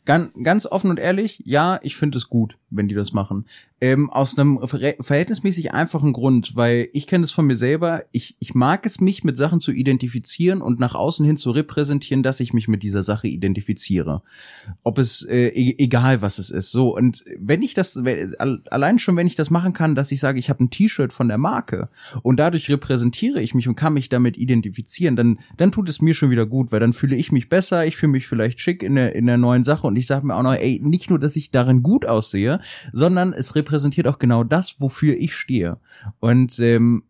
Ganz, 0.04 0.32
ganz 0.42 0.66
offen 0.66 0.90
und 0.90 0.98
ehrlich, 0.98 1.40
ja, 1.46 1.80
ich 1.84 1.96
finde 1.96 2.18
es 2.18 2.30
gut, 2.30 2.58
wenn 2.72 2.88
die 2.88 2.96
das 2.96 3.14
machen. 3.14 3.46
Ähm, 3.80 4.10
aus 4.10 4.40
einem 4.40 4.60
ver 4.66 4.96
verhältnismäßig 5.00 5.72
einfachen 5.72 6.12
Grund, 6.12 6.56
weil 6.56 6.90
ich 6.94 7.06
kenne 7.06 7.24
es 7.24 7.32
von 7.32 7.46
mir 7.46 7.56
selber, 7.56 8.06
ich, 8.12 8.36
ich 8.40 8.56
mag 8.56 8.88
es, 8.88 9.00
mich 9.00 9.24
mit 9.24 9.38
Sachen 9.38 9.60
zu 9.60 9.72
identifizieren 9.72 10.64
und 10.64 10.80
nach 10.80 10.96
außen 10.96 11.24
hin 11.24 11.38
zu 11.38 11.52
repräsentieren, 11.52 12.24
dass 12.24 12.40
ich 12.40 12.54
mich 12.54 12.68
mit 12.68 12.82
dieser 12.82 13.04
Sache 13.04 13.28
identifiziere. 13.28 14.24
Ob 14.82 14.98
es, 14.98 15.22
äh, 15.22 15.50
e 15.50 15.76
egal 15.78 16.24
was 16.24 16.40
es 16.40 16.50
ist. 16.50 16.72
So, 16.72 16.98
und 16.98 17.24
wenn 17.38 17.62
ich 17.62 17.76
das, 17.76 18.02
allein 18.40 18.98
schon, 18.98 19.16
wenn 19.16 19.28
ich 19.28 19.36
das 19.36 19.52
machen 19.52 19.74
kann, 19.74 19.94
dass 19.94 20.12
ich 20.12 20.20
sage, 20.22 20.40
ich 20.40 20.50
habe 20.50 20.64
ein 20.64 20.72
T-Shirt 20.72 21.14
von 21.14 21.28
der 21.28 21.38
Marke 21.38 21.90
und 22.24 22.40
dadurch 22.40 22.72
repräsentiere 22.72 23.44
ich 23.44 23.54
mich 23.54 23.68
und 23.68 23.76
kann 23.76 23.94
mich 23.94 24.10
damit 24.10 24.38
identifizieren, 24.38 25.16
dann, 25.16 25.38
dann 25.56 25.72
tut 25.72 25.88
es 25.88 26.02
mir 26.02 26.16
schon 26.16 26.32
wieder 26.32 26.48
gut, 26.48 26.72
weil 26.72 26.80
dann 26.80 26.94
fühle 26.94 27.16
ich 27.16 27.32
mich 27.32 27.48
besser, 27.48 27.86
ich 27.86 27.96
fühle 27.96 28.14
mich 28.14 28.28
vielleicht 28.28 28.60
schick 28.60 28.82
in 28.82 28.96
der, 28.96 29.14
in 29.14 29.28
der 29.28 29.38
neuen 29.38 29.64
Sache 29.64 29.86
und 29.86 29.96
ich 29.98 30.08
sage 30.08 30.26
mir 30.26 30.36
auch 30.36 30.42
noch, 30.42 30.56
ey, 30.56 30.82
nicht 30.84 31.12
nur, 31.12 31.20
dass 31.20 31.36
ich 31.36 31.52
darin 31.52 31.84
gut 31.84 32.08
aussehe, 32.08 32.60
sondern 32.92 33.34
es 33.34 33.54
repräsentiert 33.54 33.67
auch 34.08 34.20
genau 34.20 34.44
das, 34.44 34.80
wofür 34.80 35.16
ich 35.18 35.36
stehe. 35.36 35.78
Und 36.20 36.60
ähm, 36.60 37.04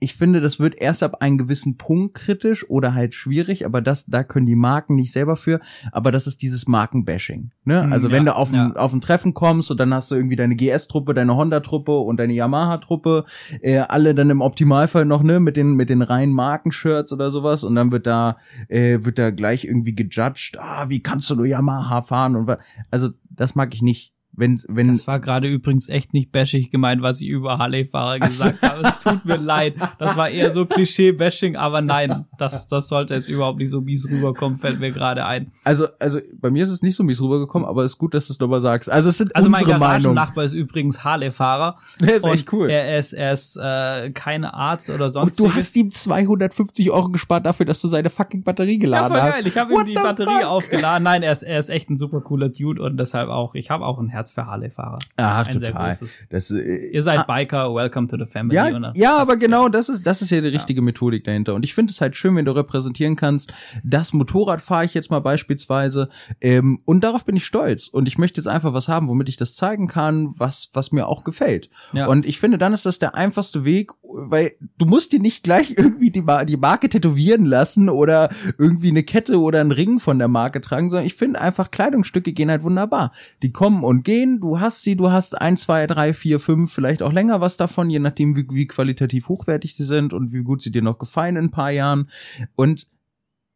ich 0.00 0.16
finde, 0.16 0.42
das 0.42 0.58
wird 0.60 0.74
erst 0.74 1.02
ab 1.02 1.22
einem 1.22 1.38
gewissen 1.38 1.78
Punkt 1.78 2.12
kritisch 2.14 2.68
oder 2.68 2.92
halt 2.92 3.14
schwierig, 3.14 3.64
aber 3.64 3.80
das, 3.80 4.04
da 4.04 4.22
können 4.22 4.44
die 4.44 4.56
Marken 4.56 4.96
nicht 4.96 5.12
selber 5.12 5.34
für, 5.34 5.60
aber 5.92 6.12
das 6.12 6.26
ist 6.26 6.42
dieses 6.42 6.66
Markenbashing. 6.68 7.52
Ne? 7.64 7.86
Mm, 7.86 7.92
Also 7.92 8.10
wenn 8.10 8.26
ja, 8.26 8.32
du 8.32 8.36
auf 8.36 8.50
ein, 8.52 8.54
ja. 8.54 8.72
auf 8.74 8.92
ein 8.92 9.00
Treffen 9.00 9.32
kommst 9.32 9.70
und 9.70 9.78
dann 9.80 9.94
hast 9.94 10.10
du 10.10 10.16
irgendwie 10.16 10.36
deine 10.36 10.56
GS-Truppe, 10.56 11.14
deine 11.14 11.34
Honda-Truppe 11.36 11.96
und 11.96 12.18
deine 12.18 12.34
Yamaha-Truppe, 12.34 13.24
äh, 13.62 13.78
alle 13.78 14.14
dann 14.14 14.28
im 14.28 14.42
Optimalfall 14.42 15.06
noch, 15.06 15.22
ne, 15.22 15.40
mit 15.40 15.56
den, 15.56 15.74
mit 15.74 15.88
den 15.88 16.02
reinen 16.02 16.34
Markenshirts 16.34 17.10
oder 17.12 17.30
sowas 17.30 17.64
und 17.64 17.74
dann 17.74 17.90
wird 17.90 18.06
da, 18.06 18.36
äh, 18.68 18.98
wird 19.04 19.18
da 19.18 19.30
gleich 19.30 19.64
irgendwie 19.64 19.94
gejudged, 19.94 20.58
ah, 20.58 20.90
wie 20.90 21.00
kannst 21.02 21.30
du 21.30 21.36
nur 21.36 21.46
Yamaha 21.46 22.02
fahren 22.02 22.36
und 22.36 22.46
wa- 22.46 22.58
also 22.90 23.08
das 23.30 23.54
mag 23.54 23.72
ich 23.72 23.80
nicht 23.80 24.12
wenn, 24.36 24.60
wenn. 24.68 24.88
Das 24.88 25.06
war 25.06 25.20
gerade 25.20 25.48
übrigens 25.48 25.88
echt 25.88 26.12
nicht 26.12 26.32
bashig 26.32 26.70
gemeint, 26.70 27.02
was 27.02 27.20
ich 27.20 27.28
über 27.28 27.58
Harley-Fahrer 27.58 28.18
gesagt 28.20 28.62
habe. 28.62 28.82
Es 28.82 28.98
tut 28.98 29.24
mir 29.24 29.36
leid. 29.36 29.74
Das 29.98 30.16
war 30.16 30.28
eher 30.28 30.50
so 30.50 30.66
Klischee-Bashing, 30.66 31.56
aber 31.56 31.80
nein, 31.80 32.26
das, 32.38 32.68
das 32.68 32.88
sollte 32.88 33.14
jetzt 33.14 33.28
überhaupt 33.28 33.58
nicht 33.58 33.70
so 33.70 33.80
mies 33.80 34.08
rüberkommen, 34.10 34.58
fällt 34.58 34.80
mir 34.80 34.92
gerade 34.92 35.24
ein. 35.24 35.52
Also, 35.64 35.88
also 35.98 36.20
bei 36.40 36.50
mir 36.50 36.64
ist 36.64 36.70
es 36.70 36.82
nicht 36.82 36.96
so 36.96 37.02
mies 37.02 37.20
rübergekommen, 37.20 37.66
aber 37.66 37.84
es 37.84 37.92
ist 37.92 37.98
gut, 37.98 38.14
dass 38.14 38.26
du 38.26 38.32
es 38.32 38.40
nochmal 38.40 38.60
sagst. 38.60 38.90
Also 38.90 39.08
es 39.10 39.18
sind 39.18 39.34
Also 39.36 39.48
mein 39.48 39.62
unsere 39.62 39.78
Meinungen. 39.78 40.14
Nachbar 40.14 40.44
ist 40.44 40.52
übrigens 40.52 41.04
Harley-Fahrer. 41.04 41.78
Der 42.00 42.16
ist 42.16 42.26
echt 42.26 42.52
cool. 42.52 42.70
Er 42.70 42.98
ist, 42.98 43.12
er 43.12 43.32
ist 43.32 43.56
äh, 43.56 44.10
keine 44.10 44.54
Arzt 44.54 44.90
oder 44.90 45.10
sonst. 45.10 45.40
Und 45.40 45.48
du 45.48 45.54
hast 45.54 45.76
ihm 45.76 45.90
250 45.90 46.90
Euro 46.90 47.08
gespart 47.10 47.46
dafür, 47.46 47.66
dass 47.66 47.80
du 47.80 47.88
seine 47.88 48.10
fucking 48.10 48.42
Batterie 48.42 48.74
ja, 48.74 48.80
geladen 48.80 49.12
voll 49.12 49.22
hast. 49.22 49.34
geil. 49.34 49.46
Ich 49.46 49.56
habe 49.56 49.72
ihm 49.72 49.84
die 49.84 49.94
Batterie 49.94 50.40
fuck? 50.40 50.46
aufgeladen. 50.46 51.04
Nein, 51.04 51.22
er 51.22 51.32
ist, 51.32 51.42
er 51.42 51.58
ist 51.58 51.70
echt 51.70 51.90
ein 51.90 51.96
super 51.96 52.20
cooler 52.20 52.48
Dude 52.48 52.82
und 52.82 52.96
deshalb 52.96 53.28
auch, 53.28 53.54
ich 53.54 53.70
habe 53.70 53.84
auch 53.84 53.98
ein 53.98 54.08
Herz 54.08 54.23
für 54.32 54.46
Harley-Fahrer. 54.46 54.98
Ach, 55.16 55.46
ein 55.46 55.58
sehr 55.58 55.72
total. 55.72 55.90
großes. 55.90 56.18
Das, 56.30 56.50
äh, 56.50 56.90
Ihr 56.92 57.02
seid 57.02 57.26
Biker, 57.26 57.74
welcome 57.74 58.06
to 58.06 58.16
the 58.16 58.26
family. 58.26 58.54
Ja, 58.54 58.92
ja, 58.94 59.18
aber 59.18 59.36
genau, 59.36 59.68
das 59.68 59.88
ist, 59.88 60.06
das 60.06 60.22
ist 60.22 60.30
ja 60.30 60.40
die 60.40 60.48
richtige 60.48 60.82
Methodik 60.82 61.24
dahinter. 61.24 61.54
Und 61.54 61.64
ich 61.64 61.74
finde 61.74 61.90
es 61.90 62.00
halt 62.00 62.16
schön, 62.16 62.36
wenn 62.36 62.44
du 62.44 62.52
repräsentieren 62.52 63.16
kannst, 63.16 63.52
das 63.82 64.12
Motorrad 64.12 64.60
fahre 64.60 64.84
ich 64.84 64.94
jetzt 64.94 65.10
mal 65.10 65.20
beispielsweise, 65.20 66.08
ähm, 66.40 66.80
und 66.84 67.02
darauf 67.02 67.24
bin 67.24 67.36
ich 67.36 67.44
stolz. 67.44 67.88
Und 67.88 68.06
ich 68.06 68.18
möchte 68.18 68.40
jetzt 68.40 68.48
einfach 68.48 68.72
was 68.72 68.88
haben, 68.88 69.08
womit 69.08 69.28
ich 69.28 69.36
das 69.36 69.54
zeigen 69.54 69.88
kann, 69.88 70.34
was, 70.36 70.70
was 70.72 70.92
mir 70.92 71.06
auch 71.06 71.24
gefällt. 71.24 71.70
Ja. 71.92 72.06
Und 72.06 72.26
ich 72.26 72.38
finde, 72.38 72.58
dann 72.58 72.72
ist 72.72 72.86
das 72.86 72.98
der 72.98 73.14
einfachste 73.14 73.64
Weg, 73.64 73.92
weil 74.14 74.52
du 74.78 74.86
musst 74.86 75.12
dir 75.12 75.20
nicht 75.20 75.42
gleich 75.42 75.70
irgendwie 75.76 76.10
die, 76.10 76.22
Mar 76.22 76.44
die 76.44 76.56
Marke 76.56 76.88
tätowieren 76.88 77.44
lassen 77.44 77.88
oder 77.88 78.30
irgendwie 78.58 78.88
eine 78.88 79.02
Kette 79.02 79.40
oder 79.40 79.60
einen 79.60 79.72
Ring 79.72 79.98
von 79.98 80.18
der 80.18 80.28
Marke 80.28 80.60
tragen, 80.60 80.90
sondern 80.90 81.06
ich 81.06 81.14
finde 81.14 81.40
einfach, 81.40 81.70
Kleidungsstücke 81.70 82.32
gehen 82.32 82.50
halt 82.50 82.62
wunderbar. 82.62 83.12
Die 83.42 83.52
kommen 83.52 83.84
und 83.84 84.04
gehen, 84.04 84.40
du 84.40 84.60
hast 84.60 84.82
sie, 84.82 84.96
du 84.96 85.10
hast 85.10 85.40
ein, 85.40 85.56
zwei, 85.56 85.86
drei, 85.86 86.14
vier, 86.14 86.40
fünf, 86.40 86.72
vielleicht 86.72 87.02
auch 87.02 87.12
länger 87.12 87.40
was 87.40 87.56
davon, 87.56 87.90
je 87.90 87.98
nachdem, 87.98 88.36
wie, 88.36 88.46
wie 88.50 88.66
qualitativ 88.66 89.28
hochwertig 89.28 89.74
sie 89.74 89.84
sind 89.84 90.12
und 90.12 90.32
wie 90.32 90.42
gut 90.42 90.62
sie 90.62 90.72
dir 90.72 90.82
noch 90.82 90.98
gefallen 90.98 91.36
in 91.36 91.44
ein 91.46 91.50
paar 91.50 91.70
Jahren. 91.70 92.08
Und 92.54 92.86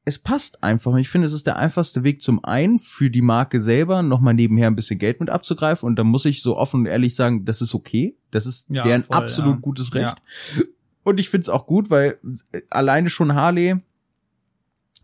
es 0.08 0.18
passt 0.18 0.62
einfach. 0.64 0.92
Und 0.92 0.98
ich 0.98 1.10
finde, 1.10 1.26
es 1.26 1.34
ist 1.34 1.46
der 1.46 1.58
einfachste 1.58 2.02
Weg 2.02 2.22
zum 2.22 2.42
einen 2.42 2.78
für 2.78 3.10
die 3.10 3.20
Marke 3.20 3.60
selber, 3.60 4.02
nochmal 4.02 4.32
nebenher 4.32 4.66
ein 4.66 4.74
bisschen 4.74 4.98
Geld 4.98 5.20
mit 5.20 5.28
abzugreifen. 5.28 5.86
Und 5.86 5.96
da 5.96 6.04
muss 6.04 6.24
ich 6.24 6.42
so 6.42 6.56
offen 6.56 6.80
und 6.80 6.86
ehrlich 6.86 7.14
sagen, 7.14 7.44
das 7.44 7.60
ist 7.60 7.74
okay. 7.74 8.16
Das 8.30 8.46
ist 8.46 8.68
Ja, 8.70 8.82
deren 8.82 9.02
voll, 9.04 9.16
absolut 9.16 9.56
ja. 9.56 9.60
gutes 9.60 9.94
Recht. 9.94 10.16
Ja. 10.56 10.64
Und 11.04 11.20
ich 11.20 11.28
finde 11.28 11.42
es 11.42 11.48
auch 11.50 11.66
gut, 11.66 11.90
weil 11.90 12.18
äh, 12.52 12.62
alleine 12.70 13.10
schon 13.10 13.34
Harley, 13.34 13.80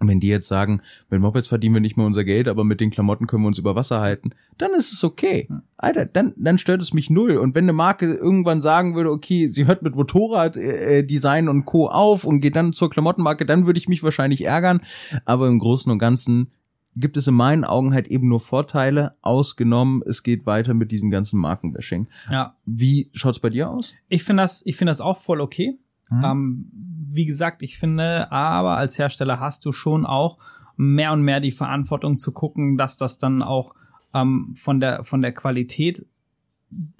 wenn 0.09 0.21
die 0.21 0.29
jetzt 0.29 0.49
sagen, 0.49 0.81
mit 1.11 1.21
Mopeds 1.21 1.49
verdienen 1.49 1.75
wir 1.75 1.81
nicht 1.81 1.97
mehr 1.97 2.07
unser 2.07 2.25
Geld, 2.25 2.49
aber 2.49 2.65
mit 2.65 2.81
den 2.81 2.91
Klamotten 2.91 3.27
können 3.27 3.43
wir 3.43 3.49
uns 3.49 3.59
über 3.59 3.77
Wasser 3.77 4.01
halten, 4.01 4.31
dann 4.59 4.73
ist 4.73 4.93
es 4.93 5.05
okay. 5.05 5.49
Alter, 5.77 6.07
dann, 6.07 6.33
dann 6.37 6.59
stört 6.59 6.83
es 6.83 6.95
mich 6.95 7.11
null. 7.11 7.37
Und 7.37 7.55
wenn 7.55 7.65
eine 7.65 7.73
Marke 7.73 8.13
irgendwann 8.13 8.63
sagen 8.63 8.95
würde, 8.95 9.11
okay, 9.11 9.49
sie 9.49 9.67
hört 9.67 9.83
mit 9.83 9.95
Motorrad, 9.95 10.57
äh, 10.57 11.03
Design 11.03 11.49
und 11.49 11.65
Co. 11.65 11.89
auf 11.89 12.25
und 12.25 12.41
geht 12.41 12.57
dann 12.57 12.73
zur 12.73 12.91
Klamottenmarke, 12.91 13.47
dann 13.47 13.67
würde 13.67 13.79
ich 13.79 13.89
mich 13.89 14.03
wahrscheinlich 14.03 14.45
ärgern. 14.45 14.81
Aber 15.25 15.49
im 15.49 15.59
Großen 15.59 15.91
und 15.91 15.99
Ganzen 15.99 16.51
gibt 16.97 17.17
es 17.17 17.27
in 17.27 17.35
meinen 17.35 17.65
Augen 17.65 17.93
halt 17.93 18.07
eben 18.09 18.29
nur 18.29 18.41
Vorteile, 18.41 19.17
ausgenommen, 19.23 20.03
es 20.07 20.23
geht 20.23 20.47
weiter 20.47 20.75
mit 20.75 20.93
diesem 20.93 21.11
ganzen 21.11 21.41
Markenbashing. 21.41 22.07
Ja. 22.31 22.57
Wie 22.65 23.11
schaut's 23.13 23.41
bei 23.41 23.51
dir 23.51 23.71
aus? 23.71 23.95
Ich 24.09 24.23
finde 24.23 24.43
das, 24.43 24.65
ich 24.65 24.77
finde 24.77 24.93
das 24.93 25.01
auch 25.01 25.17
voll 25.17 25.41
okay. 25.41 25.79
Mhm. 26.11 26.25
Ähm, 26.25 26.71
wie 27.13 27.27
gesagt, 27.27 27.63
ich 27.63 27.79
finde, 27.79 28.31
aber 28.33 28.77
als 28.77 28.99
Hersteller 28.99 29.41
hast 29.41 29.65
du 29.65 29.73
schon 29.73 30.05
auch 30.07 30.39
mehr 30.77 31.13
und 31.13 31.23
mehr 31.23 31.41
die 31.41 31.53
Verantwortung 31.53 32.19
zu 32.19 32.33
gucken, 32.33 32.77
dass 32.77 32.97
das 32.97 33.19
dann 33.19 33.43
auch 33.43 33.75
ähm, 34.13 34.55
von 34.57 34.81
der 34.81 35.05
von 35.05 35.23
der 35.23 35.33
Qualität 35.33 36.07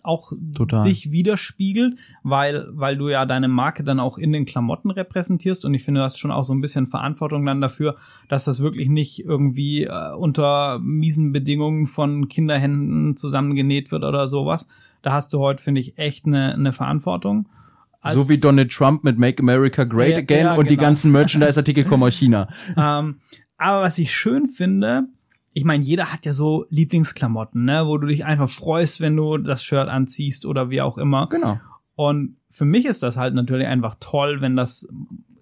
auch 0.05 0.33
Total. 0.55 0.85
dich 0.85 1.11
widerspiegelt, 1.11 1.99
weil 2.23 2.69
weil 2.71 2.97
du 2.97 3.09
ja 3.09 3.27
deine 3.27 3.49
Marke 3.49 3.83
dann 3.83 3.99
auch 3.99 4.19
in 4.19 4.33
den 4.33 4.45
Klamotten 4.45 4.91
repräsentierst 4.91 5.65
und 5.65 5.75
ich 5.75 5.83
finde, 5.83 6.01
du 6.01 6.05
hast 6.05 6.19
schon 6.19 6.31
auch 6.31 6.45
so 6.45 6.53
ein 6.53 6.61
bisschen 6.61 6.87
Verantwortung 6.87 7.45
dann 7.45 7.61
dafür, 7.61 7.97
dass 8.29 8.45
das 8.45 8.61
wirklich 8.61 8.89
nicht 8.89 9.25
irgendwie 9.25 9.85
äh, 9.85 10.15
unter 10.15 10.79
miesen 10.79 11.33
Bedingungen 11.33 11.87
von 11.87 12.29
Kinderhänden 12.29 13.17
zusammengenäht 13.17 13.91
wird 13.91 14.05
oder 14.05 14.29
sowas. 14.29 14.69
Da 15.03 15.13
hast 15.13 15.33
du 15.33 15.41
heute 15.41 15.63
finde 15.63 15.81
ich 15.81 15.99
echt 15.99 16.27
eine 16.27 16.55
eine 16.55 16.73
Verantwortung. 16.73 17.49
So 18.13 18.29
wie 18.29 18.39
Donald 18.39 18.71
Trump 18.73 19.05
mit 19.05 19.19
Make 19.19 19.43
America 19.43 19.85
Great 19.85 20.11
Ja, 20.11 20.19
Again 20.19 20.47
ja, 20.47 20.55
und 20.55 20.71
die 20.71 20.77
genau. 20.77 20.89
ganzen 20.89 21.13
Merchandise-Artikel 21.13 21.85
kommen 21.85 22.03
aus 22.03 22.15
China. 22.15 22.49
ähm, 22.77 23.21
aber 23.57 23.83
was 23.83 23.99
ich 23.99 24.15
schön 24.15 24.47
finde, 24.47 25.05
ich 25.53 25.65
meine, 25.65 25.85
jeder 25.85 26.13
hat 26.13 26.27
ja 26.27 26.33
so 26.33 26.67
Lieblingsklamotten, 26.71 27.65
ne, 27.65 27.87
wo 27.87 27.97
du 27.99 28.09
dich 28.09 28.25
einfach 28.25 28.49
freust, 28.49 29.01
wenn 29.01 29.17
du 29.17 29.39
das 29.39 29.63
Shirt 29.63 29.89
anziehst 29.89 30.47
oder 30.47 30.69
wie 30.71 30.83
auch 30.83 30.99
immer. 30.99 31.29
Genau. 31.29 31.61
Und 31.95 32.37
für 32.51 32.65
mich 32.65 32.87
ist 32.87 33.03
das 33.03 33.17
halt 33.17 33.35
natürlich 33.35 33.69
einfach 33.69 33.95
toll, 34.01 34.41
wenn 34.41 34.57
das 34.57 34.89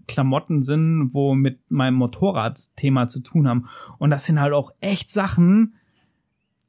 Klamotten 0.07 0.63
sind, 0.63 1.15
wo 1.15 1.35
mit 1.35 1.71
meinem 1.71 1.95
Motorradthema 1.95 3.07
zu 3.07 3.21
tun 3.21 3.49
haben. 3.49 3.69
Und 3.99 4.11
das 4.11 4.27
sind 4.27 4.41
halt 4.41 4.53
auch 4.53 4.73
echt 4.81 5.11
Sachen, 5.11 5.75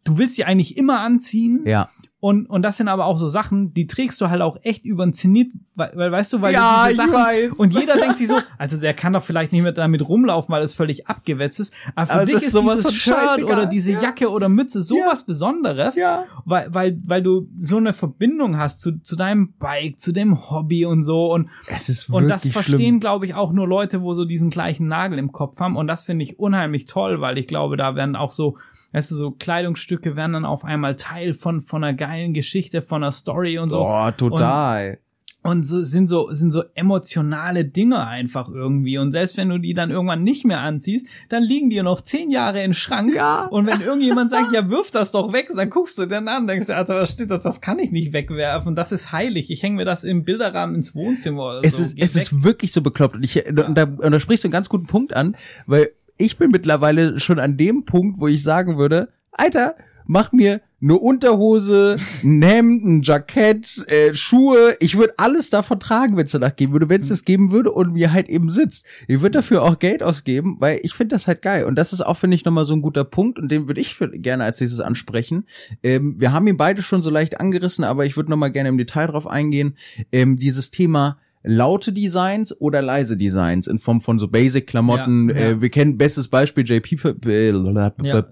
du 0.04 0.18
willst 0.18 0.38
die 0.38 0.46
eigentlich 0.46 0.78
immer 0.78 1.02
anziehen. 1.02 1.64
Ja. 1.66 1.90
Und, 2.24 2.46
und 2.50 2.62
das 2.62 2.78
sind 2.78 2.88
aber 2.88 3.04
auch 3.04 3.18
so 3.18 3.28
Sachen, 3.28 3.74
die 3.74 3.86
trägst 3.86 4.22
du 4.22 4.30
halt 4.30 4.42
auch 4.42 4.56
echt 4.64 4.86
über 4.86 5.06
den 5.06 5.12
Zenit, 5.14 5.52
weil, 5.76 5.92
weil 5.94 6.10
weißt 6.10 6.32
du, 6.32 6.40
weil 6.42 6.54
Ja, 6.54 6.86
diese 6.88 6.96
Sachen, 6.96 7.52
und 7.58 7.74
jeder 7.74 7.96
denkt 7.98 8.16
sich 8.18 8.30
so, 8.30 8.38
also 8.58 8.80
der 8.80 8.94
kann 8.94 9.12
doch 9.12 9.22
vielleicht 9.24 9.52
nicht 9.52 9.62
mehr 9.62 9.74
damit 9.74 10.08
rumlaufen, 10.08 10.54
weil 10.56 10.64
es 10.64 10.74
völlig 10.74 11.08
abgewetzt 11.08 11.60
ist, 11.60 11.74
aber 11.96 12.08
für 12.08 12.14
Aber 12.14 12.22
es 12.24 12.28
dich 12.30 12.38
ist 12.38 12.44
ist, 12.44 12.52
sowas 12.54 12.78
dieses 12.84 12.96
Shirt 12.96 13.44
oder 13.44 13.66
diese 13.66 13.92
Ja. 13.92 14.04
Jacke 14.04 14.32
oder 14.32 14.48
Mütze 14.48 14.82
sowas 14.82 15.26
Besonderes, 15.26 15.98
Ja. 15.98 16.24
weil, 16.46 16.74
weil, 16.74 16.98
weil 17.06 17.22
du 17.24 17.50
so 17.60 17.76
eine 17.76 17.92
Verbindung 17.92 18.58
hast 18.58 18.80
zu, 18.80 19.02
zu 19.02 19.18
deinem 19.18 19.52
Bike, 19.60 20.00
zu 20.00 20.14
dem 20.14 20.50
Hobby 20.50 20.86
und 20.86 21.02
so 21.02 21.30
und 21.34 21.50
Es 21.68 21.90
ist 21.90 22.10
und 22.10 22.30
das 22.30 22.46
wirklich 22.46 22.54
verstehen, 22.54 23.02
glaube 23.02 23.26
ich, 23.26 23.34
auch 23.36 23.52
nur 23.52 23.68
Leute, 23.68 24.02
wo 24.02 24.14
so 24.14 24.24
diesen 24.24 24.50
gleichen 24.50 24.88
Nagel 24.88 25.20
im 25.20 25.34
Kopf 25.34 25.60
haben. 25.60 25.76
Und 25.76 25.88
das 25.88 26.06
finde 26.06 26.24
ich 26.24 26.40
unheimlich 26.40 26.86
toll, 26.86 27.20
weil 27.20 27.38
ich 27.38 27.48
glaube, 27.48 27.76
da 27.76 27.96
werden 27.98 28.16
auch 28.16 28.32
so, 28.32 28.58
weißt 28.94 29.12
du, 29.12 29.16
so 29.16 29.32
Kleidungsstücke 29.32 30.16
werden 30.16 30.34
dann 30.34 30.46
auf 30.46 30.64
einmal 30.64 30.96
Teil 30.96 31.34
von, 31.34 31.62
von 31.62 31.84
einer 31.84 31.94
geilen 31.94 32.34
Geschichte, 32.34 32.82
von 32.82 33.04
einer 33.04 33.12
Story 33.12 33.58
und 33.58 33.70
so. 33.70 33.80
Boah, 33.80 34.16
total. 34.16 35.00
Und 35.46 35.64
so 35.64 35.84
sind 35.84 36.08
so, 36.08 36.32
sind 36.32 36.52
so 36.52 36.64
emotionale 36.74 37.66
Dinge 37.66 38.08
einfach 38.08 38.48
irgendwie. 38.48 38.98
Und 38.98 39.12
selbst 39.12 39.36
wenn 39.36 39.50
du 39.50 39.58
die 39.58 39.74
dann 39.74 39.92
irgendwann 39.92 40.24
nicht 40.24 40.46
mehr 40.46 40.62
anziehst, 40.62 41.06
dann 41.28 41.44
liegen 41.44 41.70
die 41.70 41.82
noch 41.82 42.00
zehn 42.00 42.32
Jahre 42.32 42.64
im 42.64 42.74
Schrank. 42.74 43.14
Ja. 43.14 43.48
Und 43.48 43.68
wenn 43.68 43.82
irgendjemand 43.82 44.32
sagt, 44.32 44.54
ja, 44.54 44.70
wirf 44.70 44.90
das 44.90 45.12
doch 45.12 45.34
weg, 45.34 45.50
dann 45.54 45.70
guckst 45.70 45.98
du 45.98 46.06
dann 46.06 46.30
an, 46.30 46.48
denkst 46.48 46.68
du, 46.68 46.76
Alter, 46.76 46.96
was 46.96 47.12
steht 47.12 47.30
das? 47.30 47.44
Das 47.44 47.60
kann 47.60 47.78
ich 47.80 47.92
nicht 47.92 48.14
wegwerfen. 48.14 48.74
Das 48.74 48.94
ist 48.94 49.12
heilig. 49.12 49.52
Ich 49.52 49.64
hänge 49.64 49.76
mir 49.76 49.86
das 49.86 50.06
im 50.06 50.24
Bilderrahmen 50.24 50.76
ins 50.76 50.96
Wohnzimmer 50.96 51.44
oder 51.44 51.62
es 51.64 51.76
so. 51.76 51.84
ist, 51.84 51.98
Geh 51.98 52.04
es 52.04 52.16
weg. 52.16 52.22
ist 52.22 52.44
wirklich 52.44 52.72
so 52.72 52.82
bekloppt. 52.82 53.16
Und, 53.16 53.26
ich, 53.26 53.46
und, 53.46 53.78
da, 53.78 53.84
und 53.84 54.12
da 54.12 54.20
sprichst 54.22 54.46
du 54.46 54.48
einen 54.48 54.54
ganz 54.54 54.70
guten 54.70 54.88
Punkt 54.88 55.14
an, 55.14 55.36
weil 55.66 55.92
ich 56.18 56.38
bin 56.38 56.52
mittlerweile 56.52 57.20
schon 57.20 57.40
an 57.40 57.58
dem 57.58 57.86
Punkt, 57.86 58.20
wo 58.20 58.28
ich 58.28 58.44
sagen 58.44 58.78
würde, 58.78 59.10
Alter, 59.32 59.76
mach 60.06 60.32
mir 60.32 60.62
eine 60.82 60.98
Unterhose, 60.98 61.96
ein 62.24 62.42
Hemd, 62.42 62.84
ein 62.84 63.02
Jackett, 63.04 63.88
äh, 63.88 64.14
Schuhe. 64.14 64.76
Ich 64.82 64.98
würde 64.98 65.14
alles 65.16 65.50
davon 65.50 65.80
tragen, 65.80 66.18
wenn 66.18 66.26
es 66.26 66.32
danach 66.32 66.58
geben 66.58 66.74
würde, 66.74 66.90
wenn 66.90 67.02
es 67.02 67.08
das 67.08 67.24
geben 67.24 67.52
würde 67.52 67.72
und 67.72 67.94
mir 67.94 68.12
halt 68.12 68.28
eben 68.28 68.50
sitzt. 68.50 68.86
Ich 69.08 69.22
würde 69.22 69.32
dafür 69.32 69.64
auch 69.64 69.80
Geld 69.80 70.04
ausgeben, 70.04 70.58
weil 70.60 70.82
ich 70.84 70.94
finde 70.94 71.16
das 71.16 71.28
halt 71.28 71.42
geil. 71.42 71.64
Und 71.64 71.76
das 71.76 71.94
ist 71.94 72.02
auch, 72.02 72.18
finde 72.18 72.36
ich, 72.36 72.44
nochmal 72.44 72.66
so 72.66 72.74
ein 72.74 72.82
guter 72.82 73.06
Punkt 73.06 73.40
und 73.40 73.50
den 73.50 73.68
würde 73.68 73.80
ich 73.80 73.98
gerne 74.16 74.44
als 74.44 74.60
nächstes 74.60 74.82
ansprechen. 74.82 75.46
Ähm, 75.84 76.20
wir 76.20 76.34
haben 76.34 76.48
ihn 76.48 76.58
beide 76.58 76.82
schon 76.82 77.02
so 77.02 77.10
leicht 77.10 77.40
angerissen, 77.40 77.86
aber 77.86 78.06
ich 78.06 78.18
würde 78.18 78.30
nochmal 78.30 78.52
gerne 78.52 78.70
im 78.70 78.78
Detail 78.78 79.08
drauf 79.08 79.26
eingehen. 79.26 79.78
Ähm, 80.12 80.38
dieses 80.38 80.70
Thema 80.70 81.18
laute 81.44 81.92
Designs 81.92 82.60
oder 82.60 82.82
leise 82.82 83.18
Designs 83.18 83.68
in 83.68 83.80
Form 83.80 84.02
von 84.02 84.18
so 84.18 84.28
Basic-Klamotten. 84.28 85.30
Ja, 85.30 85.36
ja. 85.36 85.42
Äh, 85.42 85.62
wir 85.62 85.70
kennen 85.70 85.98
bestes 85.98 86.30
Beispiel 86.30 86.64
JP, 86.66 87.26
äh, 87.26 87.52
Ja. 87.52 88.26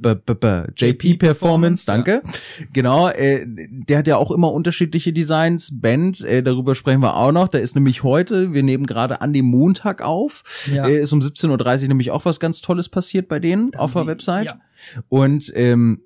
JP 0.75 1.17
Performance, 1.17 1.85
danke. 1.85 2.21
Genau, 2.73 3.09
äh, 3.09 3.45
der 3.47 3.97
hat 3.97 4.07
ja 4.07 4.17
auch 4.17 4.31
immer 4.31 4.51
unterschiedliche 4.51 5.13
Designs. 5.13 5.79
Band, 5.79 6.21
äh, 6.21 6.43
darüber 6.43 6.75
sprechen 6.75 7.01
wir 7.01 7.15
auch 7.15 7.31
noch. 7.31 7.47
Da 7.47 7.57
ist 7.57 7.75
nämlich 7.75 8.03
heute, 8.03 8.53
wir 8.53 8.63
nehmen 8.63 8.85
gerade 8.85 9.21
an 9.21 9.33
dem 9.33 9.45
Montag 9.45 10.01
auf, 10.01 10.43
äh, 10.71 10.99
ist 10.99 11.11
um 11.11 11.19
17.30 11.19 11.83
Uhr 11.83 11.87
nämlich 11.89 12.11
auch 12.11 12.25
was 12.25 12.39
ganz 12.39 12.61
Tolles 12.61 12.89
passiert 12.89 13.27
bei 13.27 13.39
denen 13.39 13.75
auf 13.75 13.93
der 13.93 14.07
Website. 14.07 14.55
Und 15.09 15.51
ähm, 15.55 16.01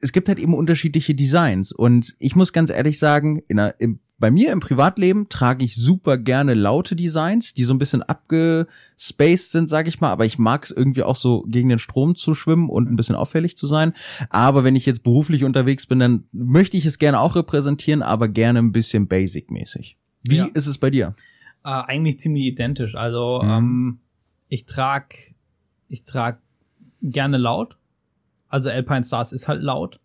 es 0.00 0.12
gibt 0.12 0.28
halt 0.28 0.38
eben 0.38 0.54
unterschiedliche 0.54 1.14
Designs. 1.14 1.72
Und 1.72 2.14
ich 2.18 2.36
muss 2.36 2.52
ganz 2.52 2.70
ehrlich 2.70 2.98
sagen, 2.98 3.42
in 3.48 3.58
einer, 3.58 3.74
im, 3.78 4.00
bei 4.18 4.30
mir 4.30 4.52
im 4.52 4.60
Privatleben 4.60 5.28
trage 5.28 5.64
ich 5.64 5.76
super 5.76 6.18
gerne 6.18 6.54
laute 6.54 6.96
Designs, 6.96 7.54
die 7.54 7.62
so 7.64 7.72
ein 7.72 7.78
bisschen 7.78 8.02
abgespaced 8.02 9.50
sind, 9.52 9.68
sag 9.70 9.86
ich 9.86 10.00
mal. 10.00 10.10
Aber 10.10 10.24
ich 10.26 10.38
mag 10.38 10.64
es 10.64 10.70
irgendwie 10.70 11.02
auch 11.04 11.16
so 11.16 11.42
gegen 11.46 11.68
den 11.68 11.78
Strom 11.78 12.16
zu 12.16 12.34
schwimmen 12.34 12.68
und 12.68 12.90
ein 12.90 12.96
bisschen 12.96 13.14
auffällig 13.14 13.56
zu 13.56 13.66
sein. 13.66 13.92
Aber 14.30 14.64
wenn 14.64 14.76
ich 14.76 14.86
jetzt 14.86 15.04
beruflich 15.04 15.44
unterwegs 15.44 15.86
bin, 15.86 15.98
dann 16.00 16.24
möchte 16.32 16.76
ich 16.76 16.84
es 16.86 16.98
gerne 16.98 17.20
auch 17.20 17.36
repräsentieren, 17.36 18.02
aber 18.02 18.28
gerne 18.28 18.58
ein 18.58 18.72
bisschen 18.72 19.06
basic-mäßig. 19.06 19.96
Wie 20.26 20.36
Ja. 20.36 20.46
ist 20.54 20.66
es 20.66 20.78
bei 20.78 20.90
dir? 20.90 21.14
Äh, 21.64 21.68
eigentlich 21.70 22.18
ziemlich 22.20 22.44
identisch. 22.44 22.94
Also 22.96 23.40
Mhm. 23.42 23.50
ähm, 23.50 23.98
ich 24.48 24.66
trag, 24.66 25.14
ich 25.88 26.04
trag 26.04 26.40
gerne 27.02 27.36
laut. 27.38 27.76
Also 28.48 28.70
Alpine 28.70 29.04
Stars 29.04 29.32
ist 29.32 29.46
halt 29.46 29.62
laut. 29.62 30.00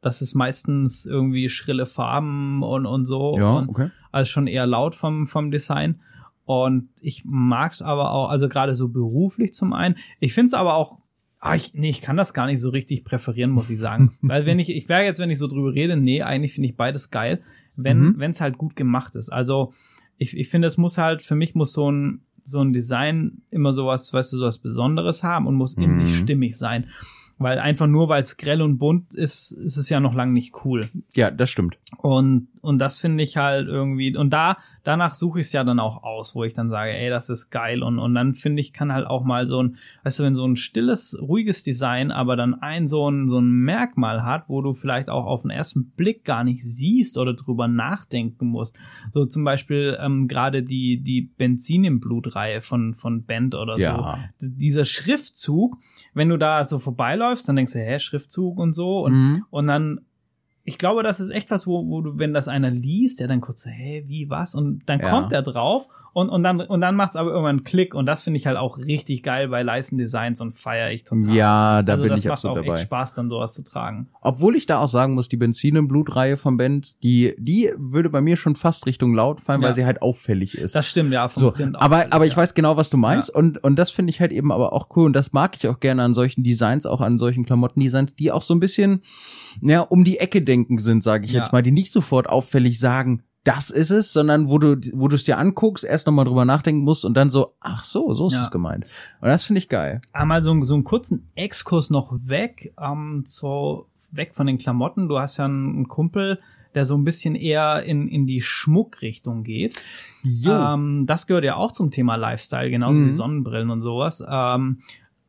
Das 0.00 0.22
ist 0.22 0.34
meistens 0.34 1.06
irgendwie 1.06 1.48
schrille 1.48 1.86
Farben 1.86 2.62
und, 2.62 2.86
und 2.86 3.04
so. 3.04 3.36
Ja, 3.36 3.58
und 3.58 3.68
okay. 3.68 3.90
Also 4.12 4.30
schon 4.30 4.46
eher 4.46 4.66
laut 4.66 4.94
vom, 4.94 5.26
vom 5.26 5.50
Design. 5.50 6.00
Und 6.44 6.88
ich 7.00 7.24
mag's 7.26 7.82
aber 7.82 8.12
auch, 8.12 8.30
also 8.30 8.48
gerade 8.48 8.74
so 8.74 8.88
beruflich 8.88 9.52
zum 9.52 9.72
einen. 9.72 9.96
Ich 10.20 10.32
find's 10.32 10.54
aber 10.54 10.74
auch, 10.74 10.98
ah, 11.40 11.54
ich, 11.54 11.74
nee, 11.74 11.90
ich 11.90 12.00
kann 12.00 12.16
das 12.16 12.32
gar 12.32 12.46
nicht 12.46 12.60
so 12.60 12.70
richtig 12.70 13.04
präferieren, 13.04 13.50
muss 13.50 13.68
ich 13.70 13.78
sagen. 13.78 14.16
Weil 14.22 14.46
wenn 14.46 14.58
ich, 14.58 14.70
ich 14.70 14.88
wäre 14.88 15.02
jetzt, 15.04 15.18
wenn 15.18 15.30
ich 15.30 15.38
so 15.38 15.46
drüber 15.46 15.74
rede, 15.74 15.96
nee, 15.96 16.22
eigentlich 16.22 16.54
finde 16.54 16.68
ich 16.70 16.76
beides 16.76 17.10
geil, 17.10 17.42
wenn 17.76 18.00
Mhm. 18.00 18.14
wenn's 18.18 18.40
halt 18.40 18.56
gut 18.56 18.76
gemacht 18.76 19.14
ist. 19.14 19.28
Also 19.30 19.72
ich, 20.16 20.36
ich 20.36 20.48
finde, 20.48 20.68
es 20.68 20.78
muss 20.78 20.96
halt, 20.96 21.22
für 21.22 21.34
mich 21.34 21.54
muss 21.54 21.72
so 21.72 21.90
ein, 21.90 22.22
so 22.42 22.60
ein 22.62 22.72
Design 22.72 23.42
immer 23.50 23.72
sowas, 23.72 24.12
weißt 24.12 24.32
du, 24.32 24.36
sowas 24.38 24.58
Besonderes 24.58 25.22
haben 25.22 25.46
und 25.46 25.54
muss 25.54 25.74
in 25.74 25.90
Mhm. 25.90 25.94
sich 25.96 26.16
stimmig 26.16 26.56
sein. 26.56 26.86
Weil 27.38 27.58
einfach 27.58 27.86
nur, 27.86 28.08
weil 28.08 28.22
es 28.22 28.36
grell 28.36 28.60
und 28.62 28.78
bunt 28.78 29.14
ist, 29.14 29.52
ist 29.52 29.76
es 29.76 29.88
ja 29.88 30.00
noch 30.00 30.14
lang 30.14 30.32
nicht 30.32 30.64
cool. 30.64 30.88
Ja, 31.14 31.30
das 31.30 31.50
stimmt. 31.50 31.78
Und, 31.98 32.48
und 32.62 32.78
das 32.78 32.98
finde 32.98 33.22
ich 33.24 33.36
halt 33.36 33.68
irgendwie, 33.68 34.16
und 34.16 34.30
da, 34.30 34.56
danach 34.84 35.14
suche 35.14 35.40
ich 35.40 35.46
es 35.46 35.52
ja 35.52 35.64
dann 35.64 35.78
auch 35.80 36.02
aus, 36.02 36.34
wo 36.34 36.44
ich 36.44 36.54
dann 36.54 36.70
sage, 36.70 36.92
ey, 36.92 37.10
das 37.10 37.28
ist 37.30 37.50
geil. 37.50 37.82
Und, 37.82 37.98
und 37.98 38.14
dann 38.14 38.34
finde 38.34 38.60
ich, 38.60 38.72
kann 38.72 38.92
halt 38.92 39.06
auch 39.06 39.24
mal 39.24 39.46
so 39.46 39.62
ein, 39.62 39.76
weißt 40.04 40.18
du, 40.20 40.24
wenn 40.24 40.34
so 40.34 40.46
ein 40.46 40.56
stilles, 40.56 41.16
ruhiges 41.20 41.62
Design, 41.62 42.10
aber 42.10 42.36
dann 42.36 42.54
ein 42.54 42.86
so 42.86 43.10
ein, 43.10 43.28
so 43.28 43.38
ein 43.38 43.50
Merkmal 43.50 44.24
hat, 44.24 44.48
wo 44.48 44.62
du 44.62 44.72
vielleicht 44.74 45.08
auch 45.08 45.26
auf 45.26 45.42
den 45.42 45.50
ersten 45.50 45.90
Blick 45.90 46.24
gar 46.24 46.44
nicht 46.44 46.62
siehst 46.62 47.18
oder 47.18 47.34
drüber 47.34 47.68
nachdenken 47.68 48.46
musst. 48.46 48.78
So 49.12 49.24
zum 49.24 49.44
Beispiel 49.44 49.96
ähm, 50.00 50.28
gerade 50.28 50.62
die, 50.62 51.02
die 51.02 51.22
Benzin 51.22 51.84
im 51.84 52.00
Blut-Reihe 52.00 52.60
von, 52.60 52.94
von 52.94 53.24
Band 53.24 53.54
oder 53.54 53.78
Ja. 53.78 53.96
so. 54.40 54.46
D- 54.46 54.52
Dieser 54.58 54.84
Schriftzug, 54.84 55.76
wenn 56.14 56.28
du 56.28 56.36
da 56.38 56.64
so 56.64 56.78
vorbeiläufst, 56.78 57.48
dann 57.48 57.56
denkst 57.56 57.72
du, 57.72 57.78
hä, 57.78 57.98
Schriftzug 57.98 58.58
und 58.58 58.72
so. 58.72 59.00
Und 59.04 59.12
Mhm. 59.18 59.44
und 59.50 59.66
dann, 59.66 60.00
ich 60.68 60.76
glaube, 60.76 61.02
das 61.02 61.18
ist 61.18 61.30
echt 61.30 61.50
was, 61.50 61.66
wo, 61.66 61.86
wo 61.88 62.02
du, 62.02 62.18
wenn 62.18 62.34
das 62.34 62.46
einer 62.46 62.70
liest, 62.70 63.20
der 63.20 63.26
dann 63.28 63.40
kurz 63.40 63.62
so, 63.62 63.70
hä, 63.70 64.04
wie, 64.06 64.28
was? 64.28 64.54
Und 64.54 64.82
dann 64.84 65.00
Ja. 65.00 65.08
kommt 65.08 65.32
er 65.32 65.40
drauf 65.40 65.88
und, 66.12 66.28
und 66.30 66.42
dann, 66.42 66.60
und 66.60 66.80
dann 66.80 66.96
macht's 66.96 67.16
aber 67.16 67.30
irgendwann 67.30 67.56
einen 67.58 67.64
Klick. 67.64 67.94
Und 67.94 68.06
das 68.06 68.22
finde 68.24 68.38
ich 68.38 68.46
halt 68.46 68.56
auch 68.56 68.78
richtig 68.78 69.22
geil 69.22 69.48
bei 69.48 69.62
Leisten 69.62 69.98
Designs 69.98 70.40
und 70.40 70.52
feiere 70.52 70.90
ich 70.90 71.04
total. 71.04 71.34
Ja, 71.34 71.82
da 71.82 71.92
also 71.92 72.02
bin 72.02 72.10
das 72.10 72.20
ich 72.20 72.26
macht 72.26 72.32
absolut 72.34 72.58
auch 72.58 72.62
dabei. 72.62 72.74
echt 72.74 72.84
Spaß, 72.84 73.14
dann 73.14 73.28
sowas 73.30 73.54
zu 73.54 73.62
tragen. 73.64 74.08
Obwohl 74.20 74.56
ich 74.56 74.66
da 74.66 74.78
auch 74.80 74.88
sagen 74.88 75.14
muss, 75.14 75.28
die 75.28 75.36
Benzin 75.36 75.76
im 75.76 75.88
Blutreihe 75.88 76.36
von 76.36 76.56
Band, 76.56 77.02
die, 77.02 77.34
die 77.38 77.70
würde 77.76 78.10
bei 78.10 78.20
mir 78.20 78.36
schon 78.36 78.56
fast 78.56 78.86
Richtung 78.86 79.14
laut 79.14 79.40
fallen, 79.40 79.60
Ja. 79.62 79.68
weil 79.68 79.74
sie 79.74 79.84
halt 79.84 80.02
auffällig 80.02 80.56
ist. 80.56 80.74
Das 80.74 80.86
stimmt, 80.88 81.12
ja, 81.12 81.28
vom 81.28 81.40
so, 81.40 81.48
auch 81.52 81.58
aber, 81.74 82.06
aber 82.10 82.24
ich 82.26 82.32
ja. 82.32 82.36
weiß 82.38 82.54
genau, 82.54 82.76
was 82.76 82.90
du 82.90 82.96
meinst 82.96 83.30
und, 83.30 83.62
und 83.62 83.76
das 83.76 83.90
finde 83.90 84.10
ich 84.10 84.20
halt 84.20 84.32
eben 84.32 84.50
aber 84.52 84.72
auch 84.72 84.88
cool 84.96 85.06
und 85.06 85.12
das 85.12 85.32
mag 85.32 85.56
ich 85.56 85.68
auch 85.68 85.80
gerne 85.80 86.02
an 86.02 86.14
solchen 86.14 86.42
Designs, 86.42 86.86
auch 86.86 87.00
an 87.00 87.18
solchen 87.18 87.44
Klamottendesigns, 87.44 88.14
die 88.16 88.32
auch 88.32 88.42
so 88.42 88.54
ein 88.54 88.60
bisschen, 88.60 89.02
ja, 89.60 89.80
um 89.80 90.04
die 90.04 90.18
Ecke 90.18 90.42
denken 90.42 90.78
sind, 90.78 91.02
sage 91.02 91.24
ich 91.26 91.32
Ja. 91.32 91.40
jetzt 91.40 91.52
mal, 91.52 91.62
die 91.62 91.70
nicht 91.72 91.92
sofort 91.92 92.28
auffällig 92.28 92.78
sagen, 92.78 93.22
das 93.44 93.70
ist 93.70 93.90
es, 93.90 94.12
sondern 94.12 94.48
wo 94.48 94.58
du, 94.58 94.76
wo 94.92 95.08
du 95.08 95.14
es 95.16 95.24
dir 95.24 95.38
anguckst, 95.38 95.84
erst 95.84 96.06
nochmal 96.06 96.24
drüber 96.26 96.44
nachdenken 96.44 96.84
musst 96.84 97.04
und 97.04 97.14
dann 97.16 97.30
so, 97.30 97.54
ach 97.60 97.82
so, 97.82 98.12
so 98.14 98.26
ist 98.26 98.34
Ja. 98.34 98.42
es 98.42 98.50
gemeint. 98.50 98.84
Und 99.20 99.28
das 99.28 99.44
finde 99.44 99.58
ich 99.58 99.68
geil. 99.68 100.00
Einmal 100.12 100.42
so, 100.42 100.50
einen- 100.50 100.64
so 100.64 100.74
einen 100.74 100.84
kurzen 100.84 101.28
Exkurs 101.34 101.88
noch 101.90 102.12
weg, 102.24 102.74
ähm, 102.80 103.22
so 103.24 103.86
weg 104.10 104.34
von 104.34 104.46
den 104.46 104.58
Klamotten. 104.58 105.08
Du 105.08 105.18
hast 105.18 105.36
ja 105.38 105.46
einen, 105.46 105.88
Kumpel, 105.88 106.40
der 106.74 106.84
so 106.84 106.96
ein 106.96 107.04
bisschen 107.04 107.34
eher 107.34 107.82
in, 107.84 108.08
in 108.08 108.26
die 108.26 108.42
Schmuckrichtung 108.42 109.44
geht. 109.44 109.82
Ähm, 110.46 111.04
das 111.06 111.26
gehört 111.26 111.44
ja 111.44 111.56
auch 111.56 111.72
zum 111.72 111.90
Thema 111.90 112.16
Lifestyle, 112.16 112.70
genauso 112.70 112.98
Mhm. 112.98 113.06
wie 113.06 113.12
Sonnenbrillen 113.12 113.70
und 113.70 113.80
sowas. 113.80 114.22
Ähm, 114.28 114.80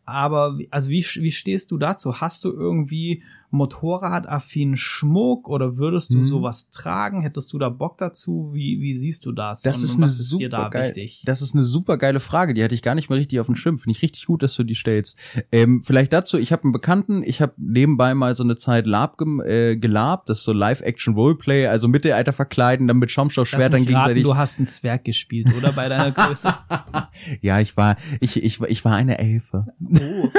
aber 0.05 0.57
also 0.71 0.89
wie, 0.89 1.03
wie 1.03 1.31
stehst 1.31 1.71
du 1.71 1.77
dazu? 1.77 2.19
Hast 2.19 2.43
du 2.43 2.51
irgendwie 2.51 3.23
motorradaffinen 3.51 4.75
Schmuck 4.75 5.49
oder 5.49 5.77
würdest 5.77 6.13
du 6.13 6.19
Mhm. 6.19 6.25
sowas 6.25 6.69
tragen? 6.69 7.21
Hättest 7.21 7.51
du 7.53 7.57
da 7.59 7.69
Bock 7.69 7.97
dazu? 7.97 8.49
Wie, 8.53 8.79
wie 8.81 8.95
siehst 8.95 9.25
du 9.25 9.31
das? 9.31 9.61
Das 9.61 9.77
und 9.79 9.83
ist 9.85 9.95
eine 9.95 10.05
was 10.05 10.19
ist 10.19 10.31
dir 10.39 10.49
da 10.49 10.57
super 10.57 10.69
geil, 10.69 10.83
wichtig? 10.95 11.23
Das 11.25 11.41
ist 11.41 11.55
eine 11.55 11.63
super 11.63 11.97
geile 11.97 12.19
Frage. 12.19 12.53
Die 12.53 12.63
hatte 12.63 12.75
ich 12.75 12.81
gar 12.81 12.95
nicht 12.95 13.09
mehr 13.09 13.17
richtig 13.19 13.39
auf 13.39 13.47
dem 13.47 13.55
Schirm. 13.55 13.79
Finde 13.79 13.95
ich 13.97 14.01
richtig 14.01 14.25
gut, 14.27 14.43
dass 14.43 14.55
du 14.55 14.63
die 14.63 14.75
stellst. 14.75 15.17
Ähm, 15.51 15.81
vielleicht 15.83 16.13
dazu, 16.13 16.37
ich 16.37 16.51
habe 16.51 16.63
einen 16.63 16.71
Bekannten, 16.73 17.23
ich 17.23 17.41
habe 17.41 17.53
nebenbei 17.57 18.13
mal 18.13 18.35
so 18.35 18.43
eine 18.43 18.55
Zeit 18.55 18.85
Lab 18.85 19.17
gem, 19.17 19.41
äh, 19.41 19.75
gelabt, 19.77 20.29
das 20.29 20.39
ist 20.39 20.43
so 20.43 20.53
Live-Action-Roleplay, 20.53 21.67
also 21.67 21.87
Mittelalter 21.87 22.33
verkleiden, 22.33 22.87
dann 22.87 22.97
mit 22.97 23.11
Schaumstoffschwertern 23.11 23.81
raten, 23.81 23.85
gegenseitig. 23.85 24.23
du 24.23 24.35
hast 24.37 24.57
einen 24.59 24.67
Zwerg 24.67 25.03
gespielt, 25.05 25.47
oder? 25.57 25.71
Bei 25.71 25.89
deiner 25.89 26.11
Größe. 26.19 26.53
ja, 27.41 27.59
ich 27.59 27.75
war, 27.77 27.97
ich, 28.19 28.43
ich, 28.43 28.61
ich 28.61 28.85
war 28.85 28.95
eine 28.95 29.17
Elfe. 29.19 29.65
Oh. 29.81 30.29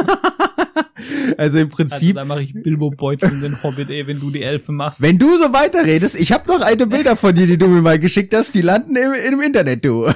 Also 1.36 1.58
im 1.58 1.70
Also 1.70 1.76
Prinzip, 1.76 2.16
da 2.16 2.24
mache 2.24 2.42
ich 2.42 2.54
Bilbo 2.54 2.90
Beutlin 2.90 3.40
den 3.40 3.62
Hobbit, 3.62 3.90
ey, 3.90 4.06
wenn 4.06 4.20
du 4.20 4.30
die 4.30 4.42
Elfe 4.42 4.72
machst. 4.72 5.02
wenn 5.02 5.18
du 5.18 5.36
so 5.36 5.52
weiterredest, 5.52 6.18
ich 6.18 6.32
habe 6.32 6.48
noch 6.48 6.60
eine 6.60 6.86
Bilder 6.86 7.16
von 7.16 7.34
dir, 7.34 7.46
die 7.46 7.56
du 7.58 7.68
mir 7.68 7.82
mal 7.82 7.98
geschickt 7.98 8.34
hast, 8.34 8.54
die 8.54 8.62
landen 8.62 8.96
im, 8.96 9.12
im 9.32 9.40
Internet, 9.40 9.84
du. 9.84 10.06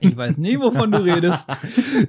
Ich 0.00 0.16
weiß 0.16 0.38
nie, 0.38 0.58
wovon 0.58 0.90
du 0.90 0.98
redest. 0.98 1.50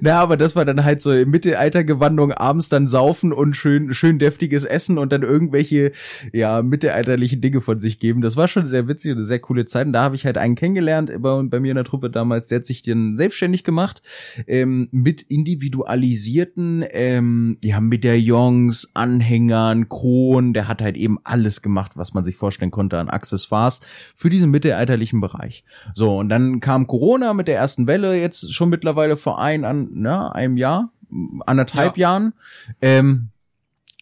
Na, 0.00 0.20
aber 0.20 0.36
das 0.36 0.56
war 0.56 0.64
dann 0.64 0.84
halt 0.84 1.00
so 1.00 1.12
im 1.12 1.30
Mittelaltergewandung 1.30 2.32
abends 2.32 2.68
dann 2.68 2.88
saufen 2.88 3.32
und 3.32 3.54
schön, 3.54 3.92
schön 3.92 4.18
deftiges 4.18 4.64
Essen 4.64 4.98
und 4.98 5.12
dann 5.12 5.22
irgendwelche, 5.22 5.92
ja, 6.32 6.62
mittelalterlichen 6.62 7.40
Dinge 7.40 7.60
von 7.60 7.80
sich 7.80 7.98
geben. 7.98 8.20
Das 8.20 8.36
war 8.36 8.48
schon 8.48 8.66
sehr 8.66 8.88
witzig 8.88 9.12
und 9.12 9.18
eine 9.18 9.24
sehr 9.24 9.38
coole 9.38 9.64
Zeit. 9.64 9.86
Und 9.86 9.92
da 9.92 10.02
habe 10.02 10.16
ich 10.16 10.26
halt 10.26 10.38
einen 10.38 10.54
kennengelernt 10.54 11.12
bei, 11.18 11.42
bei 11.42 11.60
mir 11.60 11.70
in 11.70 11.76
der 11.76 11.84
Truppe 11.84 12.10
damals, 12.10 12.48
der 12.48 12.58
hat 12.58 12.66
sich 12.66 12.82
dann 12.82 13.16
selbstständig 13.16 13.64
gemacht, 13.64 14.02
ähm, 14.46 14.88
mit 14.90 15.22
individualisierten, 15.22 16.84
ähm, 16.90 17.58
ja, 17.62 17.80
Medaillons, 17.94 18.90
Anhängern, 18.94 19.88
Kronen. 19.88 20.52
Der 20.52 20.66
hat 20.66 20.82
halt 20.82 20.96
eben 20.96 21.18
alles 21.22 21.62
gemacht, 21.62 21.92
was 21.94 22.12
man 22.12 22.24
sich 22.24 22.36
vorstellen 22.36 22.72
konnte 22.72 22.98
an 22.98 23.08
Accessoires 23.08 23.80
für 24.16 24.30
diesen 24.30 24.50
mittelalterlichen 24.50 25.20
Bereich. 25.20 25.64
So, 25.94 26.18
und 26.18 26.28
dann 26.28 26.58
kam 26.58 26.88
Corona 26.88 27.34
mit 27.34 27.46
der 27.46 27.56
ersten 27.56 27.86
Welle, 27.86 28.20
jetzt 28.20 28.52
schon 28.52 28.68
mittlerweile 28.68 29.16
vor 29.16 29.40
ein, 29.40 29.64
an, 29.64 29.90
na, 29.92 30.32
einem 30.32 30.56
Jahr, 30.56 30.90
anderthalb 31.46 31.96
Jahren. 31.96 32.32
Ähm, 32.82 33.28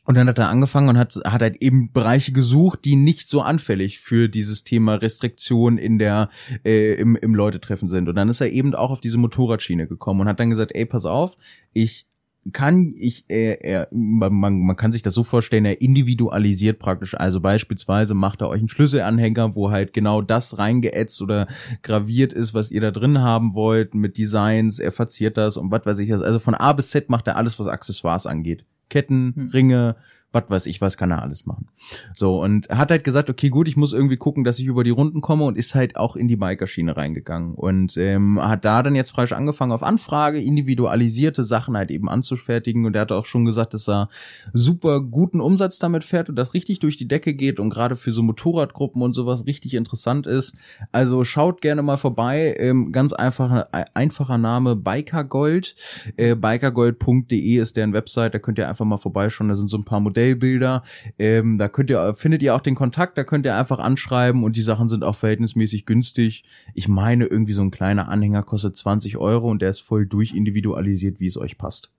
und 0.04 0.16
dann 0.16 0.26
hat 0.26 0.38
er 0.38 0.48
angefangen 0.48 0.88
und 0.88 0.98
hat, 0.98 1.14
hat 1.24 1.42
halt 1.42 1.56
eben 1.60 1.92
Bereiche 1.92 2.32
gesucht, 2.32 2.86
die 2.86 2.96
nicht 2.96 3.28
so 3.28 3.42
anfällig 3.42 4.00
für 4.00 4.28
dieses 4.28 4.64
Thema 4.64 4.94
Restriktion 4.94 5.76
in 5.76 5.98
der, 5.98 6.30
äh, 6.64 6.94
im, 6.94 7.14
im 7.14 7.34
Leutetreffen 7.34 7.90
sind. 7.90 8.08
Und 8.08 8.14
dann 8.16 8.30
ist 8.30 8.40
er 8.40 8.50
eben 8.50 8.74
auch 8.74 8.90
auf 8.90 9.00
diese 9.02 9.18
Motorradschiene 9.18 9.86
gekommen 9.86 10.22
und 10.22 10.28
hat 10.28 10.40
dann 10.40 10.50
gesagt, 10.50 10.72
ey, 10.74 10.86
pass 10.86 11.04
auf, 11.04 11.36
ich 11.72 12.06
kann 12.52 12.92
ich 12.96 13.30
äh, 13.30 13.56
er, 13.60 13.86
man, 13.92 14.32
man 14.34 14.58
man 14.58 14.76
kann 14.76 14.90
sich 14.90 15.02
das 15.02 15.14
so 15.14 15.22
vorstellen, 15.22 15.64
er 15.64 15.80
individualisiert 15.80 16.80
praktisch. 16.80 17.14
Also 17.14 17.40
beispielsweise 17.40 18.14
macht 18.14 18.40
er 18.40 18.48
euch 18.48 18.58
einen 18.58 18.68
Schlüsselanhänger, 18.68 19.54
wo 19.54 19.70
halt 19.70 19.92
genau 19.92 20.22
das 20.22 20.58
reingeätzt 20.58 21.22
oder 21.22 21.46
graviert 21.82 22.32
ist, 22.32 22.52
was 22.52 22.72
ihr 22.72 22.80
da 22.80 22.90
drin 22.90 23.18
haben 23.18 23.54
wollt, 23.54 23.94
mit 23.94 24.18
Designs, 24.18 24.80
er 24.80 24.90
verziert 24.90 25.36
das 25.36 25.56
und 25.56 25.70
was 25.70 25.86
weiß 25.86 25.98
ich 26.00 26.10
was. 26.10 26.22
Also 26.22 26.40
von 26.40 26.54
A 26.54 26.72
bis 26.72 26.90
Z 26.90 27.08
macht 27.10 27.28
er 27.28 27.36
alles, 27.36 27.58
was 27.60 27.68
Accessoires 27.68 28.26
angeht. 28.26 28.64
Ketten, 28.90 29.32
Hm. 29.36 29.48
Ringe, 29.52 29.96
was 30.32 30.44
weiß 30.48 30.66
ich, 30.66 30.80
was 30.80 30.96
kann 30.96 31.10
er 31.10 31.22
alles 31.22 31.46
machen. 31.46 31.68
So, 32.14 32.40
und 32.40 32.68
hat 32.70 32.90
halt 32.90 33.04
gesagt, 33.04 33.28
okay, 33.28 33.50
gut, 33.50 33.68
ich 33.68 33.76
muss 33.76 33.92
irgendwie 33.92 34.16
gucken, 34.16 34.44
dass 34.44 34.58
ich 34.58 34.66
über 34.66 34.82
die 34.82 34.90
Runden 34.90 35.20
komme 35.20 35.44
und 35.44 35.58
ist 35.58 35.74
halt 35.74 35.96
auch 35.96 36.16
in 36.16 36.26
die 36.26 36.36
Bikerschiene 36.36 36.96
reingegangen. 36.96 37.54
Und 37.54 37.96
ähm, 37.96 38.40
hat 38.42 38.64
da 38.64 38.82
dann 38.82 38.94
jetzt 38.94 39.10
frisch 39.10 39.32
angefangen, 39.32 39.72
auf 39.72 39.82
Anfrage 39.82 40.40
individualisierte 40.40 41.42
Sachen 41.42 41.76
halt 41.76 41.90
eben 41.90 42.08
anzufertigen. 42.08 42.86
Und 42.86 42.96
er 42.96 43.02
hat 43.02 43.12
auch 43.12 43.26
schon 43.26 43.44
gesagt, 43.44 43.74
dass 43.74 43.88
er 43.88 44.08
super 44.52 45.00
guten 45.00 45.40
Umsatz 45.40 45.78
damit 45.78 46.04
fährt 46.04 46.28
und 46.28 46.36
das 46.36 46.54
richtig 46.54 46.78
durch 46.78 46.96
die 46.96 47.08
Decke 47.08 47.34
geht 47.34 47.60
und 47.60 47.70
gerade 47.70 47.96
für 47.96 48.12
so 48.12 48.22
Motorradgruppen 48.22 49.02
und 49.02 49.12
sowas 49.12 49.46
richtig 49.46 49.74
interessant 49.74 50.26
ist. 50.26 50.56
Also 50.92 51.24
schaut 51.24 51.60
gerne 51.60 51.82
mal 51.82 51.98
vorbei, 51.98 52.56
ähm, 52.58 52.92
ganz 52.92 53.12
einfacher, 53.12 53.68
einfacher 53.94 54.38
Name 54.38 54.76
Bikergold, 54.76 55.76
äh, 56.16 56.34
bikergold.de 56.34 57.56
ist 57.58 57.76
deren 57.76 57.92
Website, 57.92 58.34
da 58.34 58.38
könnt 58.38 58.58
ihr 58.58 58.68
einfach 58.68 58.84
mal 58.84 58.96
vorbeischauen, 58.96 59.48
da 59.48 59.56
sind 59.56 59.68
so 59.68 59.76
ein 59.76 59.84
paar 59.84 60.00
Modellbilder, 60.22 60.82
ähm, 61.18 61.58
da 61.58 61.68
könnt 61.68 61.90
ihr, 61.90 62.14
findet 62.14 62.42
ihr 62.42 62.54
auch 62.54 62.60
den 62.60 62.74
Kontakt, 62.74 63.18
da 63.18 63.24
könnt 63.24 63.44
ihr 63.44 63.56
einfach 63.56 63.78
anschreiben 63.78 64.44
und 64.44 64.56
die 64.56 64.62
Sachen 64.62 64.88
sind 64.88 65.04
auch 65.04 65.16
verhältnismäßig 65.16 65.86
günstig. 65.86 66.44
Ich 66.74 66.88
meine, 66.88 67.26
irgendwie 67.26 67.52
so 67.52 67.62
ein 67.62 67.70
kleiner 67.70 68.08
Anhänger 68.08 68.42
kostet 68.42 68.76
20 68.76 69.16
Euro 69.16 69.50
und 69.50 69.62
der 69.62 69.70
ist 69.70 69.80
voll 69.80 70.06
durchindividualisiert, 70.06 71.20
wie 71.20 71.26
es 71.26 71.36
euch 71.36 71.58
passt. 71.58 71.90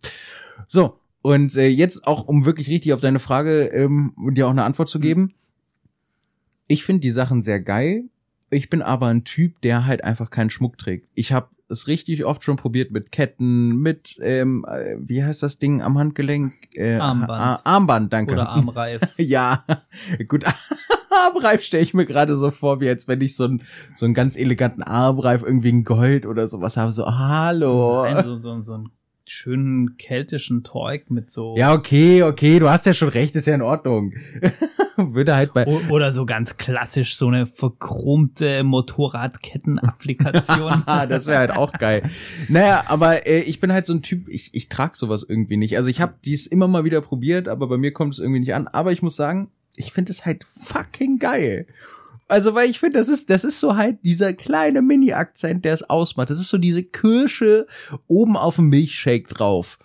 So, 0.67 0.99
und 1.21 1.55
äh, 1.55 1.67
jetzt 1.67 2.07
auch, 2.07 2.27
um 2.27 2.45
wirklich 2.45 2.69
richtig 2.69 2.93
auf 2.93 3.01
deine 3.01 3.19
Frage 3.19 3.65
ähm, 3.67 4.13
dir 4.31 4.47
auch 4.47 4.51
eine 4.51 4.63
Antwort 4.63 4.89
zu 4.89 4.99
geben. 4.99 5.33
Ich 6.67 6.83
finde 6.83 7.01
die 7.01 7.11
Sachen 7.11 7.41
sehr 7.41 7.59
geil. 7.59 8.05
Ich 8.49 8.69
bin 8.69 8.81
aber 8.81 9.07
ein 9.07 9.23
Typ, 9.23 9.61
der 9.61 9.85
halt 9.85 10.03
einfach 10.03 10.29
keinen 10.29 10.49
Schmuck 10.49 10.77
trägt. 10.77 11.07
Ich 11.15 11.33
habe 11.33 11.47
es 11.69 11.87
richtig 11.87 12.25
oft 12.25 12.43
schon 12.43 12.57
probiert 12.57 12.91
mit 12.91 13.11
Ketten, 13.11 13.77
mit, 13.77 14.17
ähm, 14.21 14.65
äh, 14.67 14.95
wie 14.99 15.23
heißt 15.23 15.43
das 15.43 15.59
Ding 15.59 15.81
am 15.81 15.97
Handgelenk? 15.97 16.53
Äh, 16.75 16.95
Armband. 16.95 17.41
Ar 17.41 17.61
Armband, 17.63 18.13
danke. 18.13 18.33
Oder 18.33 18.49
Armreif. 18.49 19.01
Ja, 19.17 19.65
gut. 20.27 20.45
Armreif 21.09 21.61
stelle 21.63 21.83
ich 21.83 21.93
mir 21.93 22.05
gerade 22.05 22.35
so 22.35 22.51
vor, 22.51 22.81
wie 22.81 22.89
als 22.89 23.07
wenn 23.07 23.21
ich 23.21 23.35
so 23.35 23.45
einen 23.45 23.61
so 23.95 24.05
einen 24.05 24.13
ganz 24.13 24.35
eleganten 24.35 24.83
Armreif 24.83 25.43
irgendwie 25.43 25.69
in 25.69 25.83
Gold 25.83 26.25
oder 26.25 26.47
sowas 26.47 26.75
habe. 26.77 26.91
So, 26.91 27.05
hallo. 27.05 28.03
Nein, 28.03 28.23
so, 28.23 28.35
so, 28.35 28.61
so 28.61 28.73
einen 28.73 28.91
schönen 29.25 29.97
keltischen 29.97 30.63
Teug 30.63 31.09
mit 31.09 31.29
so. 31.29 31.55
Ja, 31.57 31.73
okay, 31.73 32.23
okay, 32.23 32.59
du 32.59 32.69
hast 32.69 32.85
ja 32.85 32.93
schon 32.93 33.09
recht, 33.09 33.35
ist 33.35 33.47
ja 33.47 33.55
in 33.55 33.61
Ordnung. 33.61 34.13
würde 34.97 35.35
halt 35.35 35.53
bei 35.53 35.65
Oder 35.65 36.11
so 36.11 36.25
ganz 36.25 36.57
klassisch 36.57 37.15
so 37.15 37.27
eine 37.27 37.45
verchromte 37.45 38.63
Motorradketten-Applikation. 38.63 40.81
Ah, 40.85 41.05
das 41.07 41.27
wäre 41.27 41.37
halt 41.39 41.51
auch 41.51 41.73
geil. 41.73 42.03
Naja, 42.47 42.85
aber 42.87 43.27
äh, 43.27 43.41
ich 43.41 43.59
bin 43.59 43.73
halt 43.73 43.85
so 43.85 43.93
ein 43.93 44.01
Typ, 44.01 44.27
ich, 44.29 44.53
ich 44.53 44.69
trag 44.69 44.95
sowas 44.95 45.25
irgendwie 45.27 45.57
nicht. 45.57 45.75
Also 45.77 45.89
ich 45.89 46.01
habe 46.01 46.15
dies 46.23 46.47
immer 46.47 46.67
mal 46.67 46.83
wieder 46.83 47.01
probiert, 47.01 47.47
aber 47.47 47.67
bei 47.67 47.77
mir 47.77 47.93
kommt 47.93 48.13
es 48.13 48.19
irgendwie 48.19 48.39
nicht 48.39 48.53
an. 48.53 48.67
Aber 48.67 48.91
ich 48.91 49.01
muss 49.01 49.15
sagen, 49.15 49.49
ich 49.75 49.93
finde 49.93 50.11
es 50.11 50.25
halt 50.25 50.43
fucking 50.43 51.19
geil. 51.19 51.67
Also, 52.33 52.55
weil 52.55 52.67
ich 52.67 52.79
finde, 52.79 52.97
das 52.97 53.09
ist, 53.09 53.29
das 53.29 53.43
ist 53.43 53.59
so 53.59 53.75
halt 53.77 54.03
dieser 54.03 54.33
kleine 54.33 54.81
Mini-Akzent, 54.81 55.63
der 55.63 55.75
es 55.75 55.87
ausmacht. 55.87 56.31
Das 56.31 56.39
ist 56.39 56.49
so 56.49 56.57
diese 56.57 56.81
Kirsche 56.81 57.67
oben 58.07 58.37
auf 58.37 58.55
dem 58.55 58.69
Milchshake 58.69 59.27
drauf. 59.27 59.77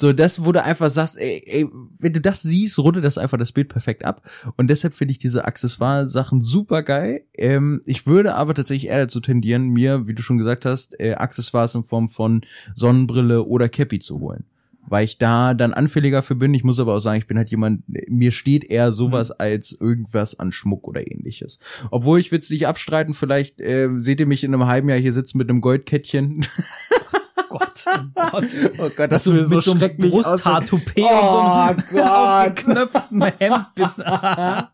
So, 0.00 0.12
das, 0.12 0.44
du 0.52 0.62
einfach 0.62 0.88
sagst, 0.88 1.18
ey, 1.18 1.42
ey, 1.44 1.68
wenn 1.98 2.12
du 2.12 2.20
das 2.20 2.42
siehst, 2.42 2.78
rundet 2.78 3.02
das 3.02 3.18
einfach 3.18 3.38
das 3.38 3.50
Bild 3.50 3.70
perfekt 3.70 4.04
ab. 4.04 4.22
Und 4.56 4.68
deshalb 4.68 4.94
finde 4.94 5.10
ich 5.10 5.18
diese 5.18 5.46
Accessoire-Sachen 5.46 6.42
super 6.42 6.84
geil. 6.84 7.24
Ähm, 7.34 7.82
ich 7.86 8.06
würde 8.06 8.36
aber 8.36 8.54
tatsächlich 8.54 8.88
eher 8.88 8.98
dazu 8.98 9.18
tendieren, 9.18 9.70
mir, 9.70 10.06
wie 10.06 10.14
du 10.14 10.22
schon 10.22 10.38
gesagt 10.38 10.64
hast, 10.64 10.94
äh, 11.00 11.14
Accessoires 11.14 11.74
in 11.74 11.82
Form 11.82 12.08
von 12.08 12.42
Sonnenbrille 12.76 13.42
oder 13.42 13.68
Cappy 13.68 13.98
zu 13.98 14.20
holen. 14.20 14.44
Weil 14.88 15.04
ich 15.04 15.18
da 15.18 15.54
dann 15.54 15.74
anfälliger 15.74 16.22
für 16.22 16.34
bin. 16.34 16.54
Ich 16.54 16.64
muss 16.64 16.78
aber 16.78 16.94
auch 16.94 17.00
sagen, 17.00 17.18
ich 17.18 17.26
bin 17.26 17.38
halt 17.38 17.50
jemand, 17.50 17.82
mir 17.86 18.30
steht 18.30 18.64
eher 18.64 18.92
sowas 18.92 19.30
als 19.30 19.72
irgendwas 19.72 20.38
an 20.38 20.52
Schmuck 20.52 20.86
oder 20.86 21.10
ähnliches. 21.10 21.58
Obwohl 21.90 22.20
ich 22.20 22.32
will 22.32 22.38
es 22.38 22.50
nicht 22.50 22.66
abstreiten, 22.66 23.14
vielleicht 23.14 23.60
äh, 23.60 23.88
seht 23.96 24.20
ihr 24.20 24.26
mich 24.26 24.44
in 24.44 24.54
einem 24.54 24.66
halben 24.66 24.88
Jahr 24.88 24.98
hier 24.98 25.12
sitzen 25.12 25.38
mit 25.38 25.50
einem 25.50 25.60
Goldkettchen. 25.60 26.46
Gott, 27.48 27.84
oh 27.86 28.30
Gott. 28.30 28.46
Oh 28.78 28.90
Gott, 28.96 29.12
Das 29.12 29.24
so, 29.24 29.32
mit 29.32 29.46
so 29.46 29.72
einem 29.72 29.96
Brusthaar-Toupet 29.96 30.96
und 30.98 31.02
so 31.04 31.08
Oh 31.08 31.40
einem 31.40 31.82
Gott. 31.90 32.00
aufgeknöpften 32.02 33.22
Hemd 33.38 33.66
bis. 33.74 33.96
ja, 33.98 34.70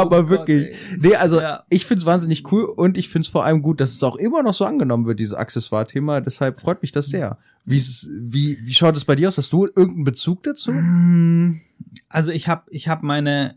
aber 0.00 0.18
Oh 0.18 0.22
Gott, 0.22 0.28
wirklich. 0.28 0.68
ey. 0.68 0.98
nee, 1.00 1.14
also 1.16 1.40
Ja. 1.40 1.64
ich 1.68 1.86
find's 1.86 2.04
wahnsinnig 2.06 2.50
cool 2.52 2.64
und 2.64 2.96
ich 2.98 3.08
find's 3.08 3.28
vor 3.28 3.44
allem 3.44 3.62
gut, 3.62 3.80
dass 3.80 3.92
es 3.92 4.02
auch 4.02 4.16
immer 4.16 4.42
noch 4.42 4.54
so 4.54 4.64
angenommen 4.64 5.06
wird, 5.06 5.20
dieses 5.20 5.34
Accessoire-Thema. 5.34 6.20
Deshalb 6.20 6.60
freut 6.60 6.82
mich 6.82 6.92
das 6.92 7.06
sehr. 7.06 7.38
Wie, 7.64 7.76
ist, 7.76 8.08
wie, 8.12 8.58
wie 8.64 8.72
schaut 8.74 8.96
es 8.96 9.04
bei 9.04 9.14
dir 9.14 9.28
aus? 9.28 9.38
Hast 9.38 9.52
du 9.52 9.66
irgendeinen 9.66 10.04
Bezug 10.04 10.42
dazu? 10.42 10.72
Mm, 10.72 11.60
Also 12.08 12.30
ich 12.32 12.48
habe 12.48 12.62
ich 12.70 12.88
hab 12.88 13.02
meine 13.02 13.56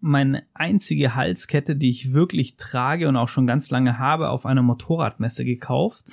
meine 0.00 0.44
einzige 0.54 1.16
Halskette, 1.16 1.74
die 1.74 1.90
ich 1.90 2.12
wirklich 2.12 2.56
trage 2.56 3.08
und 3.08 3.16
auch 3.16 3.28
schon 3.28 3.48
ganz 3.48 3.68
lange 3.70 3.98
habe, 3.98 4.28
auf 4.30 4.46
einer 4.46 4.62
Motorradmesse 4.62 5.44
gekauft. 5.44 6.06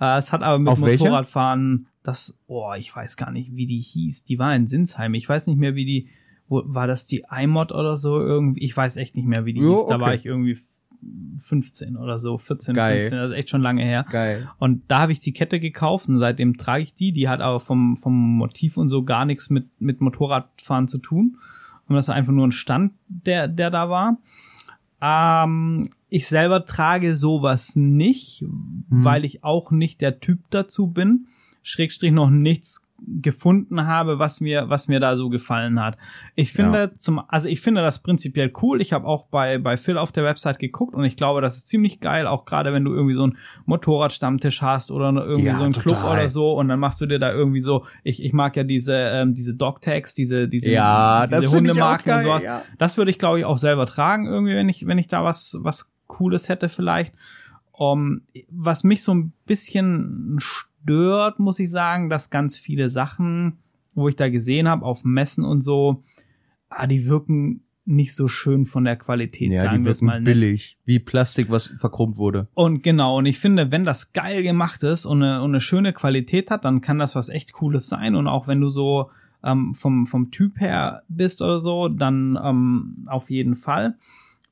Äh, 0.00 0.18
es 0.18 0.32
hat 0.32 0.42
aber 0.42 0.58
mit 0.58 0.68
Auf? 0.68 0.80
Motorradfahren 0.80 1.86
das, 2.02 2.38
oh, 2.46 2.72
ich 2.78 2.94
weiß 2.94 3.16
gar 3.16 3.30
nicht, 3.32 3.56
wie 3.56 3.66
die 3.66 3.80
hieß. 3.80 4.24
Die 4.24 4.38
war 4.38 4.54
in 4.54 4.66
Sinsheim. 4.68 5.14
Ich 5.14 5.28
weiß 5.28 5.48
nicht 5.48 5.58
mehr, 5.58 5.74
wie 5.74 5.84
die, 5.84 6.08
wo, 6.48 6.62
war 6.66 6.86
das 6.86 7.06
die 7.08 7.24
iMod 7.28 7.72
oder 7.72 7.96
so 7.96 8.20
irgendwie? 8.20 8.62
Ich 8.62 8.76
weiß 8.76 8.96
echt 8.98 9.16
nicht 9.16 9.26
mehr, 9.26 9.44
wie 9.44 9.54
die 9.54 9.60
Jo, 9.60 9.74
hieß. 9.74 9.86
Da 9.86 9.96
okay. 9.96 10.04
war 10.04 10.14
ich 10.14 10.24
irgendwie 10.24 10.52
f- 10.52 10.62
15 11.38 11.96
oder 11.96 12.18
so, 12.20 12.38
14, 12.38 12.74
Geil. 12.74 13.00
15, 13.00 13.18
das 13.18 13.30
ist 13.30 13.36
echt 13.36 13.50
schon 13.50 13.60
lange 13.60 13.82
her. 13.84 14.04
Geil. 14.10 14.48
Und 14.58 14.82
da 14.88 15.00
habe 15.00 15.12
ich 15.12 15.20
die 15.20 15.32
Kette 15.32 15.58
gekauft 15.58 16.08
und 16.08 16.18
seitdem 16.18 16.56
trage 16.56 16.84
ich 16.84 16.94
die. 16.94 17.10
Die 17.12 17.28
hat 17.28 17.40
aber 17.40 17.58
vom, 17.58 17.96
vom 17.96 18.14
Motiv 18.36 18.76
und 18.76 18.88
so 18.88 19.02
gar 19.04 19.24
nichts 19.24 19.50
mit, 19.50 19.68
mit 19.80 20.00
Motorradfahren 20.00 20.86
zu 20.88 20.98
tun. 20.98 21.38
Und 21.88 21.96
das 21.96 22.06
ist 22.06 22.10
einfach 22.14 22.32
nur 22.32 22.46
ein 22.46 22.52
Stand, 22.52 22.92
der, 23.08 23.48
der 23.48 23.70
da 23.70 23.90
war. 23.90 24.18
Ähm, 25.00 25.90
ich 26.16 26.28
selber 26.28 26.64
trage 26.64 27.14
sowas 27.14 27.76
nicht, 27.76 28.42
weil 28.88 29.26
ich 29.26 29.44
auch 29.44 29.70
nicht 29.70 30.00
der 30.00 30.18
Typ 30.18 30.38
dazu 30.48 30.86
bin. 30.86 31.26
Schrägstrich 31.62 32.12
noch 32.12 32.30
nichts 32.30 32.82
gefunden 33.20 33.86
habe, 33.86 34.18
was 34.18 34.40
mir, 34.40 34.70
was 34.70 34.88
mir 34.88 35.00
da 35.00 35.16
so 35.16 35.28
gefallen 35.28 35.78
hat. 35.82 35.98
Ich 36.34 36.54
finde 36.54 36.94
zum, 36.94 37.20
also 37.28 37.46
ich 37.46 37.60
finde 37.60 37.82
das 37.82 38.02
prinzipiell 38.02 38.50
cool. 38.62 38.80
Ich 38.80 38.94
habe 38.94 39.06
auch 39.06 39.26
bei, 39.26 39.58
bei 39.58 39.76
Phil 39.76 39.98
auf 39.98 40.12
der 40.12 40.24
Website 40.24 40.58
geguckt 40.58 40.94
und 40.94 41.04
ich 41.04 41.16
glaube, 41.18 41.42
das 41.42 41.58
ist 41.58 41.68
ziemlich 41.68 42.00
geil, 42.00 42.26
auch 42.26 42.46
gerade 42.46 42.72
wenn 42.72 42.84
du 42.86 42.94
irgendwie 42.94 43.14
so 43.14 43.24
einen 43.24 43.36
Motorradstammtisch 43.66 44.62
hast 44.62 44.90
oder 44.90 45.12
irgendwie 45.12 45.48
Ja, 45.48 45.56
so 45.56 45.64
einen 45.64 45.74
Club 45.74 45.96
total. 45.98 46.12
oder 46.20 46.28
so 46.30 46.54
und 46.54 46.68
dann 46.68 46.80
machst 46.80 47.00
du 47.02 47.06
dir 47.06 47.18
da 47.18 47.32
irgendwie 47.32 47.60
so, 47.60 47.84
ich, 48.02 48.24
ich 48.24 48.32
mag 48.32 48.56
ja 48.56 48.64
diese, 48.64 48.94
ähm, 48.94 49.34
diese 49.34 49.54
Dog-Tags, 49.56 50.14
diese, 50.14 50.48
diese, 50.48 50.70
Ja, 50.70 51.26
diese 51.26 51.54
Hundemarken 51.54 52.14
und 52.14 52.22
sowas. 52.22 52.44
ja. 52.44 52.62
Das 52.78 52.96
würde 52.96 53.10
ich, 53.10 53.18
glaube 53.18 53.38
ich, 53.40 53.44
auch 53.44 53.58
selber 53.58 53.84
tragen, 53.84 54.26
irgendwie, 54.26 54.54
wenn 54.54 54.70
ich, 54.70 54.86
wenn 54.86 54.96
ich 54.98 55.06
da 55.08 55.22
was, 55.22 55.58
was 55.60 55.92
Cooles 56.06 56.48
hätte 56.48 56.68
vielleicht. 56.68 57.14
Um, 57.72 58.22
was 58.48 58.84
mich 58.84 59.02
so 59.02 59.12
ein 59.14 59.32
bisschen 59.44 60.38
stört, 60.38 61.38
muss 61.38 61.58
ich 61.58 61.70
sagen, 61.70 62.08
dass 62.08 62.30
ganz 62.30 62.56
viele 62.56 62.88
Sachen, 62.88 63.58
wo 63.94 64.08
ich 64.08 64.16
da 64.16 64.30
gesehen 64.30 64.66
habe, 64.66 64.84
auf 64.84 65.04
Messen 65.04 65.44
und 65.44 65.60
so, 65.60 66.02
ah, 66.70 66.86
die 66.86 67.06
wirken 67.06 67.60
nicht 67.84 68.14
so 68.14 68.28
schön 68.28 68.66
von 68.66 68.84
der 68.84 68.96
Qualität, 68.96 69.52
Ja, 69.52 69.62
sagen 69.62 69.78
die 69.78 69.84
wir 69.84 69.92
es 69.92 70.02
mal 70.02 70.14
wirken 70.14 70.24
nett. 70.24 70.34
billig. 70.34 70.78
Wie 70.84 70.98
Plastik, 70.98 71.50
was 71.50 71.68
verchromt 71.78 72.16
wurde. 72.16 72.48
Und 72.54 72.82
genau, 72.82 73.18
und 73.18 73.26
ich 73.26 73.38
finde, 73.38 73.70
wenn 73.70 73.84
das 73.84 74.12
geil 74.12 74.42
gemacht 74.42 74.82
ist 74.82 75.06
und 75.06 75.22
eine, 75.22 75.42
und 75.42 75.50
eine 75.50 75.60
schöne 75.60 75.92
Qualität 75.92 76.50
hat, 76.50 76.64
dann 76.64 76.80
kann 76.80 76.98
das 76.98 77.14
was 77.14 77.28
echt 77.28 77.52
Cooles 77.52 77.88
sein. 77.88 78.14
Und 78.16 78.26
auch 78.26 78.48
wenn 78.48 78.60
du 78.60 78.70
so 78.70 79.10
ähm, 79.44 79.74
vom, 79.74 80.06
vom 80.06 80.30
Typ 80.30 80.60
her 80.60 81.02
bist 81.08 81.42
oder 81.42 81.58
so, 81.58 81.88
dann 81.88 82.38
ähm, 82.42 83.06
auf 83.06 83.30
jeden 83.30 83.54
Fall. 83.54 83.96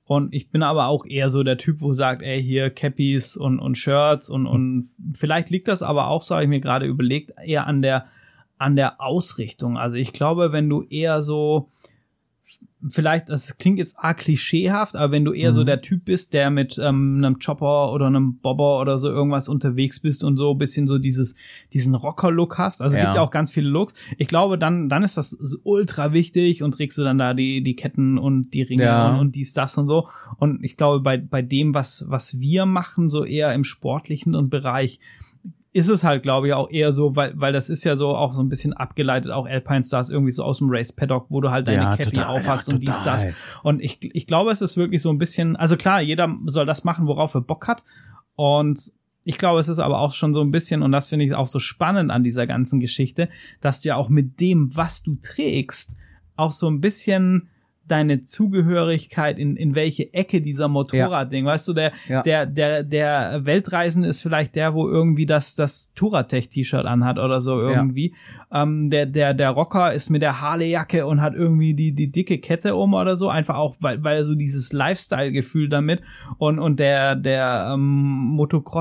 Und 0.07 0.35
ich 0.35 0.51
bin 0.51 0.63
aber 0.63 0.87
auch 0.87 1.07
eher 1.07 1.31
so 1.31 1.43
der 1.43 1.57
Typ, 1.57 1.81
wo 1.81 1.95
sagt, 1.95 2.23
ey, 2.23 2.43
hier 2.43 2.71
Cappies 2.71 3.37
und, 3.37 3.59
und 3.59 3.79
Shirts 3.79 4.29
und, 4.29 4.47
und 4.47 4.91
vielleicht 5.15 5.49
liegt 5.51 5.67
das 5.69 5.83
aber 5.83 6.09
auch, 6.09 6.23
so 6.23 6.35
habe 6.35 6.45
ich 6.45 6.51
mir 6.51 6.61
gerade 6.61 6.87
überlegt, 6.87 7.33
eher 7.43 7.67
an 7.67 7.81
der, 7.81 8.07
an 8.59 8.77
der 8.77 9.01
Ausrichtung. 9.01 9.79
Also 9.79 9.97
ich 9.97 10.13
glaube, 10.13 10.53
wenn 10.53 10.69
du 10.69 10.83
eher 10.83 11.23
so, 11.23 11.71
vielleicht, 12.89 13.29
das 13.29 13.57
klingt 13.59 13.79
jetzt 13.79 13.99
arg 13.99 14.19
klischeehaft, 14.19 14.97
aber 14.97 15.13
wenn 15.13 15.25
du 15.25 15.33
eher 15.33 15.53
so 15.53 15.61
Mhm. 15.63 15.67
der 15.67 15.81
Typ 15.81 16.05
bist, 16.05 16.33
der 16.35 16.51
mit 16.51 16.79
ähm, 16.79 17.17
einem 17.19 17.39
Chopper 17.39 17.93
oder 17.93 18.07
einem 18.07 18.39
Bobber 18.39 18.81
oder 18.81 18.99
so 18.99 19.09
irgendwas 19.09 19.49
unterwegs 19.49 20.01
bist 20.01 20.23
und 20.25 20.37
so 20.37 20.53
ein 20.53 20.59
bisschen 20.59 20.87
so 20.87 20.99
dieses, 20.99 21.35
diesen 21.73 21.95
Rocker-Look 21.95 22.59
hast, 22.59 22.83
also 22.83 22.95
es 22.97 23.01
Ja. 23.01 23.07
gibt 23.07 23.17
ja 23.17 23.23
auch 23.23 23.31
ganz 23.31 23.51
viele 23.51 23.69
Looks. 23.69 23.95
Ich 24.19 24.29
glaube, 24.29 24.59
dann, 24.59 24.89
dann 24.89 25.03
ist 25.03 25.17
das 25.17 25.31
so 25.31 25.59
ultra 25.63 26.13
wichtig 26.13 26.63
und 26.63 26.73
trägst 26.73 26.99
du 26.99 27.03
dann 27.03 27.19
da 27.19 27.35
die, 27.35 27.63
die 27.63 27.77
Ketten 27.77 28.19
und 28.19 28.53
die 28.55 28.63
Ringe 28.63 28.85
Ja. 28.85 29.09
und, 29.11 29.19
und 29.19 29.35
dies, 29.37 29.55
das 29.55 29.77
und 29.79 29.87
so. 29.87 30.09
Und 30.39 30.65
ich 30.65 30.77
glaube, 30.77 31.01
bei, 31.01 31.17
bei 31.17 31.43
dem, 31.43 31.75
was, 31.75 32.05
was 32.09 32.39
wir 32.41 32.67
machen, 32.67 33.11
so 33.11 33.25
eher 33.25 33.55
im 33.55 33.65
sportlichen 33.65 34.35
und 34.35 34.51
Bereich, 34.51 35.01
ist 35.75 35.89
es 35.89 36.05
halt, 36.05 36.23
glaube 36.23 36.47
ich, 36.47 36.53
auch 36.55 36.71
eher 36.71 36.93
so, 36.93 37.17
weil, 37.17 37.33
weil 37.35 37.53
das 37.53 37.69
ist 37.69 37.83
ja 37.83 37.97
so 37.97 38.15
auch 38.15 38.33
so 38.33 38.41
ein 38.41 38.49
bisschen 38.49 38.73
abgeleitet, 38.75 39.33
auch 39.33 39.45
Alpine 39.45 39.83
Stars 39.83 40.09
irgendwie 40.09 40.31
so 40.31 40.45
aus 40.45 40.59
dem 40.59 40.69
Race 40.71 40.93
Paddock, 40.93 41.27
wo 41.31 41.41
du 41.41 41.51
halt 41.51 41.67
deine 41.67 41.83
Ja, 41.83 41.97
Cappy 41.97 42.13
total, 42.13 42.27
aufhast 42.27 42.69
ja, 42.69 42.75
und 42.75 42.81
dies, 42.81 43.03
das. 43.03 43.27
Und 43.65 43.83
ich, 43.83 43.99
ich 44.01 44.29
glaube, 44.29 44.53
es 44.53 44.63
ist 44.63 44.77
wirklich 44.77 45.03
so 45.03 45.11
ein 45.11 45.19
bisschen, 45.19 45.57
also 45.57 45.77
klar, 45.77 46.01
jeder 46.01 46.33
soll 46.47 46.65
das 46.65 46.85
machen, 46.85 47.09
worauf 47.09 47.35
er 47.35 47.41
Bock 47.41 47.67
hat. 47.67 47.83
Und 48.37 48.93
ich 49.25 49.37
glaube, 49.37 49.59
es 49.59 49.69
ist 49.69 49.81
aber 49.81 49.99
auch 49.99 50.13
schon 50.13 50.33
so 50.33 50.43
ein 50.43 50.53
bisschen, 50.53 50.81
und 50.81 50.93
das 50.93 51.09
finde 51.09 51.25
ich 51.25 51.35
auch 51.35 51.49
so 51.49 51.59
spannend 51.59 52.13
an 52.13 52.23
dieser 52.23 52.47
ganzen 52.47 52.79
Geschichte, 52.79 53.29
dass 53.61 53.81
du 53.81 53.89
ja 53.89 53.97
auch 53.97 54.09
mit 54.09 54.39
dem, 54.39 54.77
was 54.77 55.03
du 55.03 55.17
trägst, 55.17 55.97
auch 56.37 56.53
so 56.53 56.69
ein 56.69 56.81
bisschen 56.81 57.49
deine 57.89 58.25
Zugehörigkeit 58.25 59.39
in, 59.39 59.57
in 59.57 59.75
welche 59.75 60.13
Ecke 60.15 60.41
dieser 60.41 60.69
Motorradding, 60.69 61.45
weißt 61.45 61.69
du, 61.69 61.73
der, 61.75 61.93
Ja. 62.09 62.23
der, 62.23 62.47
der, 62.47 62.83
der 62.83 63.45
Weltreisende 63.45 64.09
ist 64.09 64.23
vielleicht 64.23 64.55
der, 64.57 64.75
wo 64.75 64.89
irgendwie 64.89 65.27
das, 65.27 65.55
das 65.55 65.93
Touratech-T-Shirt 65.95 66.87
anhat 66.87 67.19
oder 67.19 67.41
so 67.41 67.61
irgendwie. 67.61 68.15
Ähm, 68.53 68.89
der, 68.91 69.07
der, 69.07 69.35
der 69.35 69.51
Rocker 69.51 69.93
ist 69.93 70.11
mit 70.11 70.23
der 70.23 70.41
Harley-Jacke 70.41 71.07
und 71.07 71.21
hat 71.21 71.35
irgendwie 71.35 71.75
die, 71.75 71.93
die 71.93 72.11
dicke 72.11 72.39
Kette 72.39 72.75
um 72.77 72.95
oder 72.95 73.17
so, 73.17 73.29
einfach 73.29 73.57
auch, 73.57 73.77
weil, 73.81 74.03
weil 74.05 74.17
er 74.19 74.25
so 74.25 74.35
dieses 74.35 74.73
Lifestyle-Gefühl 74.73 75.69
damit 75.69 76.01
und, 76.39 76.59
und 76.59 76.79
der, 76.81 77.17
der, 77.17 77.71
ähm, 77.75 78.15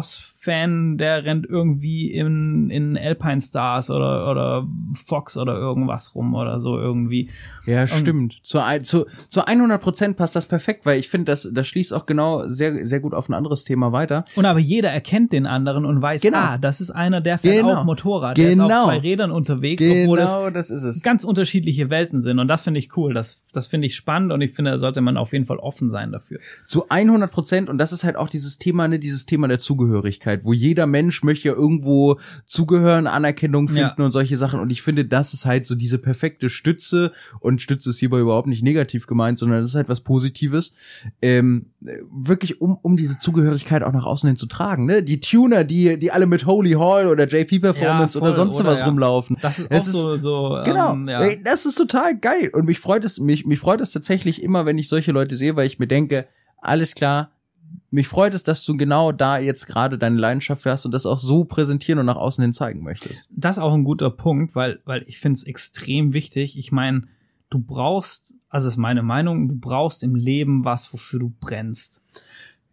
Motocross-Fan, 0.04 0.98
der 0.98 1.26
rennt 1.26 1.46
irgendwie 1.48 2.12
in, 2.12 2.70
in 2.70 2.98
Alpine 2.98 3.42
Stars 3.42 3.90
oder, 3.90 4.30
oder 4.30 4.68
Fox 4.94 5.38
oder 5.38 5.56
irgendwas 5.56 6.16
rum 6.16 6.34
oder 6.36 6.60
so 6.60 6.78
irgendwie. 6.78 7.30
Ja, 7.66 7.88
stimmt. 7.88 8.40
Zu, 8.44 8.60
ein- 8.60 8.84
zu, 8.94 9.06
zu 9.30 9.46
100 9.48 9.82
Prozent 9.82 10.18
passt 10.18 10.36
das 10.36 10.46
perfekt, 10.46 10.86
weil 10.86 11.00
ich 11.00 11.10
finde, 11.10 11.32
das, 11.32 11.50
das 11.52 11.68
schließt 11.68 11.94
auch 11.94 12.06
genau 12.06 12.48
sehr, 12.48 12.86
sehr 12.86 13.00
gut 13.00 13.14
auf 13.14 13.28
ein 13.30 13.34
anderes 13.34 13.64
Thema 13.64 13.92
weiter. 13.92 14.26
Und 14.36 14.46
aber 14.46 14.60
jeder 14.60 14.90
erkennt 14.92 15.32
den 15.34 15.46
anderen 15.48 15.86
und 15.86 16.02
weiß, 16.02 16.22
Genau. 16.22 16.38
ah, 16.38 16.58
das 16.58 16.80
ist 16.82 16.92
einer, 16.92 17.22
der 17.22 17.38
fährt 17.40 17.66
Genau. 17.66 17.80
auch 17.80 17.84
Motorrad, 17.86 18.38
der 18.38 18.52
ist 18.52 18.60
auf 18.60 18.68
Genau. 18.70 18.86
zwei 18.86 19.00
Rädern 19.00 19.32
unterwegs, 19.32 19.84
obwohl 19.84 20.20
es 20.20 20.34
Genau, 20.34 20.50
das 20.50 20.70
ist 20.70 20.84
es. 20.84 21.02
ganz 21.02 21.24
unterschiedliche 21.24 21.90
Welten 21.90 22.22
sind. 22.22 22.40
Und 22.40 22.48
das 22.48 22.64
finde 22.66 22.80
ich 22.80 22.96
cool. 22.98 23.14
Das, 23.14 23.44
das 23.52 23.68
finde 23.68 23.88
ich 23.88 23.96
spannend 23.96 24.32
und 24.32 24.42
ich 24.42 24.54
finde, 24.54 24.72
da 24.72 24.78
sollte 24.78 25.02
man 25.02 25.18
auf 25.18 25.34
jeden 25.34 25.46
Fall 25.46 25.58
offen 25.58 25.90
sein 25.90 26.12
dafür. 26.12 26.40
Zu 26.68 26.86
100 26.90 27.32
Prozent. 27.32 27.70
Und 27.70 27.78
das 27.80 27.92
ist 27.94 28.04
halt 28.04 28.16
auch 28.16 28.30
dieses 28.30 28.58
Thema, 28.60 28.88
ne, 28.88 29.00
dieses 29.00 29.26
Thema 29.26 29.48
der 29.48 29.60
Zugehörigkeit, 29.60 30.44
wo 30.44 30.54
jeder 30.54 30.86
Mensch 30.86 31.24
möchte 31.24 31.48
ja 31.48 31.54
irgendwo 31.56 32.20
zugehören, 32.46 33.08
Anerkennung 33.08 33.68
finden 33.68 33.96
Ja. 33.98 34.06
und 34.06 34.12
solche 34.12 34.38
Sachen. 34.38 34.60
Und 34.60 34.70
ich 34.72 34.82
finde, 34.82 35.06
das 35.06 35.34
ist 35.34 35.46
halt 35.46 35.66
so 35.66 35.76
diese 35.76 35.98
perfekte 35.98 36.50
Stütze. 36.50 37.12
Und 37.40 37.62
Stütze 37.62 37.90
ist 37.90 38.00
hierbei 38.00 38.20
überhaupt 38.20 38.48
nicht 38.48 38.64
negativ 38.64 38.83
negativ 38.84 39.08
gemeint, 39.08 39.40
sondern 39.40 39.62
das 39.62 39.70
ist 39.70 39.76
halt 39.76 39.90
was 39.90 40.02
Positives. 40.02 40.74
Ähm, 41.22 41.68
wirklich, 42.12 42.62
um, 42.62 42.78
um 42.82 42.98
diese 42.98 43.18
Zugehörigkeit 43.18 43.84
auch 43.84 43.92
nach 43.92 44.06
außen 44.06 44.28
hin 44.28 44.36
zu 44.36 44.46
tragen. 44.46 44.86
Ne? 44.86 45.04
Die 45.04 45.20
Tuner, 45.20 45.64
die, 45.64 45.98
die 45.98 46.12
alle 46.12 46.26
mit 46.26 46.46
Holy 46.46 46.74
Hall 46.74 47.08
oder 47.08 47.28
JP 47.28 47.60
Performance 47.60 48.18
Ja, 48.18 48.20
voll, 48.20 48.30
oder 48.30 48.36
sonst 48.36 48.60
oder, 48.60 48.72
was 48.72 48.80
ja. 48.80 48.86
rumlaufen. 48.86 49.38
Das 49.42 49.60
ist 49.60 49.68
Es 49.70 49.90
auch 49.90 49.94
so, 49.94 50.18
so 50.18 50.62
Genau, 50.66 50.94
ähm, 50.94 51.08
ja. 51.08 51.22
Ey, 51.22 51.42
das 51.44 51.66
ist 51.66 51.76
total 51.76 52.18
geil. 52.18 52.50
Und 52.54 52.66
mich 52.66 52.80
freut 52.80 53.06
es, 53.06 53.20
mich, 53.20 53.46
mich 53.46 53.60
freut 53.60 53.82
es 53.82 53.92
tatsächlich 53.92 54.44
immer, 54.44 54.66
wenn 54.66 54.78
ich 54.78 54.90
solche 54.90 55.12
Leute 55.12 55.36
sehe, 55.36 55.56
weil 55.56 55.68
ich 55.68 55.80
mir 55.80 55.88
denke, 55.88 56.28
alles 56.62 56.96
klar, 56.96 57.32
mich 57.90 58.08
freut 58.08 58.34
es, 58.34 58.44
dass 58.44 58.66
du 58.66 58.76
genau 58.78 59.12
da 59.12 59.38
jetzt 59.38 59.68
gerade 59.68 59.98
deine 59.98 60.18
Leidenschaft 60.18 60.66
hast 60.66 60.86
und 60.86 60.92
das 60.92 61.06
auch 61.06 61.20
so 61.20 61.46
präsentieren 61.46 62.00
und 62.00 62.06
nach 62.06 62.16
außen 62.16 62.42
hin 62.42 62.54
zeigen 62.54 62.84
möchtest. 62.84 63.28
das 63.30 63.58
ist 63.58 63.64
auch 63.64 63.74
ein 63.74 63.84
guter 63.84 64.10
Punkt, 64.10 64.56
weil, 64.56 64.80
weil 64.86 65.04
ich 65.08 65.20
finde 65.20 65.38
es 65.38 65.44
extrem 65.44 66.14
wichtig. 66.14 66.58
Ich 66.58 66.72
meine, 66.72 67.04
du 67.54 67.60
brauchst, 67.60 68.34
also 68.54 68.68
ist 68.68 68.78
meine 68.78 69.02
Meinung, 69.02 69.48
du 69.50 69.56
brauchst 69.56 70.04
im 70.04 70.14
Leben 70.16 70.64
was, 70.64 70.94
wofür 70.94 71.20
du 71.20 71.34
brennst. 71.40 72.04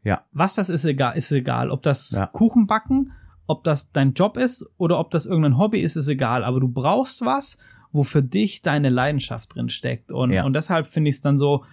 Ja. 0.04 0.24
Was 0.32 0.54
das 0.54 0.68
ist, 0.68 0.84
egal, 0.84 1.16
ist 1.16 1.32
egal. 1.32 1.70
Ob 1.70 1.82
das 1.82 2.10
Ja. 2.10 2.26
Kuchen 2.26 2.66
backen, 2.66 3.12
ob 3.46 3.64
das 3.64 3.90
dein 3.90 4.12
Job 4.12 4.36
ist 4.36 4.68
oder 4.76 4.98
ob 4.98 5.10
das 5.10 5.24
irgendein 5.26 5.56
Hobby 5.58 5.80
ist, 5.80 5.96
ist 5.96 6.08
egal. 6.08 6.44
Aber 6.44 6.60
du 6.60 6.68
brauchst 6.68 7.22
was, 7.24 7.58
wo 7.92 8.02
für 8.02 8.22
dich 8.22 8.60
deine 8.62 8.90
Leidenschaft 8.90 9.54
drin 9.54 9.70
steckt. 9.70 10.12
Und, 10.12 10.30
Ja. 10.32 10.44
und 10.44 10.52
deshalb 10.52 10.86
finde 10.86 11.08
ich 11.08 11.16
es 11.16 11.22
dann 11.22 11.38
so, 11.38 11.64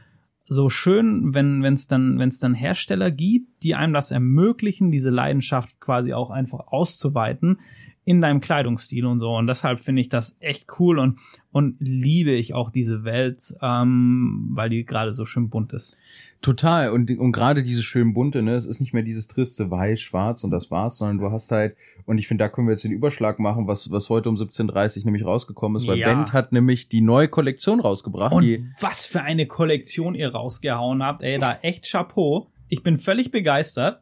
so 0.50 0.70
schön, 0.70 1.34
wenn 1.34 1.62
es 1.66 1.88
dann, 1.88 2.18
wenn 2.18 2.30
es 2.30 2.40
dann 2.40 2.54
Hersteller 2.54 3.12
gibt, 3.12 3.62
die 3.64 3.76
einem 3.76 3.92
das 3.94 4.12
ermöglichen, 4.12 4.90
diese 4.90 5.10
Leidenschaft 5.10 5.80
quasi 5.82 6.14
auch 6.14 6.30
einfach 6.30 6.68
auszuweiten 6.68 7.60
in 8.08 8.22
deinem 8.22 8.40
Kleidungsstil 8.40 9.06
und 9.06 9.20
so. 9.20 9.36
Und 9.36 9.48
deshalb 9.48 9.82
finde 9.82 10.00
ich 10.00 10.08
das 10.08 10.38
echt 10.40 10.80
cool 10.80 10.98
und, 10.98 11.20
und 11.52 11.76
liebe 11.80 12.32
ich 12.32 12.54
auch 12.54 12.70
diese 12.70 13.04
Welt, 13.04 13.54
ähm, 13.62 14.48
weil 14.54 14.70
die 14.70 14.86
gerade 14.86 15.12
so 15.12 15.26
schön 15.26 15.50
bunt 15.50 15.74
ist. 15.74 15.98
Total. 16.42 16.92
Und, 16.92 17.12
und 17.12 17.34
gerade 17.34 17.64
diese 17.64 17.84
schön 17.84 18.14
bunte, 18.14 18.42
ne, 18.44 18.56
es 18.56 18.66
ist 18.66 18.80
nicht 18.80 18.94
mehr 18.94 19.04
dieses 19.04 19.28
triste 19.28 19.70
Weiß, 19.70 20.00
Schwarz 20.00 20.46
und 20.46 20.52
das 20.52 20.72
war's, 20.72 21.00
sondern 21.00 21.18
du 21.18 21.32
hast 21.32 21.52
halt, 21.52 21.76
und 22.06 22.18
ich 22.18 22.30
finde, 22.30 22.46
da 22.46 22.50
können 22.50 22.68
wir 22.68 22.76
jetzt 22.76 22.86
den 22.86 22.94
Überschlag 22.94 23.40
machen, 23.40 23.68
was, 23.68 23.92
was 23.92 24.08
heute 24.10 24.30
um 24.30 24.38
17.30 24.38 25.04
nämlich 25.04 25.26
rausgekommen 25.26 25.76
ist, 25.76 25.86
weil 25.86 25.98
Ja. 25.98 26.08
Bent 26.08 26.32
hat 26.32 26.54
nämlich 26.54 26.88
die 26.88 27.02
neue 27.02 27.28
Kollektion 27.28 27.82
rausgebracht, 27.82 28.32
Und 28.32 28.48
was 28.80 29.06
für 29.06 29.22
eine 29.22 29.48
Kollektion 29.48 30.16
ihr 30.16 30.30
rausgehauen 30.30 31.04
habt, 31.04 31.24
ey, 31.24 31.40
da 31.40 31.60
echt 31.62 31.92
Chapeau. 31.92 32.48
Ich 32.70 32.84
bin 32.84 33.00
völlig 33.00 33.32
begeistert. 33.32 34.02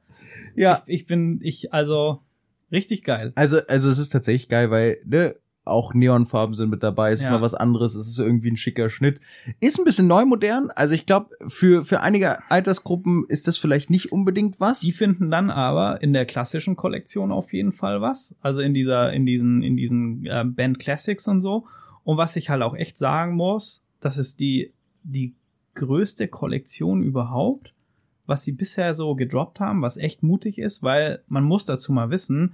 ja, 0.55 0.79
Ich, 0.85 1.01
ich 1.01 1.07
bin, 1.07 1.39
ich, 1.41 1.73
also, 1.73 2.19
richtig 2.71 3.03
geil. 3.03 3.31
Also, 3.35 3.59
also 3.67 3.89
es 3.89 3.97
ist 3.97 4.09
tatsächlich 4.09 4.49
geil, 4.49 4.71
weil 4.71 4.97
ne, 5.05 5.35
auch 5.65 5.93
Neonfarben 5.95 6.53
sind 6.53 6.69
mit 6.69 6.83
dabei, 6.83 7.11
ist 7.11 7.23
Ja. 7.23 7.31
mal 7.31 7.41
was 7.41 7.55
anderes, 7.55 7.95
es 7.95 8.07
ist 8.07 8.19
irgendwie 8.19 8.51
ein 8.51 8.57
schicker 8.57 8.89
Schnitt. 8.89 9.19
Ist 9.59 9.79
ein 9.79 9.83
bisschen 9.85 10.05
neu 10.07 10.25
modern, 10.25 10.69
also 10.69 10.93
ich 10.93 11.05
glaube, 11.07 11.35
für, 11.47 11.83
für 11.83 12.01
einige 12.01 12.49
Altersgruppen 12.51 13.25
ist 13.29 13.47
das 13.47 13.57
vielleicht 13.57 13.89
nicht 13.89 14.11
unbedingt 14.11 14.59
was. 14.59 14.81
Die 14.81 14.91
finden 14.91 15.31
dann 15.31 15.49
aber 15.49 16.03
in 16.03 16.13
der 16.13 16.25
klassischen 16.25 16.75
Kollektion 16.75 17.31
auf 17.31 17.51
jeden 17.51 17.71
Fall 17.71 17.99
was. 17.99 18.35
Also 18.41 18.61
in 18.61 18.73
dieser, 18.75 19.11
in 19.11 19.25
diesen, 19.25 19.63
in 19.63 19.75
diesen 19.75 20.25
äh, 20.27 20.43
Band 20.45 20.77
Classics 20.77 21.27
und 21.27 21.41
so. 21.41 21.65
Und 22.03 22.17
was 22.17 22.35
ich 22.35 22.51
halt 22.51 22.61
auch 22.61 22.75
echt 22.75 22.97
sagen 22.97 23.33
muss, 23.35 23.83
das 23.99 24.19
ist 24.19 24.39
die, 24.39 24.71
die 25.01 25.33
größte 25.73 26.27
Kollektion 26.27 27.01
überhaupt, 27.01 27.73
was 28.25 28.43
sie 28.43 28.51
bisher 28.51 28.93
so 28.93 29.15
gedroppt 29.15 29.59
haben, 29.59 29.81
was 29.81 29.97
echt 29.97 30.23
mutig 30.23 30.59
ist, 30.59 30.83
weil 30.83 31.23
man 31.27 31.43
muss 31.43 31.65
dazu 31.65 31.93
mal 31.93 32.09
wissen, 32.09 32.53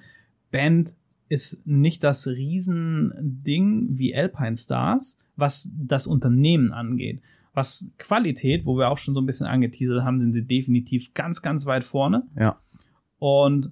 Band 0.51 0.95
ist 1.30 1.65
nicht 1.65 2.03
das 2.03 2.28
Riesending 2.28 3.97
wie 3.97 4.13
Alpine 4.15 4.57
Stars, 4.57 5.17
was 5.36 5.72
das 5.78 6.07
Unternehmen 6.07 6.74
angeht. 6.74 7.22
Was 7.53 7.89
Qualität, 7.97 8.65
wo 8.65 8.78
wir 8.78 8.89
auch 8.89 8.97
schon 8.97 9.13
so 9.13 9.22
ein 9.22 9.26
bisschen 9.26 9.47
angeteasert 9.47 10.03
haben, 10.03 10.19
sind 10.19 10.34
sie 10.34 10.45
definitiv 10.45 11.13
ganz, 11.13 11.41
ganz 11.41 11.65
weit 11.65 11.84
vorne. 11.84 12.28
Ja. 12.38 12.59
Und 13.17 13.72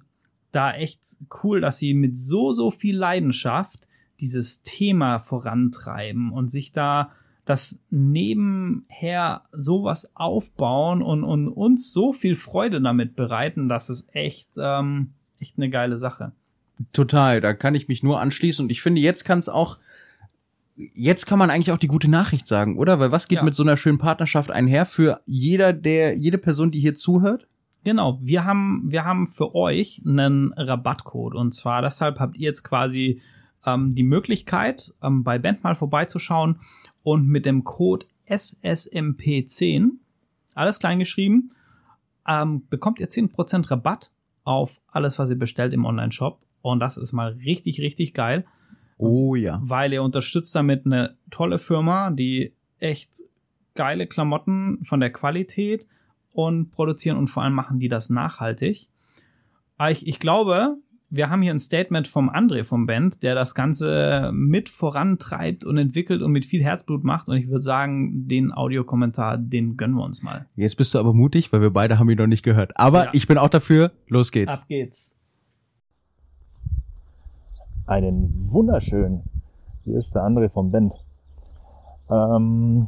da 0.52 0.72
echt 0.72 1.00
cool, 1.42 1.60
dass 1.60 1.78
sie 1.78 1.94
mit 1.94 2.18
so, 2.18 2.52
so 2.52 2.70
viel 2.70 2.96
Leidenschaft 2.96 3.88
dieses 4.20 4.62
Thema 4.62 5.18
vorantreiben 5.18 6.32
und 6.32 6.50
sich 6.50 6.72
da 6.72 7.12
das 7.50 7.80
nebenher 7.90 9.42
sowas 9.50 10.12
aufbauen 10.14 11.02
und, 11.02 11.24
und 11.24 11.48
uns 11.48 11.92
so 11.92 12.12
viel 12.12 12.36
Freude 12.36 12.80
damit 12.80 13.16
bereiten, 13.16 13.68
dass 13.68 13.88
es 13.88 14.06
echt, 14.12 14.48
ähm, 14.56 15.10
echt 15.40 15.54
eine 15.56 15.68
geile 15.68 15.98
Sache. 15.98 16.30
Total, 16.92 17.40
da 17.40 17.52
kann 17.52 17.74
ich 17.74 17.88
mich 17.88 18.04
nur 18.04 18.20
anschließen 18.20 18.64
und 18.64 18.70
ich 18.70 18.82
finde, 18.82 19.00
jetzt 19.00 19.24
kann 19.24 19.40
es 19.40 19.48
auch, 19.48 19.78
jetzt 20.76 21.26
kann 21.26 21.40
man 21.40 21.50
eigentlich 21.50 21.72
auch 21.72 21.78
die 21.78 21.88
gute 21.88 22.08
Nachricht 22.08 22.46
sagen, 22.46 22.78
oder? 22.78 23.00
Weil 23.00 23.10
was 23.10 23.26
geht 23.26 23.38
Ja. 23.38 23.42
mit 23.44 23.56
so 23.56 23.64
einer 23.64 23.76
schönen 23.76 23.98
Partnerschaft 23.98 24.52
einher 24.52 24.86
für 24.86 25.20
jeder, 25.26 25.72
der, 25.72 26.16
jede 26.16 26.38
Person, 26.38 26.70
die 26.70 26.78
hier 26.78 26.94
zuhört? 26.94 27.48
Genau, 27.82 28.20
wir 28.22 28.44
haben, 28.44 28.84
wir 28.86 29.04
haben 29.04 29.26
für 29.26 29.56
euch 29.56 30.02
einen 30.06 30.52
Rabattcode 30.52 31.34
und 31.34 31.52
zwar 31.52 31.82
deshalb 31.82 32.20
habt 32.20 32.36
ihr 32.36 32.44
jetzt 32.44 32.62
quasi 32.62 33.20
ähm, 33.66 33.96
die 33.96 34.04
Möglichkeit, 34.04 34.94
ähm, 35.02 35.24
bei 35.24 35.40
Band 35.40 35.64
mal 35.64 35.74
vorbeizuschauen 35.74 36.60
und 37.02 37.26
mit 37.26 37.46
dem 37.46 37.64
Code 37.64 38.06
SSMP10, 38.28 39.90
alles 40.54 40.78
klein 40.78 40.98
geschrieben, 40.98 41.52
ähm, 42.26 42.66
bekommt 42.68 43.00
ihr 43.00 43.08
10% 43.08 43.70
Rabatt 43.70 44.10
auf 44.44 44.80
alles, 44.88 45.18
was 45.18 45.30
ihr 45.30 45.38
bestellt 45.38 45.72
im 45.72 45.84
Online-Shop 45.84 46.38
und 46.62 46.80
das 46.80 46.96
ist 46.96 47.12
mal 47.12 47.32
richtig, 47.32 47.80
richtig 47.80 48.14
geil 48.14 48.44
Oh 49.00 49.34
ja. 49.34 49.58
weil 49.62 49.92
ihr 49.94 50.02
unterstützt 50.02 50.54
damit 50.54 50.84
eine 50.84 51.16
tolle 51.30 51.58
Firma, 51.58 52.10
die 52.10 52.52
echt 52.78 53.10
geile 53.74 54.06
Klamotten 54.06 54.78
von 54.84 55.00
der 55.00 55.10
Qualität 55.10 55.86
und 56.32 56.70
produzieren 56.70 57.16
und 57.16 57.28
vor 57.28 57.42
allem 57.42 57.54
machen 57.54 57.80
die 57.80 57.88
das 57.88 58.10
nachhaltig. 58.10 58.88
Ich, 59.88 60.06
ich 60.06 60.20
glaube, 60.20 60.76
wir 61.12 61.28
haben 61.28 61.42
hier 61.42 61.52
ein 61.52 61.58
Statement 61.58 62.06
vom 62.06 62.30
André 62.30 62.62
vom 62.62 62.86
Band, 62.86 63.22
der 63.24 63.34
das 63.34 63.54
Ganze 63.56 64.30
mit 64.32 64.68
vorantreibt 64.68 65.64
und 65.64 65.76
entwickelt 65.76 66.22
und 66.22 66.30
mit 66.30 66.46
viel 66.46 66.62
Herzblut 66.62 67.02
macht. 67.02 67.28
Und 67.28 67.36
ich 67.36 67.48
würde 67.48 67.62
sagen, 67.62 68.28
den 68.28 68.52
Audiokommentar, 68.52 69.36
den 69.36 69.76
gönnen 69.76 69.96
wir 69.96 70.04
uns 70.04 70.22
mal. 70.22 70.46
Jetzt 70.54 70.76
bist 70.76 70.94
du 70.94 70.98
aber 71.00 71.12
mutig, 71.12 71.52
weil 71.52 71.60
wir 71.62 71.70
beide 71.70 71.98
haben 71.98 72.08
ihn 72.10 72.16
noch 72.16 72.28
nicht 72.28 72.44
gehört. 72.44 72.78
Aber 72.78 73.06
Ja. 73.06 73.10
ich 73.12 73.26
bin 73.26 73.38
auch 73.38 73.48
dafür, 73.48 73.90
los 74.08 74.30
geht's. 74.30 74.62
Ab 74.62 74.68
geht's. 74.68 75.16
Einen 77.86 78.32
wunderschönen. 78.52 79.22
Hier 79.82 79.96
ist 79.96 80.14
der 80.14 80.22
André 80.22 80.48
vom 80.48 80.70
Band. 80.70 80.92
Ähm, 82.08 82.86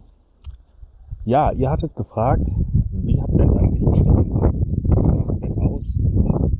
ja, 1.24 1.50
ihr 1.52 1.70
hattet 1.70 1.96
gefragt, 1.96 2.46
wie 2.92 3.20
hat 3.20 3.36
Band 3.36 3.56
eigentlich 3.56 3.84
gestartet? 3.84 4.28
Was 4.30 5.10
macht 5.10 5.40
Band 5.40 5.58
aus? 5.58 5.96
Und 5.96 6.51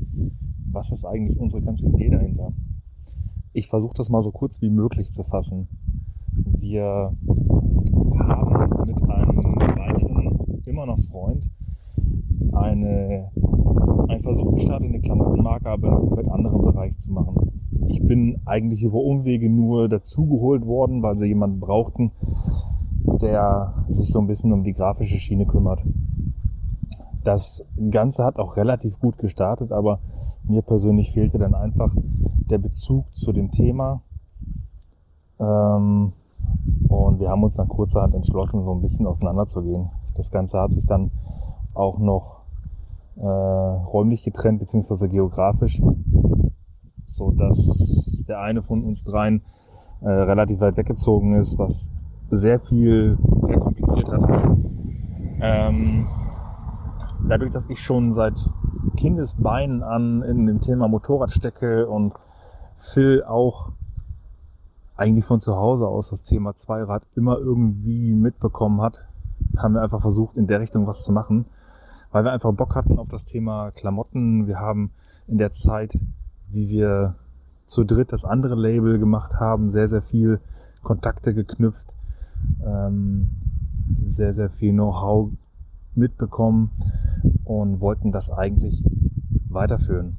was 0.72 0.92
ist 0.92 1.04
eigentlich 1.04 1.38
unsere 1.38 1.62
ganze 1.62 1.88
Idee 1.88 2.08
dahinter? 2.08 2.52
Ich 3.52 3.68
versuche 3.68 3.94
das 3.96 4.10
mal 4.10 4.20
so 4.20 4.30
kurz 4.30 4.62
wie 4.62 4.70
möglich 4.70 5.12
zu 5.12 5.22
fassen. 5.22 5.68
Wir 6.58 6.84
haben 6.84 8.86
mit 8.86 9.02
einem 9.02 9.56
weiteren, 9.56 10.62
immer 10.66 10.86
noch 10.86 10.98
Freund, 10.98 11.50
eine, 12.52 13.30
einen 14.08 14.22
Versuch 14.22 14.54
gestartet, 14.54 14.88
eine 14.88 15.00
Klamottenmarke 15.00 15.68
aber 15.68 15.88
in 15.88 15.94
einem 15.94 16.08
komplett 16.08 16.28
anderen 16.28 16.62
Bereich 16.62 16.98
zu 16.98 17.12
machen. 17.12 17.50
Ich 17.88 18.04
bin 18.06 18.40
eigentlich 18.46 18.82
über 18.82 18.98
Umwege 18.98 19.50
nur 19.50 19.88
dazugeholt 19.88 20.66
worden, 20.66 21.02
weil 21.02 21.16
sie 21.16 21.26
jemanden 21.26 21.60
brauchten, 21.60 22.12
der 23.20 23.84
sich 23.88 24.08
so 24.08 24.20
ein 24.20 24.26
bisschen 24.26 24.52
um 24.52 24.64
die 24.64 24.72
grafische 24.72 25.18
Schiene 25.18 25.46
kümmert. 25.46 25.80
Das 27.24 27.64
Ganze 27.90 28.24
hat 28.24 28.38
auch 28.38 28.56
relativ 28.56 28.98
gut 28.98 29.18
gestartet, 29.18 29.72
aber 29.72 30.00
mir 30.44 30.62
persönlich 30.62 31.12
fehlte 31.12 31.38
dann 31.38 31.54
einfach 31.54 31.94
der 32.50 32.58
Bezug 32.58 33.14
zu 33.14 33.32
dem 33.32 33.50
Thema. 33.50 34.02
Ähm, 35.38 36.12
und 36.88 37.20
wir 37.20 37.30
haben 37.30 37.42
uns 37.42 37.56
dann 37.56 37.68
kurzerhand 37.68 38.14
entschlossen, 38.14 38.60
so 38.60 38.72
ein 38.72 38.80
bisschen 38.80 39.06
auseinanderzugehen. 39.06 39.90
Das 40.16 40.30
Ganze 40.30 40.60
hat 40.60 40.72
sich 40.72 40.86
dann 40.86 41.10
auch 41.74 41.98
noch 41.98 42.40
äh, 43.16 43.26
räumlich 43.26 44.22
getrennt, 44.24 44.58
beziehungsweise 44.58 45.08
geografisch, 45.08 45.80
so 47.04 47.30
dass 47.30 48.24
der 48.28 48.40
eine 48.40 48.62
von 48.62 48.84
uns 48.84 49.04
dreien 49.04 49.42
äh, 50.00 50.08
relativ 50.08 50.60
weit 50.60 50.76
weggezogen 50.76 51.34
ist, 51.34 51.58
was 51.58 51.92
sehr 52.30 52.58
viel 52.58 53.18
verkompliziert 53.40 54.08
hat. 54.08 54.22
Ähm, 55.40 56.06
dadurch, 57.28 57.50
dass 57.50 57.68
ich 57.68 57.80
schon 57.80 58.12
seit 58.12 58.34
Kindesbeinen 58.96 59.82
an 59.82 60.22
in 60.22 60.46
dem 60.46 60.60
Thema 60.60 60.88
Motorrad 60.88 61.32
stecke 61.32 61.86
und 61.88 62.14
Phil 62.76 63.22
auch 63.24 63.70
eigentlich 64.96 65.24
von 65.24 65.40
zu 65.40 65.56
Hause 65.56 65.86
aus 65.86 66.10
das 66.10 66.24
Thema 66.24 66.54
Zweirad 66.54 67.02
immer 67.16 67.38
irgendwie 67.38 68.14
mitbekommen 68.14 68.80
hat, 68.80 68.98
haben 69.56 69.74
wir 69.74 69.82
einfach 69.82 70.00
versucht, 70.00 70.36
in 70.36 70.46
der 70.46 70.60
Richtung 70.60 70.86
was 70.86 71.02
zu 71.02 71.12
machen, 71.12 71.46
weil 72.10 72.24
wir 72.24 72.32
einfach 72.32 72.52
Bock 72.52 72.74
hatten 72.74 72.98
auf 72.98 73.08
das 73.08 73.24
Thema 73.24 73.70
Klamotten. 73.70 74.46
Wir 74.46 74.58
haben 74.58 74.90
in 75.26 75.38
der 75.38 75.50
Zeit, 75.50 75.98
wie 76.50 76.68
wir 76.68 77.16
zu 77.64 77.84
dritt 77.84 78.12
das 78.12 78.24
andere 78.24 78.54
Label 78.54 78.98
gemacht 78.98 79.34
haben, 79.40 79.70
sehr, 79.70 79.88
sehr 79.88 80.02
viel 80.02 80.40
Kontakte 80.82 81.34
geknüpft. 81.34 81.94
Ähm, 82.64 83.30
sehr, 84.04 84.32
sehr 84.32 84.50
viel 84.50 84.72
Know-how 84.72 85.30
mitbekommen 85.95 86.70
und 87.45 87.80
wollten 87.80 88.12
das 88.12 88.30
eigentlich 88.30 88.84
weiterführen. 89.49 90.18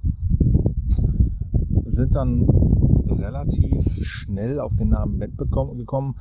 Sind 1.86 2.16
dann 2.16 2.48
relativ 3.08 4.06
schnell 4.06 4.60
auf 4.60 4.76
den 4.76 4.90
Namen 4.90 5.20
Bett 5.20 5.38
gekommen, 5.38 6.16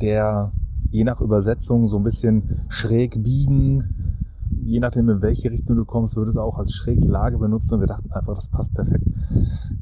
der 0.00 0.52
je 0.90 1.04
nach 1.04 1.20
Übersetzung 1.20 1.88
so 1.88 1.96
ein 1.98 2.02
bisschen 2.02 2.62
schräg 2.68 3.22
biegen, 3.22 4.16
je 4.64 4.80
nachdem 4.80 5.08
in 5.08 5.22
welche 5.22 5.50
Richtung 5.50 5.76
du 5.76 5.84
kommst, 5.84 6.16
würde 6.16 6.30
es 6.30 6.36
auch 6.36 6.58
als 6.58 6.72
Schräglage 6.72 7.38
benutzt 7.38 7.72
und 7.72 7.80
wir 7.80 7.86
dachten 7.86 8.12
einfach, 8.12 8.34
das 8.34 8.48
passt 8.48 8.74
perfekt. 8.74 9.06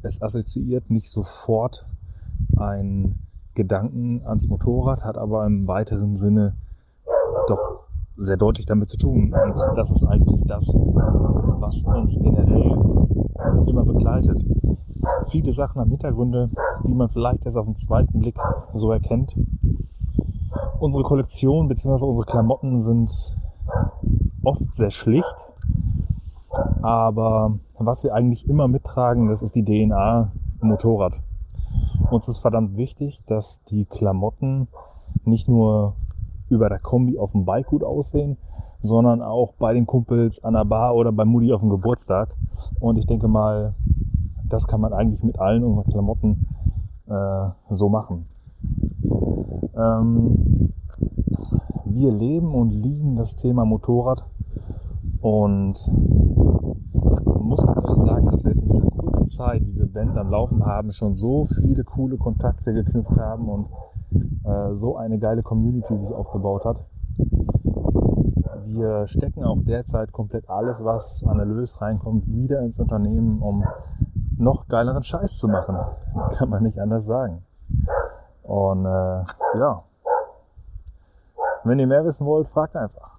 Es 0.03 0.21
assoziiert 0.21 0.89
nicht 0.89 1.09
sofort 1.09 1.85
einen 2.57 3.19
Gedanken 3.55 4.21
ans 4.25 4.47
Motorrad, 4.47 5.03
hat 5.03 5.17
aber 5.17 5.45
im 5.45 5.67
weiteren 5.67 6.15
Sinne 6.15 6.55
doch 7.47 7.74
sehr 8.17 8.37
deutlich 8.37 8.65
damit 8.65 8.89
zu 8.89 8.97
tun. 8.97 9.33
Und 9.33 9.77
das 9.77 9.91
ist 9.91 10.03
eigentlich 10.03 10.41
das, 10.45 10.73
was 10.73 11.83
uns 11.83 12.19
generell 12.21 12.71
immer 13.67 13.83
begleitet. 13.85 14.39
Viele 15.29 15.51
Sachen 15.51 15.81
haben 15.81 15.89
Hintergründe, 15.89 16.49
die 16.87 16.93
man 16.93 17.09
vielleicht 17.09 17.45
erst 17.45 17.57
auf 17.57 17.65
den 17.65 17.75
zweiten 17.75 18.19
Blick 18.19 18.37
so 18.73 18.91
erkennt. 18.91 19.33
Unsere 20.79 21.03
Kollektion 21.03 21.67
bzw. 21.67 22.05
unsere 22.05 22.25
Klamotten 22.25 22.79
sind 22.79 23.11
oft 24.43 24.73
sehr 24.73 24.91
schlicht. 24.91 25.35
Aber 26.81 27.57
was 27.77 28.03
wir 28.03 28.13
eigentlich 28.13 28.47
immer 28.47 28.67
mittragen, 28.67 29.27
das 29.27 29.41
ist 29.41 29.55
die 29.55 29.65
DNA 29.65 30.31
im 30.61 30.67
Motorrad. 30.69 31.13
Uns 32.11 32.27
ist 32.27 32.39
verdammt 32.39 32.77
wichtig, 32.77 33.23
dass 33.25 33.63
die 33.63 33.85
Klamotten 33.85 34.67
nicht 35.25 35.49
nur 35.49 35.95
über 36.49 36.69
der 36.69 36.79
Kombi 36.79 37.17
auf 37.17 37.31
dem 37.31 37.45
Bike 37.45 37.67
gut 37.67 37.83
aussehen, 37.83 38.37
sondern 38.79 39.21
auch 39.21 39.53
bei 39.53 39.73
den 39.73 39.85
Kumpels 39.85 40.43
an 40.43 40.53
der 40.53 40.65
Bar 40.65 40.95
oder 40.95 41.11
bei 41.11 41.25
Mutti 41.25 41.51
auf 41.53 41.61
dem 41.61 41.69
Geburtstag. 41.69 42.35
Und 42.79 42.97
ich 42.97 43.05
denke 43.05 43.27
mal, 43.27 43.75
das 44.47 44.67
kann 44.67 44.81
man 44.81 44.93
eigentlich 44.93 45.23
mit 45.23 45.39
allen 45.39 45.63
unseren 45.63 45.85
Klamotten 45.85 46.47
äh, 47.07 47.49
so 47.69 47.89
machen. 47.89 48.25
Ähm, 49.75 50.71
wir 51.85 52.11
leben 52.11 52.53
und 52.53 52.71
lieben 52.71 53.15
das 53.15 53.35
Thema 53.35 53.65
Motorrad 53.65 54.23
und 55.21 55.75
muss 57.41 57.65
ganz 57.65 57.77
ehrlich 57.77 58.03
sagen, 58.03 58.25
dass 58.31 58.43
wir 58.43 58.51
jetzt 58.51 58.63
in 58.63 58.69
dieser 58.69 58.89
kurzen 58.89 59.27
Zeit, 59.29 59.61
wie 59.65 59.75
wir 59.75 59.91
Band 59.91 60.17
am 60.17 60.29
Laufen 60.29 60.65
haben, 60.65 60.91
schon 60.91 61.15
so 61.15 61.45
viele 61.45 61.83
coole 61.83 62.17
Kontakte 62.17 62.73
geknüpft 62.73 63.17
haben 63.17 63.47
und 63.47 63.67
äh, 64.43 64.73
so 64.73 64.97
eine 64.97 65.19
geile 65.19 65.43
Community 65.43 65.95
sich 65.95 66.13
aufgebaut 66.13 66.65
hat. 66.65 66.77
Wir 68.67 69.05
stecken 69.07 69.43
auch 69.43 69.61
derzeit 69.61 70.11
komplett 70.11 70.49
alles, 70.49 70.83
was 70.83 71.23
an 71.27 71.39
Erlös 71.39 71.81
reinkommt, 71.81 72.27
wieder 72.27 72.61
ins 72.61 72.79
Unternehmen, 72.79 73.41
um 73.41 73.63
noch 74.37 74.67
geileren 74.67 75.03
Scheiß 75.03 75.37
zu 75.37 75.47
machen. 75.47 75.77
Kann 76.37 76.49
man 76.49 76.63
nicht 76.63 76.79
anders 76.79 77.05
sagen. 77.05 77.43
Und 78.43 78.85
äh, 78.85 79.23
ja, 79.59 79.83
wenn 81.63 81.79
ihr 81.79 81.87
mehr 81.87 82.05
wissen 82.05 82.27
wollt, 82.27 82.47
fragt 82.47 82.75
einfach. 82.75 83.17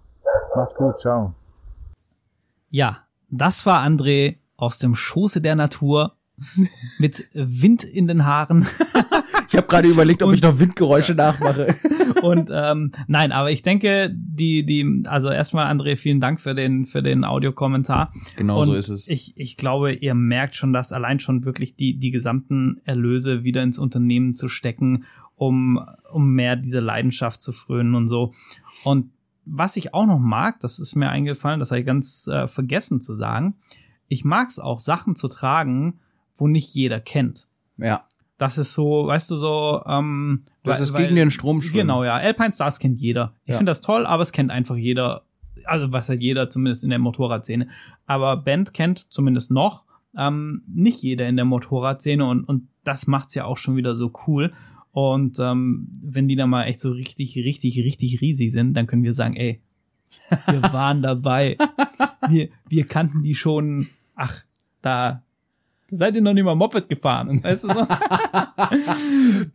Macht's 0.54 0.74
gut, 0.74 0.98
ciao. 0.98 1.32
Ja, 2.70 2.98
das 3.28 3.66
war 3.66 3.80
André 3.80 4.36
aus 4.56 4.78
dem 4.78 4.94
Schoße 4.94 5.40
der 5.40 5.56
Natur 5.56 6.12
mit 6.98 7.28
Wind 7.32 7.84
in 7.84 8.06
den 8.06 8.26
Haaren. 8.26 8.66
ich 9.48 9.56
habe 9.56 9.66
gerade 9.66 9.88
überlegt, 9.88 10.22
ob 10.22 10.28
und, 10.28 10.34
ich 10.34 10.42
noch 10.42 10.58
Windgeräusche 10.58 11.14
nachmache. 11.14 11.76
und 12.22 12.50
ähm, 12.52 12.92
nein, 13.06 13.32
aber 13.32 13.50
ich 13.50 13.62
denke, 13.62 14.14
die 14.14 14.64
die 14.64 15.04
also 15.06 15.30
erstmal 15.30 15.72
André, 15.74 15.96
vielen 15.96 16.20
Dank 16.20 16.40
für 16.40 16.54
den 16.54 16.86
für 16.86 17.02
den 17.02 17.24
Audiokommentar. 17.24 18.12
Genau 18.36 18.60
und 18.60 18.66
so 18.66 18.74
ist 18.74 18.88
es. 18.88 19.08
Ich 19.08 19.32
ich 19.36 19.56
glaube, 19.56 19.92
ihr 19.92 20.14
merkt 20.14 20.56
schon, 20.56 20.72
dass 20.72 20.92
allein 20.92 21.20
schon 21.20 21.44
wirklich 21.44 21.76
die 21.76 21.98
die 21.98 22.10
gesamten 22.10 22.80
Erlöse 22.84 23.42
wieder 23.42 23.62
ins 23.62 23.78
Unternehmen 23.78 24.34
zu 24.34 24.48
stecken, 24.48 25.04
um 25.36 25.80
um 26.12 26.32
mehr 26.32 26.56
diese 26.56 26.80
Leidenschaft 26.80 27.40
zu 27.40 27.52
frönen 27.52 27.94
und 27.94 28.08
so. 28.08 28.34
Und 28.84 29.10
was 29.46 29.76
ich 29.76 29.94
auch 29.94 30.06
noch 30.06 30.18
mag, 30.18 30.60
das 30.60 30.78
ist 30.78 30.96
mir 30.96 31.08
eingefallen, 31.08 31.60
das 31.60 31.70
habe 31.70 31.80
ich 31.80 31.86
ganz 31.86 32.26
äh, 32.26 32.48
vergessen 32.48 33.00
zu 33.00 33.14
sagen. 33.14 33.54
Ich 34.08 34.24
mag 34.24 34.48
es 34.48 34.58
auch, 34.58 34.80
Sachen 34.80 35.16
zu 35.16 35.28
tragen, 35.28 36.00
wo 36.36 36.46
nicht 36.46 36.74
jeder 36.74 37.00
kennt. 37.00 37.46
Ja. 37.78 38.04
Das 38.38 38.58
ist 38.58 38.74
so, 38.74 39.06
weißt 39.06 39.30
du, 39.30 39.36
so, 39.36 39.82
ähm, 39.86 40.44
Das 40.62 40.76
weil, 40.76 40.82
ist 40.82 40.94
gegen 40.94 41.08
weil, 41.08 41.14
den 41.14 41.30
Strom 41.30 41.62
schwimmen. 41.62 41.88
Genau, 41.88 42.04
ja. 42.04 42.14
Alpine 42.14 42.52
Stars 42.52 42.78
kennt 42.78 42.98
jeder. 42.98 43.32
Ich 43.44 43.52
ja. 43.52 43.56
finde 43.56 43.70
das 43.70 43.80
toll, 43.80 44.04
aber 44.06 44.22
es 44.22 44.32
kennt 44.32 44.50
einfach 44.50 44.76
jeder. 44.76 45.22
Also 45.64 45.90
was 45.90 46.08
hat 46.08 46.20
jeder, 46.20 46.50
zumindest 46.50 46.84
in 46.84 46.90
der 46.90 46.98
Motorradszene. 46.98 47.68
Aber 48.06 48.36
Band 48.36 48.74
kennt 48.74 49.10
zumindest 49.10 49.50
noch 49.50 49.86
ähm, 50.16 50.62
nicht 50.66 51.02
jeder 51.02 51.28
in 51.28 51.36
der 51.36 51.44
Motorradszene 51.44 52.24
und, 52.24 52.44
und 52.44 52.68
das 52.84 53.06
macht's 53.06 53.34
ja 53.34 53.44
auch 53.44 53.56
schon 53.56 53.76
wieder 53.76 53.94
so 53.94 54.12
cool. 54.26 54.52
Und 54.92 55.38
ähm, 55.40 55.88
wenn 56.02 56.26
die 56.26 56.36
dann 56.36 56.48
mal 56.48 56.64
echt 56.64 56.80
so 56.80 56.90
richtig, 56.90 57.36
richtig, 57.36 57.78
richtig 57.78 58.20
riesig 58.22 58.50
sind, 58.50 58.74
dann 58.74 58.86
können 58.86 59.02
wir 59.02 59.12
sagen, 59.12 59.36
ey, 59.36 59.60
wir 60.46 60.62
waren 60.72 61.02
dabei. 61.02 61.58
Wir, 62.28 62.48
wir 62.68 62.86
kannten 62.86 63.22
die 63.22 63.34
schon, 63.34 63.88
ach, 64.14 64.42
da, 64.80 65.22
da 65.22 65.22
seid 65.90 66.14
ihr 66.14 66.20
noch 66.20 66.32
nicht 66.32 66.44
mal 66.44 66.54
Moped 66.54 66.88
gefahren. 66.88 67.42
Weißt 67.42 67.64
du 67.64 67.68
so? 67.68 67.74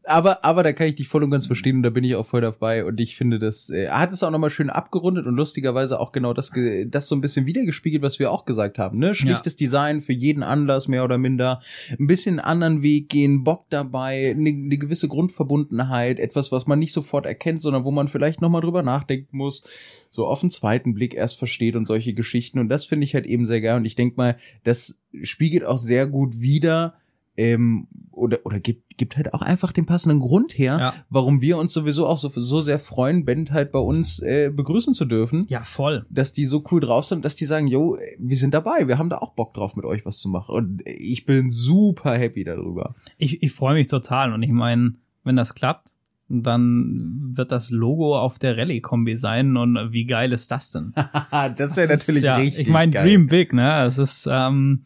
aber, 0.03 0.43
aber 0.45 0.63
da 0.63 0.73
kann 0.73 0.87
ich 0.87 0.95
dich 0.95 1.07
voll 1.07 1.23
und 1.23 1.31
ganz 1.31 1.47
verstehen 1.47 1.77
und 1.77 1.83
da 1.83 1.89
bin 1.89 2.03
ich 2.03 2.15
auch 2.15 2.25
voll 2.25 2.41
dabei 2.41 2.85
und 2.85 2.99
ich 2.99 3.15
finde, 3.15 3.39
das 3.39 3.69
äh, 3.69 3.89
hat 3.89 4.11
es 4.11 4.23
auch 4.23 4.31
nochmal 4.31 4.49
schön 4.49 4.69
abgerundet 4.69 5.25
und 5.25 5.35
lustigerweise 5.35 5.99
auch 5.99 6.11
genau 6.11 6.33
das, 6.33 6.51
das 6.87 7.07
so 7.07 7.15
ein 7.15 7.21
bisschen 7.21 7.45
wiedergespiegelt, 7.45 8.01
was 8.01 8.19
wir 8.19 8.31
auch 8.31 8.45
gesagt 8.45 8.77
haben. 8.77 8.99
Ne? 8.99 9.13
Schlichtes 9.13 9.53
ja. 9.53 9.57
Design 9.57 10.01
für 10.01 10.13
jeden 10.13 10.43
Anlass, 10.43 10.87
mehr 10.87 11.03
oder 11.03 11.17
minder. 11.17 11.61
Ein 11.99 12.07
bisschen 12.07 12.39
einen 12.39 12.47
anderen 12.47 12.81
Weg 12.81 13.09
gehen, 13.09 13.43
Bock 13.43 13.65
dabei, 13.69 14.31
eine, 14.31 14.49
eine 14.49 14.77
gewisse 14.77 15.07
Grundverbundenheit, 15.07 16.19
etwas, 16.19 16.51
was 16.51 16.67
man 16.67 16.79
nicht 16.79 16.93
sofort 16.93 17.25
erkennt, 17.25 17.61
sondern 17.61 17.83
wo 17.83 17.91
man 17.91 18.07
vielleicht 18.07 18.41
nochmal 18.41 18.61
drüber 18.61 18.83
nachdenken 18.83 19.37
muss 19.37 19.63
so 20.11 20.27
auf 20.27 20.41
den 20.41 20.51
zweiten 20.51 20.93
Blick 20.93 21.15
erst 21.15 21.39
versteht 21.39 21.75
und 21.75 21.87
solche 21.87 22.13
Geschichten. 22.13 22.59
Und 22.59 22.69
das 22.69 22.85
finde 22.85 23.05
ich 23.05 23.15
halt 23.15 23.25
eben 23.25 23.47
sehr 23.47 23.61
geil. 23.61 23.77
Und 23.77 23.85
ich 23.85 23.95
denke 23.95 24.17
mal, 24.17 24.37
das 24.63 24.99
spiegelt 25.23 25.65
auch 25.65 25.79
sehr 25.79 26.05
gut 26.05 26.39
wider, 26.39 26.93
ähm, 27.37 27.87
oder, 28.11 28.39
oder 28.43 28.59
gibt, 28.59 28.97
gibt 28.97 29.15
halt 29.15 29.33
auch 29.33 29.41
einfach 29.41 29.71
den 29.71 29.85
passenden 29.85 30.19
Grund 30.19 30.57
her, 30.57 30.77
ja. 30.79 30.93
warum 31.09 31.41
wir 31.41 31.57
uns 31.57 31.73
sowieso 31.73 32.05
auch 32.05 32.17
so, 32.17 32.29
so 32.35 32.59
sehr 32.59 32.77
freuen, 32.77 33.25
Band 33.25 33.51
halt 33.51 33.71
bei 33.71 33.79
uns 33.79 34.19
äh, 34.19 34.51
begrüßen 34.53 34.93
zu 34.93 35.05
dürfen. 35.05 35.45
Ja, 35.47 35.63
voll. 35.63 36.05
Dass 36.09 36.33
die 36.33 36.45
so 36.45 36.63
cool 36.71 36.81
drauf 36.81 37.05
sind, 37.05 37.23
dass 37.23 37.35
die 37.35 37.45
sagen, 37.45 37.67
yo, 37.67 37.97
wir 38.19 38.37
sind 38.37 38.53
dabei, 38.53 38.87
wir 38.87 38.97
haben 38.97 39.09
da 39.09 39.19
auch 39.19 39.31
Bock 39.31 39.53
drauf, 39.53 39.75
mit 39.75 39.85
euch 39.85 40.05
was 40.05 40.19
zu 40.19 40.29
machen. 40.29 40.53
Und 40.53 40.81
ich 40.85 41.25
bin 41.25 41.49
super 41.49 42.17
happy 42.17 42.43
darüber. 42.43 42.95
Ich, 43.17 43.41
ich 43.41 43.51
freue 43.51 43.75
mich 43.75 43.87
total 43.87 44.33
und 44.33 44.43
ich 44.43 44.51
meine, 44.51 44.95
wenn 45.23 45.35
das 45.35 45.55
klappt, 45.55 45.95
dann 46.31 47.31
wird 47.33 47.51
das 47.51 47.71
Logo 47.71 48.17
auf 48.17 48.39
der 48.39 48.57
Rallye-Kombi 48.57 49.15
sein 49.17 49.57
und 49.57 49.91
wie 49.91 50.05
geil 50.05 50.31
ist 50.31 50.51
das 50.51 50.71
denn? 50.71 50.93
das 51.31 51.77
wäre 51.77 51.89
natürlich 51.89 52.23
ja, 52.23 52.35
richtig. 52.35 52.67
Ich 52.67 52.69
meine, 52.69 52.91
Dream 52.91 53.27
Big, 53.27 53.53
ne? 53.53 53.83
Es 53.83 53.97
ist, 53.97 54.27
ähm, 54.31 54.83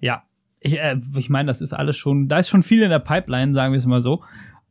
ja, 0.00 0.22
ich, 0.60 0.78
äh, 0.78 0.98
ich 1.16 1.30
meine, 1.30 1.48
das 1.48 1.60
ist 1.60 1.72
alles 1.72 1.96
schon, 1.96 2.28
da 2.28 2.38
ist 2.38 2.48
schon 2.48 2.62
viel 2.62 2.82
in 2.82 2.90
der 2.90 2.98
Pipeline, 2.98 3.54
sagen 3.54 3.72
wir 3.72 3.78
es 3.78 3.86
mal 3.86 4.00
so. 4.00 4.22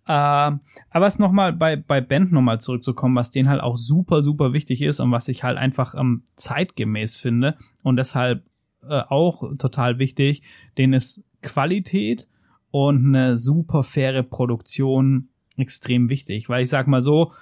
Äh, 0.07 0.11
aber 0.11 1.05
es 1.05 1.19
nochmal 1.19 1.53
bei, 1.53 1.75
bei 1.75 1.99
Band 1.99 2.31
nochmal 2.31 2.61
zurückzukommen, 2.61 3.15
was 3.15 3.31
denen 3.31 3.49
halt 3.49 3.61
auch 3.61 3.75
super, 3.75 4.23
super 4.23 4.53
wichtig 4.53 4.81
ist 4.81 4.99
und 4.99 5.11
was 5.11 5.27
ich 5.27 5.43
halt 5.43 5.57
einfach 5.57 5.95
ähm, 5.95 6.23
zeitgemäß 6.35 7.17
finde 7.17 7.57
und 7.83 7.97
deshalb 7.97 8.43
äh, 8.87 9.01
auch 9.09 9.43
total 9.57 9.99
wichtig, 9.99 10.43
denen 10.77 10.93
ist 10.93 11.25
Qualität 11.41 12.27
und 12.71 13.05
eine 13.05 13.37
super 13.37 13.83
faire 13.83 14.23
Produktion 14.23 15.29
extrem 15.57 16.09
wichtig, 16.09 16.49
weil 16.49 16.63
ich 16.63 16.69
sag 16.69 16.87
mal 16.87 17.01
so, 17.01 17.33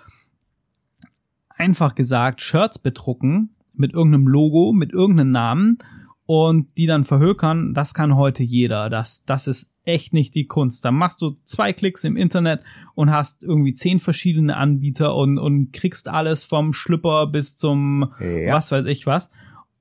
einfach 1.50 1.96
gesagt, 1.96 2.42
Shirts 2.42 2.80
bedrucken 2.80 3.56
mit 3.74 3.94
irgendeinem 3.94 4.28
Logo, 4.28 4.74
mit 4.74 4.94
irgendeinem 4.94 5.32
Namen 5.32 5.78
und 6.26 6.76
die 6.78 6.88
dann 6.88 7.04
verhökern, 7.04 7.74
das 7.74 7.94
kann 7.94 8.16
heute 8.16 8.44
jeder. 8.44 8.90
Das, 8.90 9.26
das 9.26 9.48
ist 9.48 9.72
echt 9.84 10.14
nicht 10.14 10.34
die 10.34 10.48
Kunst. 10.48 10.84
Da 10.84 10.92
machst 10.92 11.22
du 11.22 11.38
zwei 11.44 11.72
Klicks 11.72 12.04
im 12.04 12.18
Internet 12.18 12.64
und 12.96 13.12
hast 13.12 13.44
irgendwie 13.44 13.74
zehn 13.74 14.00
verschiedene 14.00 14.58
Anbieter 14.58 15.16
und, 15.16 15.38
und 15.38 15.72
kriegst 15.72 16.08
alles 16.08 16.44
vom 16.44 16.74
Schlüpper 16.74 17.28
bis 17.28 17.56
zum 17.56 18.12
ja. 18.20 18.54
was 18.54 18.72
weiß 18.72 18.86
ich 18.86 19.06
was. 19.06 19.32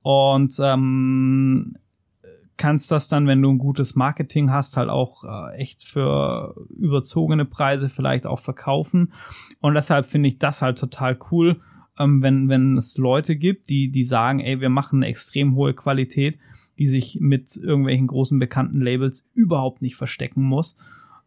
Und 0.03 0.55
ähm, 0.61 1.73
kannst 2.57 2.91
das 2.91 3.07
dann, 3.07 3.27
wenn 3.27 3.41
du 3.41 3.51
ein 3.51 3.57
gutes 3.57 3.95
Marketing 3.95 4.51
hast, 4.51 4.77
halt 4.77 4.89
auch 4.89 5.23
äh, 5.23 5.55
echt 5.57 5.83
für 5.83 6.55
überzogene 6.69 7.45
Preise 7.45 7.89
vielleicht 7.89 8.25
auch 8.25 8.39
verkaufen. 8.39 9.13
Und 9.59 9.73
deshalb 9.73 10.09
finde 10.09 10.29
ich 10.29 10.39
das 10.39 10.61
halt 10.61 10.77
total 10.77 11.17
cool, 11.31 11.61
ähm, 11.99 12.21
wenn, 12.21 12.49
wenn 12.49 12.77
es 12.77 12.97
Leute 12.97 13.35
gibt, 13.35 13.69
die, 13.69 13.91
die 13.91 14.03
sagen, 14.03 14.39
ey, 14.39 14.61
wir 14.61 14.69
machen 14.69 14.99
eine 14.99 15.07
extrem 15.07 15.55
hohe 15.55 15.73
Qualität, 15.73 16.37
die 16.77 16.87
sich 16.87 17.19
mit 17.21 17.55
irgendwelchen 17.57 18.07
großen 18.07 18.39
bekannten 18.39 18.81
Labels 18.81 19.29
überhaupt 19.33 19.81
nicht 19.81 19.95
verstecken 19.95 20.43
muss. 20.43 20.77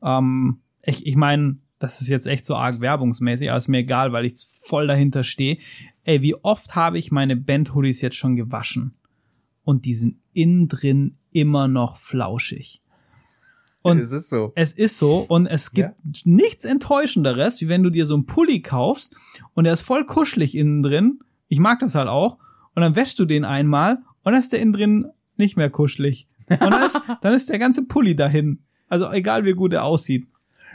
Ähm, 0.02 0.60
ich 0.82 1.06
ich 1.06 1.16
meine, 1.16 1.58
das 1.78 2.00
ist 2.00 2.08
jetzt 2.08 2.26
echt 2.26 2.44
so 2.44 2.56
arg 2.56 2.80
werbungsmäßig, 2.80 3.50
aber 3.50 3.58
ist 3.58 3.68
mir 3.68 3.78
egal, 3.78 4.12
weil 4.12 4.24
ich 4.24 4.34
voll 4.64 4.86
dahinter 4.86 5.24
stehe. 5.24 5.58
Ey, 6.04 6.22
wie 6.22 6.34
oft 6.34 6.74
habe 6.74 6.98
ich 6.98 7.12
meine 7.12 7.36
Band-Hoodies 7.36 8.00
jetzt 8.00 8.16
schon 8.16 8.36
gewaschen? 8.36 8.94
Und 9.62 9.84
die 9.84 9.94
sind 9.94 10.16
innen 10.32 10.68
drin 10.68 11.17
immer 11.32 11.68
noch 11.68 11.96
flauschig. 11.96 12.82
Und 13.82 13.98
es 13.98 14.12
ist 14.12 14.28
so. 14.28 14.52
Es 14.54 14.72
ist 14.72 14.98
so 14.98 15.20
und 15.20 15.46
es 15.46 15.72
gibt 15.72 15.96
ja. 16.04 16.12
nichts 16.24 16.64
enttäuschenderes, 16.64 17.60
wie 17.60 17.68
wenn 17.68 17.82
du 17.82 17.90
dir 17.90 18.06
so 18.06 18.14
einen 18.14 18.26
Pulli 18.26 18.60
kaufst 18.60 19.14
und 19.54 19.64
der 19.64 19.72
ist 19.72 19.82
voll 19.82 20.04
kuschelig 20.04 20.56
innen 20.56 20.82
drin. 20.82 21.20
Ich 21.48 21.60
mag 21.60 21.78
das 21.80 21.94
halt 21.94 22.08
auch. 22.08 22.38
Und 22.74 22.82
dann 22.82 22.96
wäschst 22.96 23.18
du 23.18 23.24
den 23.24 23.44
einmal 23.44 23.98
und 24.22 24.32
dann 24.32 24.40
ist 24.40 24.52
der 24.52 24.60
innen 24.60 24.72
drin 24.72 25.06
nicht 25.36 25.56
mehr 25.56 25.70
kuschelig. 25.70 26.28
Und 26.48 26.70
dann 26.70 26.82
ist, 26.82 27.00
dann 27.22 27.34
ist 27.34 27.48
der 27.48 27.58
ganze 27.58 27.84
Pulli 27.84 28.16
dahin. 28.16 28.60
Also 28.88 29.10
egal 29.10 29.44
wie 29.44 29.52
gut 29.52 29.72
er 29.72 29.84
aussieht. 29.84 30.26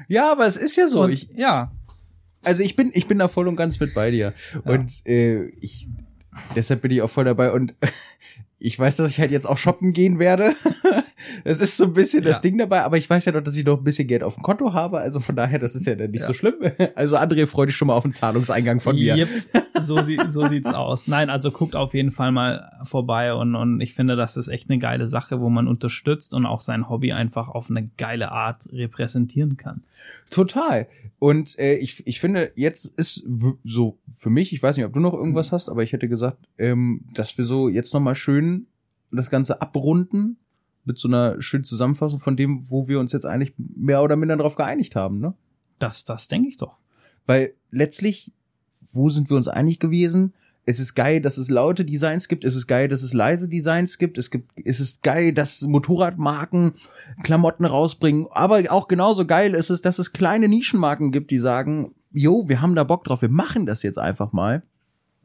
Ja, 0.07 0.31
aber 0.31 0.45
es 0.45 0.57
ist 0.57 0.75
ja 0.75 0.87
so. 0.87 1.03
Und, 1.03 1.11
ich, 1.11 1.29
ja. 1.35 1.71
Also 2.41 2.63
ich 2.63 2.75
bin, 2.75 2.91
ich 2.93 3.07
bin 3.07 3.19
da 3.19 3.27
voll 3.27 3.47
und 3.47 3.55
ganz 3.55 3.79
mit 3.79 3.93
bei 3.93 4.11
dir. 4.11 4.33
Und 4.63 5.05
äh, 5.05 5.45
ich, 5.61 5.87
deshalb 6.55 6.81
bin 6.81 6.91
ich 6.91 7.01
auch 7.01 7.09
voll 7.09 7.25
dabei. 7.25 7.51
Und 7.51 7.75
ich 8.63 8.79
weiß, 8.79 8.95
dass 8.95 9.11
ich 9.11 9.19
halt 9.19 9.31
jetzt 9.31 9.45
auch 9.47 9.57
shoppen 9.57 9.91
gehen 9.93 10.19
werde. 10.19 10.55
Es 11.45 11.61
ist 11.61 11.77
so 11.77 11.85
ein 11.85 11.93
bisschen 11.93 12.23
ja. 12.23 12.29
das 12.29 12.41
Ding 12.41 12.57
dabei, 12.57 12.83
aber 12.83 12.97
ich 12.97 13.09
weiß 13.09 13.23
ja 13.25 13.31
noch, 13.31 13.41
dass 13.41 13.55
ich 13.55 13.63
noch 13.65 13.77
ein 13.77 13.83
bisschen 13.83 14.07
Geld 14.07 14.23
auf 14.23 14.35
dem 14.35 14.43
Konto 14.43 14.73
habe. 14.73 14.99
Also 14.99 15.21
von 15.21 15.37
daher, 15.37 15.57
das 15.57 15.73
ist 15.73 15.85
ja 15.85 15.95
dann 15.95 16.11
nicht 16.11 16.21
ja. 16.21 16.27
so 16.27 16.33
schlimm. 16.33 16.55
Also 16.95 17.17
André, 17.17 17.47
freu 17.47 17.65
dich 17.65 17.75
schon 17.75 17.87
mal 17.87 17.95
auf 17.95 18.03
den 18.03 18.11
Zahlungseingang 18.11 18.81
von 18.81 18.95
mir. 18.95 19.15
Yep. 19.15 19.29
So, 19.83 20.01
sie, 20.01 20.19
so 20.29 20.45
sieht's 20.47 20.73
aus. 20.73 21.07
Nein, 21.07 21.29
also 21.29 21.51
guckt 21.51 21.75
auf 21.75 21.93
jeden 21.93 22.11
Fall 22.11 22.31
mal 22.31 22.71
vorbei 22.83 23.33
und, 23.33 23.55
und 23.55 23.81
ich 23.81 23.93
finde, 23.93 24.15
das 24.15 24.37
ist 24.37 24.47
echt 24.47 24.69
eine 24.69 24.79
geile 24.79 25.07
Sache, 25.07 25.41
wo 25.41 25.49
man 25.49 25.67
unterstützt 25.67 26.33
und 26.33 26.45
auch 26.45 26.61
sein 26.61 26.89
Hobby 26.89 27.11
einfach 27.11 27.49
auf 27.49 27.69
eine 27.69 27.89
geile 27.97 28.31
Art 28.31 28.67
repräsentieren 28.71 29.57
kann. 29.57 29.83
Total. 30.29 30.87
Und 31.19 31.57
äh, 31.59 31.75
ich, 31.75 32.05
ich 32.07 32.19
finde, 32.19 32.51
jetzt 32.55 32.85
ist 32.85 33.23
so 33.63 33.97
für 34.13 34.29
mich, 34.29 34.53
ich 34.53 34.61
weiß 34.61 34.77
nicht, 34.77 34.85
ob 34.85 34.93
du 34.93 34.99
noch 34.99 35.13
irgendwas 35.13 35.51
hast, 35.51 35.69
aber 35.69 35.83
ich 35.83 35.91
hätte 35.93 36.07
gesagt, 36.07 36.37
ähm, 36.57 37.01
dass 37.13 37.37
wir 37.37 37.45
so 37.45 37.67
jetzt 37.67 37.93
nochmal 37.93 38.15
schön 38.15 38.52
das 39.17 39.29
Ganze 39.29 39.61
abrunden 39.61 40.37
mit 40.85 40.97
so 40.97 41.07
einer 41.07 41.41
schönen 41.41 41.63
Zusammenfassung 41.63 42.19
von 42.19 42.35
dem, 42.35 42.69
wo 42.69 42.87
wir 42.87 42.99
uns 42.99 43.13
jetzt 43.13 43.25
eigentlich 43.25 43.53
mehr 43.57 44.03
oder 44.03 44.15
minder 44.15 44.37
darauf 44.37 44.55
geeinigt 44.55 44.95
haben, 44.95 45.19
ne? 45.19 45.33
Das, 45.79 46.05
das 46.05 46.27
denke 46.27 46.49
ich 46.49 46.57
doch. 46.57 46.77
Weil 47.25 47.53
letztlich, 47.71 48.31
wo 48.91 49.09
sind 49.09 49.29
wir 49.29 49.37
uns 49.37 49.47
einig 49.47 49.79
gewesen? 49.79 50.33
Es 50.65 50.79
ist 50.79 50.95
geil, 50.95 51.21
dass 51.21 51.37
es 51.37 51.49
laute 51.49 51.83
Designs 51.83 52.29
gibt. 52.29 52.45
Es 52.45 52.55
ist 52.55 52.67
geil, 52.67 52.87
dass 52.87 53.03
es 53.03 53.13
leise 53.13 53.49
Designs 53.49 53.97
gibt. 53.97 54.17
Es 54.17 54.31
gibt, 54.31 54.51
es 54.63 54.79
ist 54.79 55.03
geil, 55.03 55.33
dass 55.33 55.61
Motorradmarken 55.61 56.75
Klamotten 57.21 57.65
rausbringen. 57.65 58.27
Aber 58.31 58.61
auch 58.69 58.87
genauso 58.87 59.25
geil 59.25 59.55
ist 59.55 59.69
es, 59.69 59.81
dass 59.81 59.99
es 59.99 60.13
kleine 60.13 60.47
Nischenmarken 60.47 61.11
gibt, 61.11 61.31
die 61.31 61.39
sagen, 61.39 61.93
jo, 62.13 62.47
wir 62.47 62.61
haben 62.61 62.75
da 62.75 62.85
Bock 62.85 63.03
drauf. 63.03 63.21
Wir 63.21 63.29
machen 63.29 63.65
das 63.65 63.83
jetzt 63.83 63.99
einfach 63.99 64.31
mal. 64.31 64.63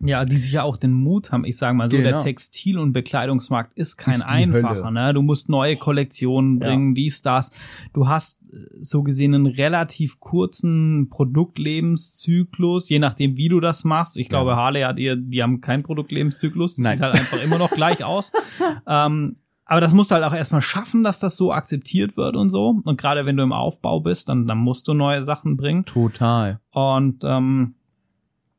Ja, 0.00 0.24
die 0.24 0.38
sich 0.38 0.52
ja 0.52 0.62
auch 0.62 0.76
den 0.76 0.92
Mut 0.92 1.32
haben. 1.32 1.44
Ich 1.44 1.56
sage 1.56 1.76
mal 1.76 1.90
so, 1.90 1.96
genau. 1.96 2.10
der 2.10 2.18
Textil- 2.20 2.78
und 2.78 2.92
Bekleidungsmarkt 2.92 3.76
ist 3.76 3.96
kein 3.96 4.14
ist 4.14 4.22
einfacher. 4.22 4.84
Hölle. 4.84 4.92
Ne? 4.92 5.14
Du 5.14 5.22
musst 5.22 5.48
neue 5.48 5.76
Kollektionen 5.76 6.58
bringen, 6.58 6.90
ja. 6.90 6.94
dies, 6.94 7.22
das. 7.22 7.50
Du 7.92 8.06
hast 8.06 8.40
äh, 8.52 8.56
so 8.80 9.02
gesehen 9.02 9.34
einen 9.34 9.46
relativ 9.46 10.20
kurzen 10.20 11.08
Produktlebenszyklus, 11.10 12.88
je 12.88 13.00
nachdem, 13.00 13.36
wie 13.36 13.48
du 13.48 13.60
das 13.60 13.82
machst. 13.84 14.16
Ich 14.16 14.28
glaube, 14.28 14.50
ja. 14.50 14.56
Harley 14.56 14.82
hat 14.82 14.98
ihr, 14.98 15.16
die 15.16 15.42
haben 15.42 15.60
keinen 15.60 15.82
Produktlebenszyklus. 15.82 16.76
Das 16.76 16.84
Nein. 16.84 16.98
sieht 16.98 17.04
halt 17.04 17.14
einfach 17.14 17.42
immer 17.42 17.58
noch 17.58 17.70
gleich 17.70 18.04
aus. 18.04 18.32
ähm, 18.86 19.36
aber 19.68 19.82
das 19.82 19.92
musst 19.92 20.10
du 20.10 20.14
halt 20.14 20.24
auch 20.24 20.32
erstmal 20.32 20.62
schaffen, 20.62 21.04
dass 21.04 21.18
das 21.18 21.36
so 21.36 21.52
akzeptiert 21.52 22.16
wird 22.16 22.36
und 22.36 22.48
so. 22.48 22.80
Und 22.84 22.98
gerade 22.98 23.26
wenn 23.26 23.36
du 23.36 23.42
im 23.42 23.52
Aufbau 23.52 24.00
bist, 24.00 24.30
dann, 24.30 24.46
dann 24.46 24.58
musst 24.58 24.88
du 24.88 24.94
neue 24.94 25.22
Sachen 25.22 25.58
bringen. 25.58 25.84
Total. 25.84 26.60
Und 26.70 27.22
ähm, 27.24 27.74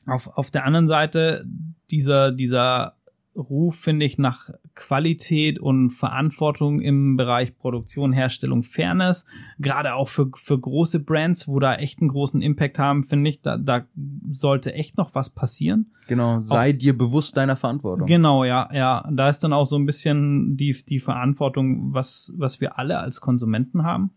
auf, 0.06 0.28
auf 0.38 0.52
der 0.52 0.66
anderen 0.66 0.88
Seite 0.88 1.45
dieser, 1.89 2.32
dieser 2.32 2.95
Ruf, 3.36 3.76
finde 3.76 4.06
ich, 4.06 4.18
nach 4.18 4.50
Qualität 4.76 5.60
und 5.60 5.91
Verantwortung 5.91 6.82
im 6.82 7.16
Bereich 7.16 7.58
Produktion, 7.58 8.12
Herstellung, 8.12 8.64
Fairness, 8.64 9.26
gerade 9.60 9.93
auch 9.93 10.10
für, 10.10 10.30
für 10.36 10.60
große 10.60 11.00
Brands, 11.00 11.47
wo 11.47 11.60
da 11.60 11.76
echt 11.76 12.00
einen 12.00 12.10
großen 12.10 12.41
Impact 12.41 12.80
haben, 12.80 13.04
finde 13.04 13.30
ich, 13.30 13.41
da, 13.41 13.58
da 13.58 13.86
sollte 14.32 14.74
echt 14.74 14.97
noch 14.97 15.16
was 15.16 15.30
passieren. 15.30 15.91
Genau, 16.08 16.41
sei 16.41 16.72
auch, 16.72 16.78
dir 16.78 16.97
bewusst 16.97 17.38
deiner 17.38 17.56
Verantwortung. 17.56 18.08
Genau, 18.08 18.43
ja, 18.43 18.70
ja. 18.74 19.08
Da 19.12 19.30
ist 19.30 19.43
dann 19.43 19.54
auch 19.54 19.66
so 19.66 19.78
ein 19.78 19.86
bisschen 19.86 20.58
die, 20.58 20.76
die 20.88 21.00
Verantwortung, 21.00 21.93
was, 21.93 22.34
was 22.38 22.60
wir 22.60 22.78
alle 22.78 23.00
als 23.00 23.22
Konsumenten 23.22 23.84
haben. 23.84 24.12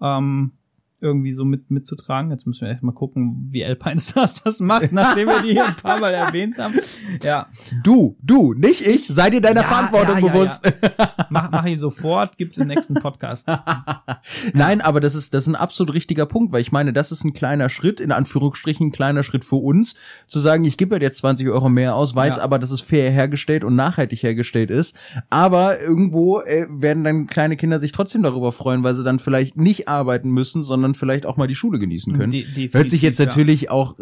Ähm, 0.00 0.52
irgendwie 1.00 1.32
so 1.32 1.44
mit 1.44 1.70
mitzutragen. 1.70 2.30
Jetzt 2.30 2.46
müssen 2.46 2.62
wir 2.62 2.68
erstmal 2.68 2.94
gucken, 2.94 3.46
wie 3.48 3.64
Alpine 3.64 3.98
Stars 4.00 4.42
das 4.42 4.60
macht, 4.60 4.92
nachdem 4.92 5.28
wir 5.28 5.42
die 5.42 5.52
hier 5.52 5.66
ein 5.66 5.76
paar 5.76 5.98
Mal 5.98 6.14
erwähnt 6.14 6.58
haben. 6.58 6.74
Ja. 7.22 7.48
Du, 7.82 8.16
du, 8.22 8.54
nicht 8.54 8.86
ich, 8.86 9.06
sei 9.06 9.30
dir 9.30 9.40
deiner 9.40 9.62
ja, 9.62 9.66
Verantwortung 9.66 10.18
ja, 10.18 10.26
ja, 10.26 10.32
bewusst. 10.32 10.72
Mach, 11.30 11.50
mach 11.50 11.64
ich 11.64 11.78
sofort, 11.78 12.36
gibt's 12.36 12.58
im 12.58 12.68
nächsten 12.68 12.94
Podcast. 12.94 13.48
Nein, 14.52 14.80
aber 14.80 15.00
das 15.00 15.14
ist, 15.14 15.34
das 15.34 15.44
ist 15.44 15.48
ein 15.48 15.56
absolut 15.56 15.94
richtiger 15.94 16.26
Punkt, 16.26 16.52
weil 16.52 16.60
ich 16.60 16.72
meine, 16.72 16.92
das 16.92 17.12
ist 17.12 17.24
ein 17.24 17.32
kleiner 17.32 17.68
Schritt, 17.68 18.00
in 18.00 18.12
Anführungsstrichen 18.12 18.88
ein 18.88 18.92
kleiner 18.92 19.22
Schritt 19.22 19.44
für 19.44 19.56
uns, 19.56 19.94
zu 20.26 20.38
sagen, 20.38 20.64
ich 20.64 20.76
gebe 20.76 21.00
jetzt 21.00 21.18
20 21.18 21.48
Euro 21.48 21.68
mehr 21.68 21.94
aus, 21.94 22.14
weiß 22.14 22.38
aber, 22.38 22.58
dass 22.58 22.70
es 22.70 22.80
fair 22.80 23.10
hergestellt 23.10 23.64
und 23.64 23.76
nachhaltig 23.76 24.22
hergestellt 24.22 24.70
ist. 24.70 24.96
Aber 25.28 25.80
irgendwo 25.80 26.40
äh, 26.40 26.66
werden 26.68 27.04
dann 27.04 27.26
kleine 27.26 27.56
Kinder 27.56 27.78
sich 27.78 27.92
trotzdem 27.92 28.22
darüber 28.22 28.52
freuen, 28.52 28.82
weil 28.82 28.94
sie 28.94 29.04
dann 29.04 29.18
vielleicht 29.18 29.56
nicht 29.56 29.88
arbeiten 29.88 30.30
müssen, 30.30 30.62
sondern 30.62 30.89
dann 30.90 30.94
vielleicht 30.94 31.26
auch 31.26 31.36
mal 31.36 31.46
die 31.46 31.54
Schule 31.54 31.78
genießen 31.78 32.16
können. 32.16 32.32
De 32.32 32.72
Hört 32.72 32.90
sich 32.90 33.02
jetzt 33.02 33.18
natürlich 33.18 33.62
ja. 33.62 33.70
auch 33.70 33.96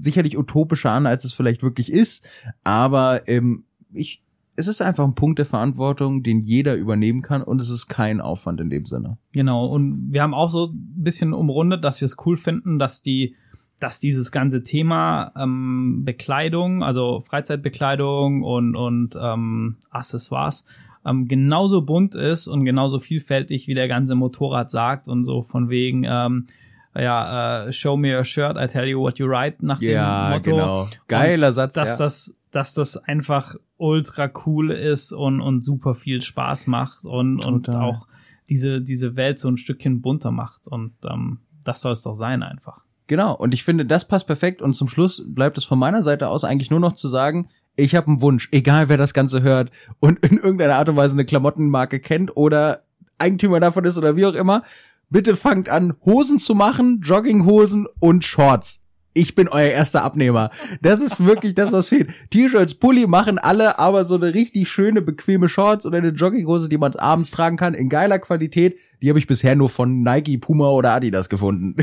sicherlich 0.00 0.38
utopischer 0.38 0.90
an, 0.90 1.06
als 1.06 1.24
es 1.24 1.32
vielleicht 1.32 1.62
wirklich 1.62 1.90
ist, 1.90 2.26
aber 2.62 3.28
ähm, 3.28 3.64
ich, 3.92 4.22
es 4.56 4.68
ist 4.68 4.82
einfach 4.82 5.04
ein 5.04 5.14
Punkt 5.14 5.38
der 5.38 5.46
Verantwortung, 5.46 6.22
den 6.22 6.40
jeder 6.40 6.74
übernehmen 6.74 7.22
kann 7.22 7.42
und 7.42 7.60
es 7.60 7.70
ist 7.70 7.88
kein 7.88 8.20
Aufwand 8.20 8.60
in 8.60 8.70
dem 8.70 8.86
Sinne. 8.86 9.18
Genau, 9.32 9.66
und 9.66 10.12
wir 10.12 10.22
haben 10.22 10.34
auch 10.34 10.50
so 10.50 10.66
ein 10.66 11.02
bisschen 11.02 11.32
umrundet, 11.32 11.84
dass 11.84 12.00
wir 12.00 12.06
es 12.06 12.16
cool 12.24 12.36
finden, 12.36 12.78
dass 12.78 13.02
die 13.02 13.36
dass 13.80 13.98
dieses 13.98 14.30
ganze 14.30 14.62
Thema 14.62 15.32
ähm, 15.36 16.04
Bekleidung, 16.04 16.82
also 16.82 17.20
Freizeitbekleidung 17.20 18.42
und, 18.42 18.76
und 18.76 19.18
ähm, 19.20 19.76
Accessoires 19.90 20.64
ähm, 21.06 21.28
genauso 21.28 21.82
bunt 21.82 22.14
ist 22.14 22.48
und 22.48 22.64
genauso 22.64 22.98
vielfältig, 22.98 23.68
wie 23.68 23.74
der 23.74 23.88
ganze 23.88 24.14
Motorrad 24.14 24.70
sagt 24.70 25.08
und 25.08 25.24
so 25.24 25.42
von 25.42 25.68
wegen, 25.68 26.04
ähm, 26.04 26.46
ja, 26.94 27.66
uh, 27.66 27.72
show 27.72 27.96
me 27.96 28.16
your 28.16 28.24
shirt, 28.24 28.56
I 28.56 28.66
tell 28.66 28.86
you 28.86 29.00
what 29.00 29.18
you 29.18 29.26
write 29.26 29.64
nach 29.64 29.80
ja, 29.80 30.30
dem 30.30 30.32
Motto. 30.34 30.50
genau. 30.50 30.88
Geiler 31.08 31.48
und 31.48 31.54
Satz, 31.54 31.74
dass 31.74 31.98
ja. 31.98 32.04
das, 32.04 32.36
dass 32.52 32.74
das 32.74 32.96
einfach 32.96 33.56
ultra 33.76 34.30
cool 34.46 34.70
ist 34.70 35.12
und, 35.12 35.40
und 35.40 35.64
super 35.64 35.94
viel 35.94 36.22
Spaß 36.22 36.68
macht 36.68 37.04
und, 37.04 37.44
und 37.44 37.68
auch 37.68 38.06
diese, 38.48 38.80
diese 38.80 39.16
Welt 39.16 39.40
so 39.40 39.48
ein 39.48 39.56
Stückchen 39.56 40.02
bunter 40.02 40.30
macht 40.30 40.68
und 40.68 40.92
ähm, 41.10 41.40
das 41.64 41.80
soll 41.80 41.92
es 41.92 42.02
doch 42.02 42.14
sein 42.14 42.42
einfach. 42.42 42.84
Genau, 43.06 43.34
und 43.34 43.52
ich 43.52 43.64
finde, 43.64 43.84
das 43.84 44.06
passt 44.06 44.26
perfekt 44.26 44.62
und 44.62 44.74
zum 44.74 44.88
Schluss 44.88 45.24
bleibt 45.26 45.58
es 45.58 45.64
von 45.64 45.78
meiner 45.78 46.02
Seite 46.02 46.28
aus 46.28 46.44
eigentlich 46.44 46.70
nur 46.70 46.80
noch 46.80 46.94
zu 46.94 47.08
sagen, 47.08 47.48
ich 47.76 47.94
habe 47.94 48.08
einen 48.08 48.20
Wunsch, 48.20 48.48
egal 48.52 48.88
wer 48.88 48.96
das 48.96 49.14
Ganze 49.14 49.42
hört 49.42 49.70
und 50.00 50.24
in 50.24 50.38
irgendeiner 50.38 50.76
Art 50.76 50.88
und 50.88 50.96
Weise 50.96 51.14
eine 51.14 51.24
Klamottenmarke 51.24 52.00
kennt 52.00 52.36
oder 52.36 52.82
Eigentümer 53.18 53.60
davon 53.60 53.84
ist 53.84 53.98
oder 53.98 54.16
wie 54.16 54.26
auch 54.26 54.34
immer, 54.34 54.62
bitte 55.10 55.36
fangt 55.36 55.68
an, 55.68 55.94
Hosen 56.04 56.38
zu 56.38 56.54
machen, 56.54 57.00
Jogginghosen 57.02 57.86
und 57.98 58.24
Shorts. 58.24 58.82
Ich 59.16 59.36
bin 59.36 59.46
euer 59.46 59.70
erster 59.70 60.02
Abnehmer. 60.02 60.50
Das 60.82 61.00
ist 61.00 61.24
wirklich 61.24 61.54
das, 61.54 61.70
was 61.70 61.88
fehlt. 61.88 62.10
T-Shirts, 62.30 62.74
Pulli 62.74 63.06
machen 63.06 63.38
alle, 63.38 63.78
aber 63.78 64.04
so 64.04 64.16
eine 64.16 64.34
richtig 64.34 64.68
schöne, 64.68 65.02
bequeme 65.02 65.48
Shorts 65.48 65.86
oder 65.86 65.98
eine 65.98 66.08
Jogginghose, 66.08 66.68
die 66.68 66.78
man 66.78 66.96
abends 66.96 67.30
tragen 67.30 67.56
kann, 67.56 67.74
in 67.74 67.88
geiler 67.88 68.18
Qualität, 68.18 68.76
die 69.00 69.08
habe 69.08 69.20
ich 69.20 69.28
bisher 69.28 69.54
nur 69.54 69.68
von 69.68 70.02
Nike, 70.02 70.38
Puma 70.38 70.68
oder 70.70 70.92
Adidas 70.94 71.28
gefunden. 71.28 71.76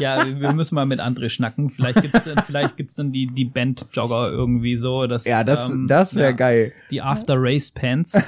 Ja, 0.00 0.24
wir 0.26 0.52
müssen 0.52 0.74
mal 0.74 0.86
mit 0.86 1.00
André 1.00 1.28
schnacken. 1.28 1.70
Vielleicht 1.70 2.02
gibt's 2.02 2.24
dann, 2.24 2.38
vielleicht 2.46 2.76
gibt's 2.76 2.94
dann 2.94 3.12
die, 3.12 3.26
die 3.26 3.44
Band-Jogger 3.44 4.30
irgendwie 4.30 4.76
so. 4.76 5.06
Das, 5.06 5.24
ja, 5.24 5.44
das, 5.44 5.70
ähm, 5.70 5.88
das 5.88 6.14
wäre 6.14 6.30
ja, 6.30 6.36
geil. 6.36 6.72
Die 6.90 7.02
After-Race-Pants. 7.02 8.12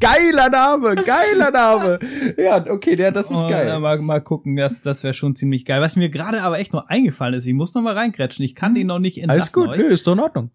geiler 0.00 0.48
Name, 0.50 0.96
geiler 0.96 1.50
Name. 1.50 1.98
Ja, 2.36 2.64
okay, 2.70 2.96
der, 2.96 3.12
das 3.12 3.30
ist 3.30 3.48
geil. 3.48 3.78
Mal, 3.78 3.98
mal 3.98 4.20
gucken, 4.20 4.56
das, 4.56 4.80
das 4.80 5.02
wäre 5.04 5.14
schon 5.14 5.34
ziemlich 5.34 5.64
geil. 5.64 5.80
Was 5.80 5.96
mir 5.96 6.08
gerade 6.08 6.42
aber 6.42 6.58
echt 6.58 6.72
nur 6.72 6.90
eingefallen 6.90 7.34
ist, 7.34 7.46
ich 7.46 7.54
muss 7.54 7.74
noch 7.74 7.82
mal 7.82 7.94
reingrätschen. 7.94 8.44
Ich 8.44 8.54
kann 8.54 8.74
die 8.74 8.84
noch 8.84 8.98
nicht 8.98 9.18
entlassen. 9.18 9.40
Alles 9.40 9.52
gut, 9.52 9.68
euch. 9.68 9.78
nö, 9.78 9.86
ist 9.86 10.06
doch 10.06 10.14
in 10.14 10.20
Ordnung. 10.20 10.50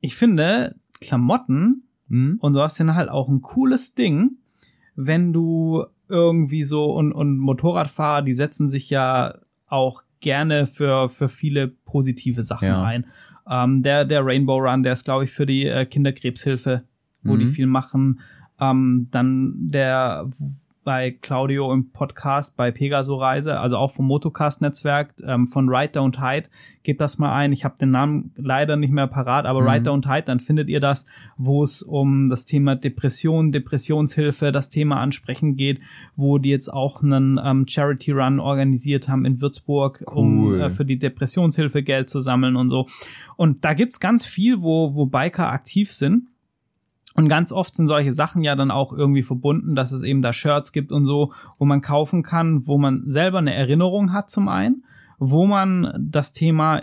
Ich 0.00 0.16
finde, 0.16 0.76
Klamotten 1.00 1.84
mhm. 2.08 2.38
und 2.40 2.54
du 2.54 2.60
hast 2.60 2.78
ja 2.78 2.94
halt 2.94 3.08
auch 3.08 3.28
ein 3.28 3.42
cooles 3.42 3.94
Ding, 3.94 4.38
wenn 4.94 5.32
du 5.32 5.84
irgendwie 6.10 6.64
so 6.64 6.92
und, 6.92 7.12
und 7.12 7.38
Motorradfahrer, 7.38 8.22
die 8.22 8.34
setzen 8.34 8.68
sich 8.68 8.90
ja 8.90 9.34
auch 9.66 10.02
gerne 10.20 10.66
für, 10.66 11.08
für 11.08 11.28
viele 11.28 11.68
positive 11.68 12.42
Sachen 12.42 12.68
ja. 12.68 12.82
ein. 12.82 13.06
Ähm, 13.48 13.82
der, 13.82 14.04
der 14.04 14.24
Rainbow 14.24 14.58
Run, 14.58 14.82
der 14.82 14.92
ist, 14.92 15.04
glaube 15.04 15.24
ich, 15.24 15.32
für 15.32 15.46
die 15.46 15.66
äh, 15.66 15.86
Kinderkrebshilfe, 15.86 16.84
wo 17.22 17.34
mhm. 17.34 17.38
die 17.40 17.46
viel 17.46 17.66
machen. 17.66 18.20
Ähm, 18.60 19.08
dann 19.10 19.54
der, 19.56 20.28
bei 20.90 21.12
Claudio 21.12 21.72
im 21.72 21.92
Podcast 21.92 22.56
bei 22.56 22.72
Pegaso 22.72 23.14
Reise, 23.14 23.60
also 23.60 23.76
auch 23.76 23.92
vom 23.92 24.08
Motocast-Netzwerk 24.08 25.14
ähm, 25.24 25.46
von 25.46 25.68
Ride 25.68 25.96
Don't 25.96 26.18
Hide. 26.18 26.48
Gebt 26.82 27.00
das 27.00 27.16
mal 27.16 27.32
ein. 27.32 27.52
Ich 27.52 27.64
habe 27.64 27.78
den 27.80 27.92
Namen 27.92 28.32
leider 28.36 28.74
nicht 28.74 28.92
mehr 28.92 29.06
parat, 29.06 29.46
aber 29.46 29.60
mhm. 29.60 29.68
Ride 29.68 29.88
Don't 29.88 30.12
Hide, 30.12 30.24
dann 30.24 30.40
findet 30.40 30.68
ihr 30.68 30.80
das, 30.80 31.06
wo 31.36 31.62
es 31.62 31.82
um 31.82 32.28
das 32.28 32.44
Thema 32.44 32.74
Depression, 32.74 33.52
Depressionshilfe, 33.52 34.50
das 34.50 34.68
Thema 34.68 34.98
ansprechen 34.98 35.54
geht, 35.54 35.78
wo 36.16 36.38
die 36.38 36.50
jetzt 36.50 36.72
auch 36.72 37.04
einen 37.04 37.38
ähm, 37.40 37.68
Charity 37.68 38.10
Run 38.10 38.40
organisiert 38.40 39.08
haben 39.08 39.24
in 39.24 39.40
Würzburg, 39.40 40.02
cool. 40.10 40.16
um 40.18 40.60
äh, 40.60 40.70
für 40.70 40.84
die 40.84 40.98
Depressionshilfe 40.98 41.84
Geld 41.84 42.10
zu 42.10 42.18
sammeln 42.18 42.56
und 42.56 42.68
so. 42.68 42.88
Und 43.36 43.64
da 43.64 43.74
gibt's 43.74 44.00
ganz 44.00 44.26
viel, 44.26 44.60
wo, 44.60 44.96
wo 44.96 45.06
Biker 45.06 45.52
aktiv 45.52 45.94
sind. 45.94 46.26
Und 47.14 47.28
ganz 47.28 47.52
oft 47.52 47.74
sind 47.74 47.88
solche 47.88 48.12
Sachen 48.12 48.42
ja 48.42 48.54
dann 48.54 48.70
auch 48.70 48.92
irgendwie 48.92 49.22
verbunden, 49.22 49.74
dass 49.74 49.92
es 49.92 50.02
eben 50.02 50.22
da 50.22 50.32
Shirts 50.32 50.72
gibt 50.72 50.92
und 50.92 51.06
so, 51.06 51.32
wo 51.58 51.64
man 51.64 51.80
kaufen 51.80 52.22
kann, 52.22 52.66
wo 52.66 52.78
man 52.78 53.02
selber 53.06 53.38
eine 53.38 53.54
Erinnerung 53.54 54.12
hat 54.12 54.30
zum 54.30 54.48
einen, 54.48 54.84
wo 55.18 55.46
man 55.46 55.92
das 55.98 56.32
Thema, 56.32 56.82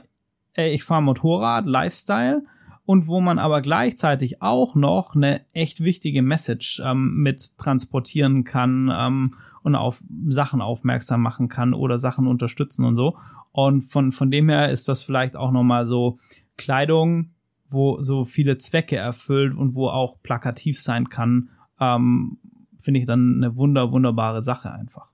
ey, 0.53 0.71
ich 0.71 0.83
fahre 0.83 1.01
Motorrad, 1.01 1.65
Lifestyle, 1.65 2.43
und 2.87 3.07
wo 3.07 3.19
man 3.19 3.37
aber 3.37 3.61
gleichzeitig 3.61 4.41
auch 4.41 4.73
noch 4.73 5.13
eine 5.13 5.41
echt 5.51 5.83
wichtige 5.83 6.21
Message 6.21 6.81
ähm, 6.83 7.17
mit 7.17 7.57
transportieren 7.57 8.45
kann 8.45 8.89
ähm, 8.95 9.33
und 9.61 9.75
auf 9.75 10.01
Sachen 10.29 10.61
aufmerksam 10.61 11.21
machen 11.21 11.49
kann 11.49 11.73
oder 11.73 11.99
Sachen 11.99 12.27
unterstützen 12.27 12.85
und 12.85 12.95
so. 12.95 13.17
Und 13.51 13.81
von, 13.81 14.13
von 14.13 14.31
dem 14.31 14.47
her 14.47 14.71
ist 14.71 14.87
das 14.87 15.03
vielleicht 15.03 15.35
auch 15.35 15.51
nochmal 15.51 15.85
so 15.85 16.17
Kleidung, 16.55 17.31
wo 17.69 18.01
so 18.01 18.23
viele 18.23 18.57
Zwecke 18.57 18.95
erfüllt 18.95 19.55
und 19.55 19.75
wo 19.75 19.89
auch 19.89 20.21
plakativ 20.21 20.81
sein 20.81 21.09
kann, 21.09 21.49
ähm, 21.79 22.37
finde 22.77 22.99
ich 22.99 23.05
dann 23.05 23.37
eine 23.37 23.55
wunder, 23.55 23.91
wunderbare 23.91 24.41
Sache 24.41 24.71
einfach. 24.71 25.07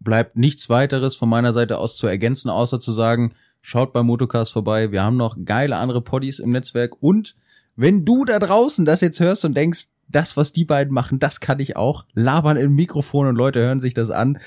Bleibt 0.00 0.36
nichts 0.36 0.68
weiteres 0.68 1.16
von 1.16 1.28
meiner 1.28 1.52
Seite 1.52 1.78
aus 1.78 1.96
zu 1.96 2.06
ergänzen, 2.06 2.48
außer 2.48 2.78
zu 2.78 2.92
sagen, 2.92 3.34
schaut 3.60 3.92
bei 3.92 4.02
Motocast 4.02 4.52
vorbei. 4.52 4.92
Wir 4.92 5.02
haben 5.02 5.16
noch 5.16 5.36
geile 5.44 5.76
andere 5.76 6.00
Poddies 6.00 6.38
im 6.38 6.52
Netzwerk 6.52 7.02
und 7.02 7.34
wenn 7.74 8.04
du 8.04 8.24
da 8.24 8.38
draußen 8.38 8.84
das 8.84 9.00
jetzt 9.00 9.20
hörst 9.20 9.44
und 9.44 9.54
denkst, 9.54 9.86
das, 10.08 10.36
was 10.36 10.52
die 10.52 10.64
beiden 10.64 10.94
machen, 10.94 11.18
das 11.18 11.40
kann 11.40 11.58
ich 11.60 11.76
auch, 11.76 12.04
labern 12.14 12.56
im 12.56 12.74
Mikrofon 12.74 13.26
und 13.26 13.36
Leute 13.36 13.60
hören 13.60 13.80
sich 13.80 13.92
das 13.92 14.10
an, 14.10 14.38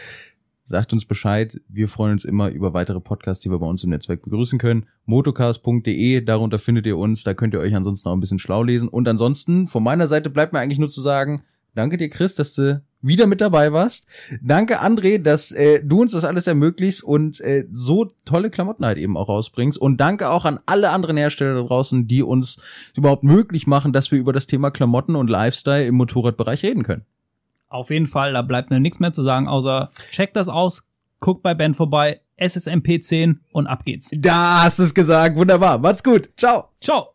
Sagt 0.70 0.94
uns 0.94 1.06
Bescheid. 1.06 1.60
Wir 1.68 1.88
freuen 1.88 2.12
uns 2.12 2.26
immer 2.26 2.50
über 2.50 2.76
weitere 2.76 3.00
Podcasts, 3.00 3.42
die 3.42 3.50
wir 3.50 3.58
bei 3.58 3.66
uns 3.66 3.84
im 3.84 3.90
Netzwerk 3.90 4.22
begrüßen 4.22 4.60
können. 4.60 4.86
motocast.de, 5.06 6.22
darunter 6.22 6.60
findet 6.60 6.86
ihr 6.86 6.96
uns. 6.96 7.24
Da 7.24 7.34
könnt 7.34 7.56
ihr 7.56 7.60
euch 7.60 7.74
ansonsten 7.74 8.08
auch 8.08 8.14
ein 8.14 8.20
bisschen 8.20 8.38
schlau 8.38 8.62
lesen. 8.62 8.88
Und 8.88 9.08
ansonsten, 9.08 9.66
von 9.66 9.82
meiner 9.82 10.06
Seite 10.06 10.30
bleibt 10.30 10.54
mir 10.54 10.60
eigentlich 10.60 10.78
nur 10.78 10.90
zu 10.90 11.02
sagen, 11.02 11.42
danke 11.74 11.98
dir, 11.98 12.08
Chris, 12.12 12.36
dass 12.36 12.54
du 12.54 12.84
wieder 13.02 13.26
mit 13.26 13.42
dabei 13.42 13.74
warst. 13.74 14.06
Danke, 14.44 14.84
André, 14.84 15.18
dass 15.18 15.52
äh, 15.52 15.84
du 15.84 16.02
uns 16.02 16.12
das 16.12 16.24
alles 16.24 16.46
ermöglicht 16.46 17.02
und 17.04 17.42
äh, 17.42 17.66
so 17.72 18.08
tolle 18.24 18.52
Klamotten 18.52 18.86
halt 18.86 19.00
eben 19.00 19.18
auch 19.18 19.28
rausbringst. 19.28 19.80
Und 19.80 20.00
danke 20.00 20.30
auch 20.30 20.46
an 20.46 20.60
alle 20.68 20.92
anderen 20.92 21.18
Hersteller 21.18 21.56
da 21.56 21.68
draußen, 21.68 22.08
die 22.08 22.22
uns 22.22 22.62
überhaupt 22.96 23.24
möglich 23.24 23.66
machen, 23.66 23.92
dass 23.92 24.12
wir 24.12 24.20
über 24.20 24.34
das 24.34 24.46
Thema 24.46 24.70
Klamotten 24.70 25.16
und 25.16 25.32
Lifestyle 25.32 25.88
im 25.88 25.96
Motorradbereich 25.96 26.62
reden 26.62 26.84
können. 26.84 27.06
Auf 27.70 27.90
jeden 27.92 28.08
Fall, 28.08 28.34
da 28.34 28.42
bleibt 28.42 28.70
mir 28.70 28.80
nichts 28.80 29.00
mehr 29.00 29.14
zu 29.14 29.24
sagen, 29.24 29.48
außer 29.48 29.92
checkt 30.12 30.36
das 30.36 30.50
aus, 30.50 30.88
guckt 31.20 31.44
bei 31.44 31.54
Ben 31.54 31.74
vorbei, 31.74 32.22
SSMP 32.38 33.02
10 33.02 33.42
und 33.52 33.68
ab 33.68 33.86
geht's. 33.86 34.12
Da 34.18 34.64
hast 34.64 34.80
du 34.80 34.84
es 34.84 34.94
gesagt, 34.94 35.36
wunderbar. 35.36 35.78
Macht's 35.78 36.04
gut. 36.04 36.30
Ciao. 36.38 36.70
Ciao. 36.82 37.08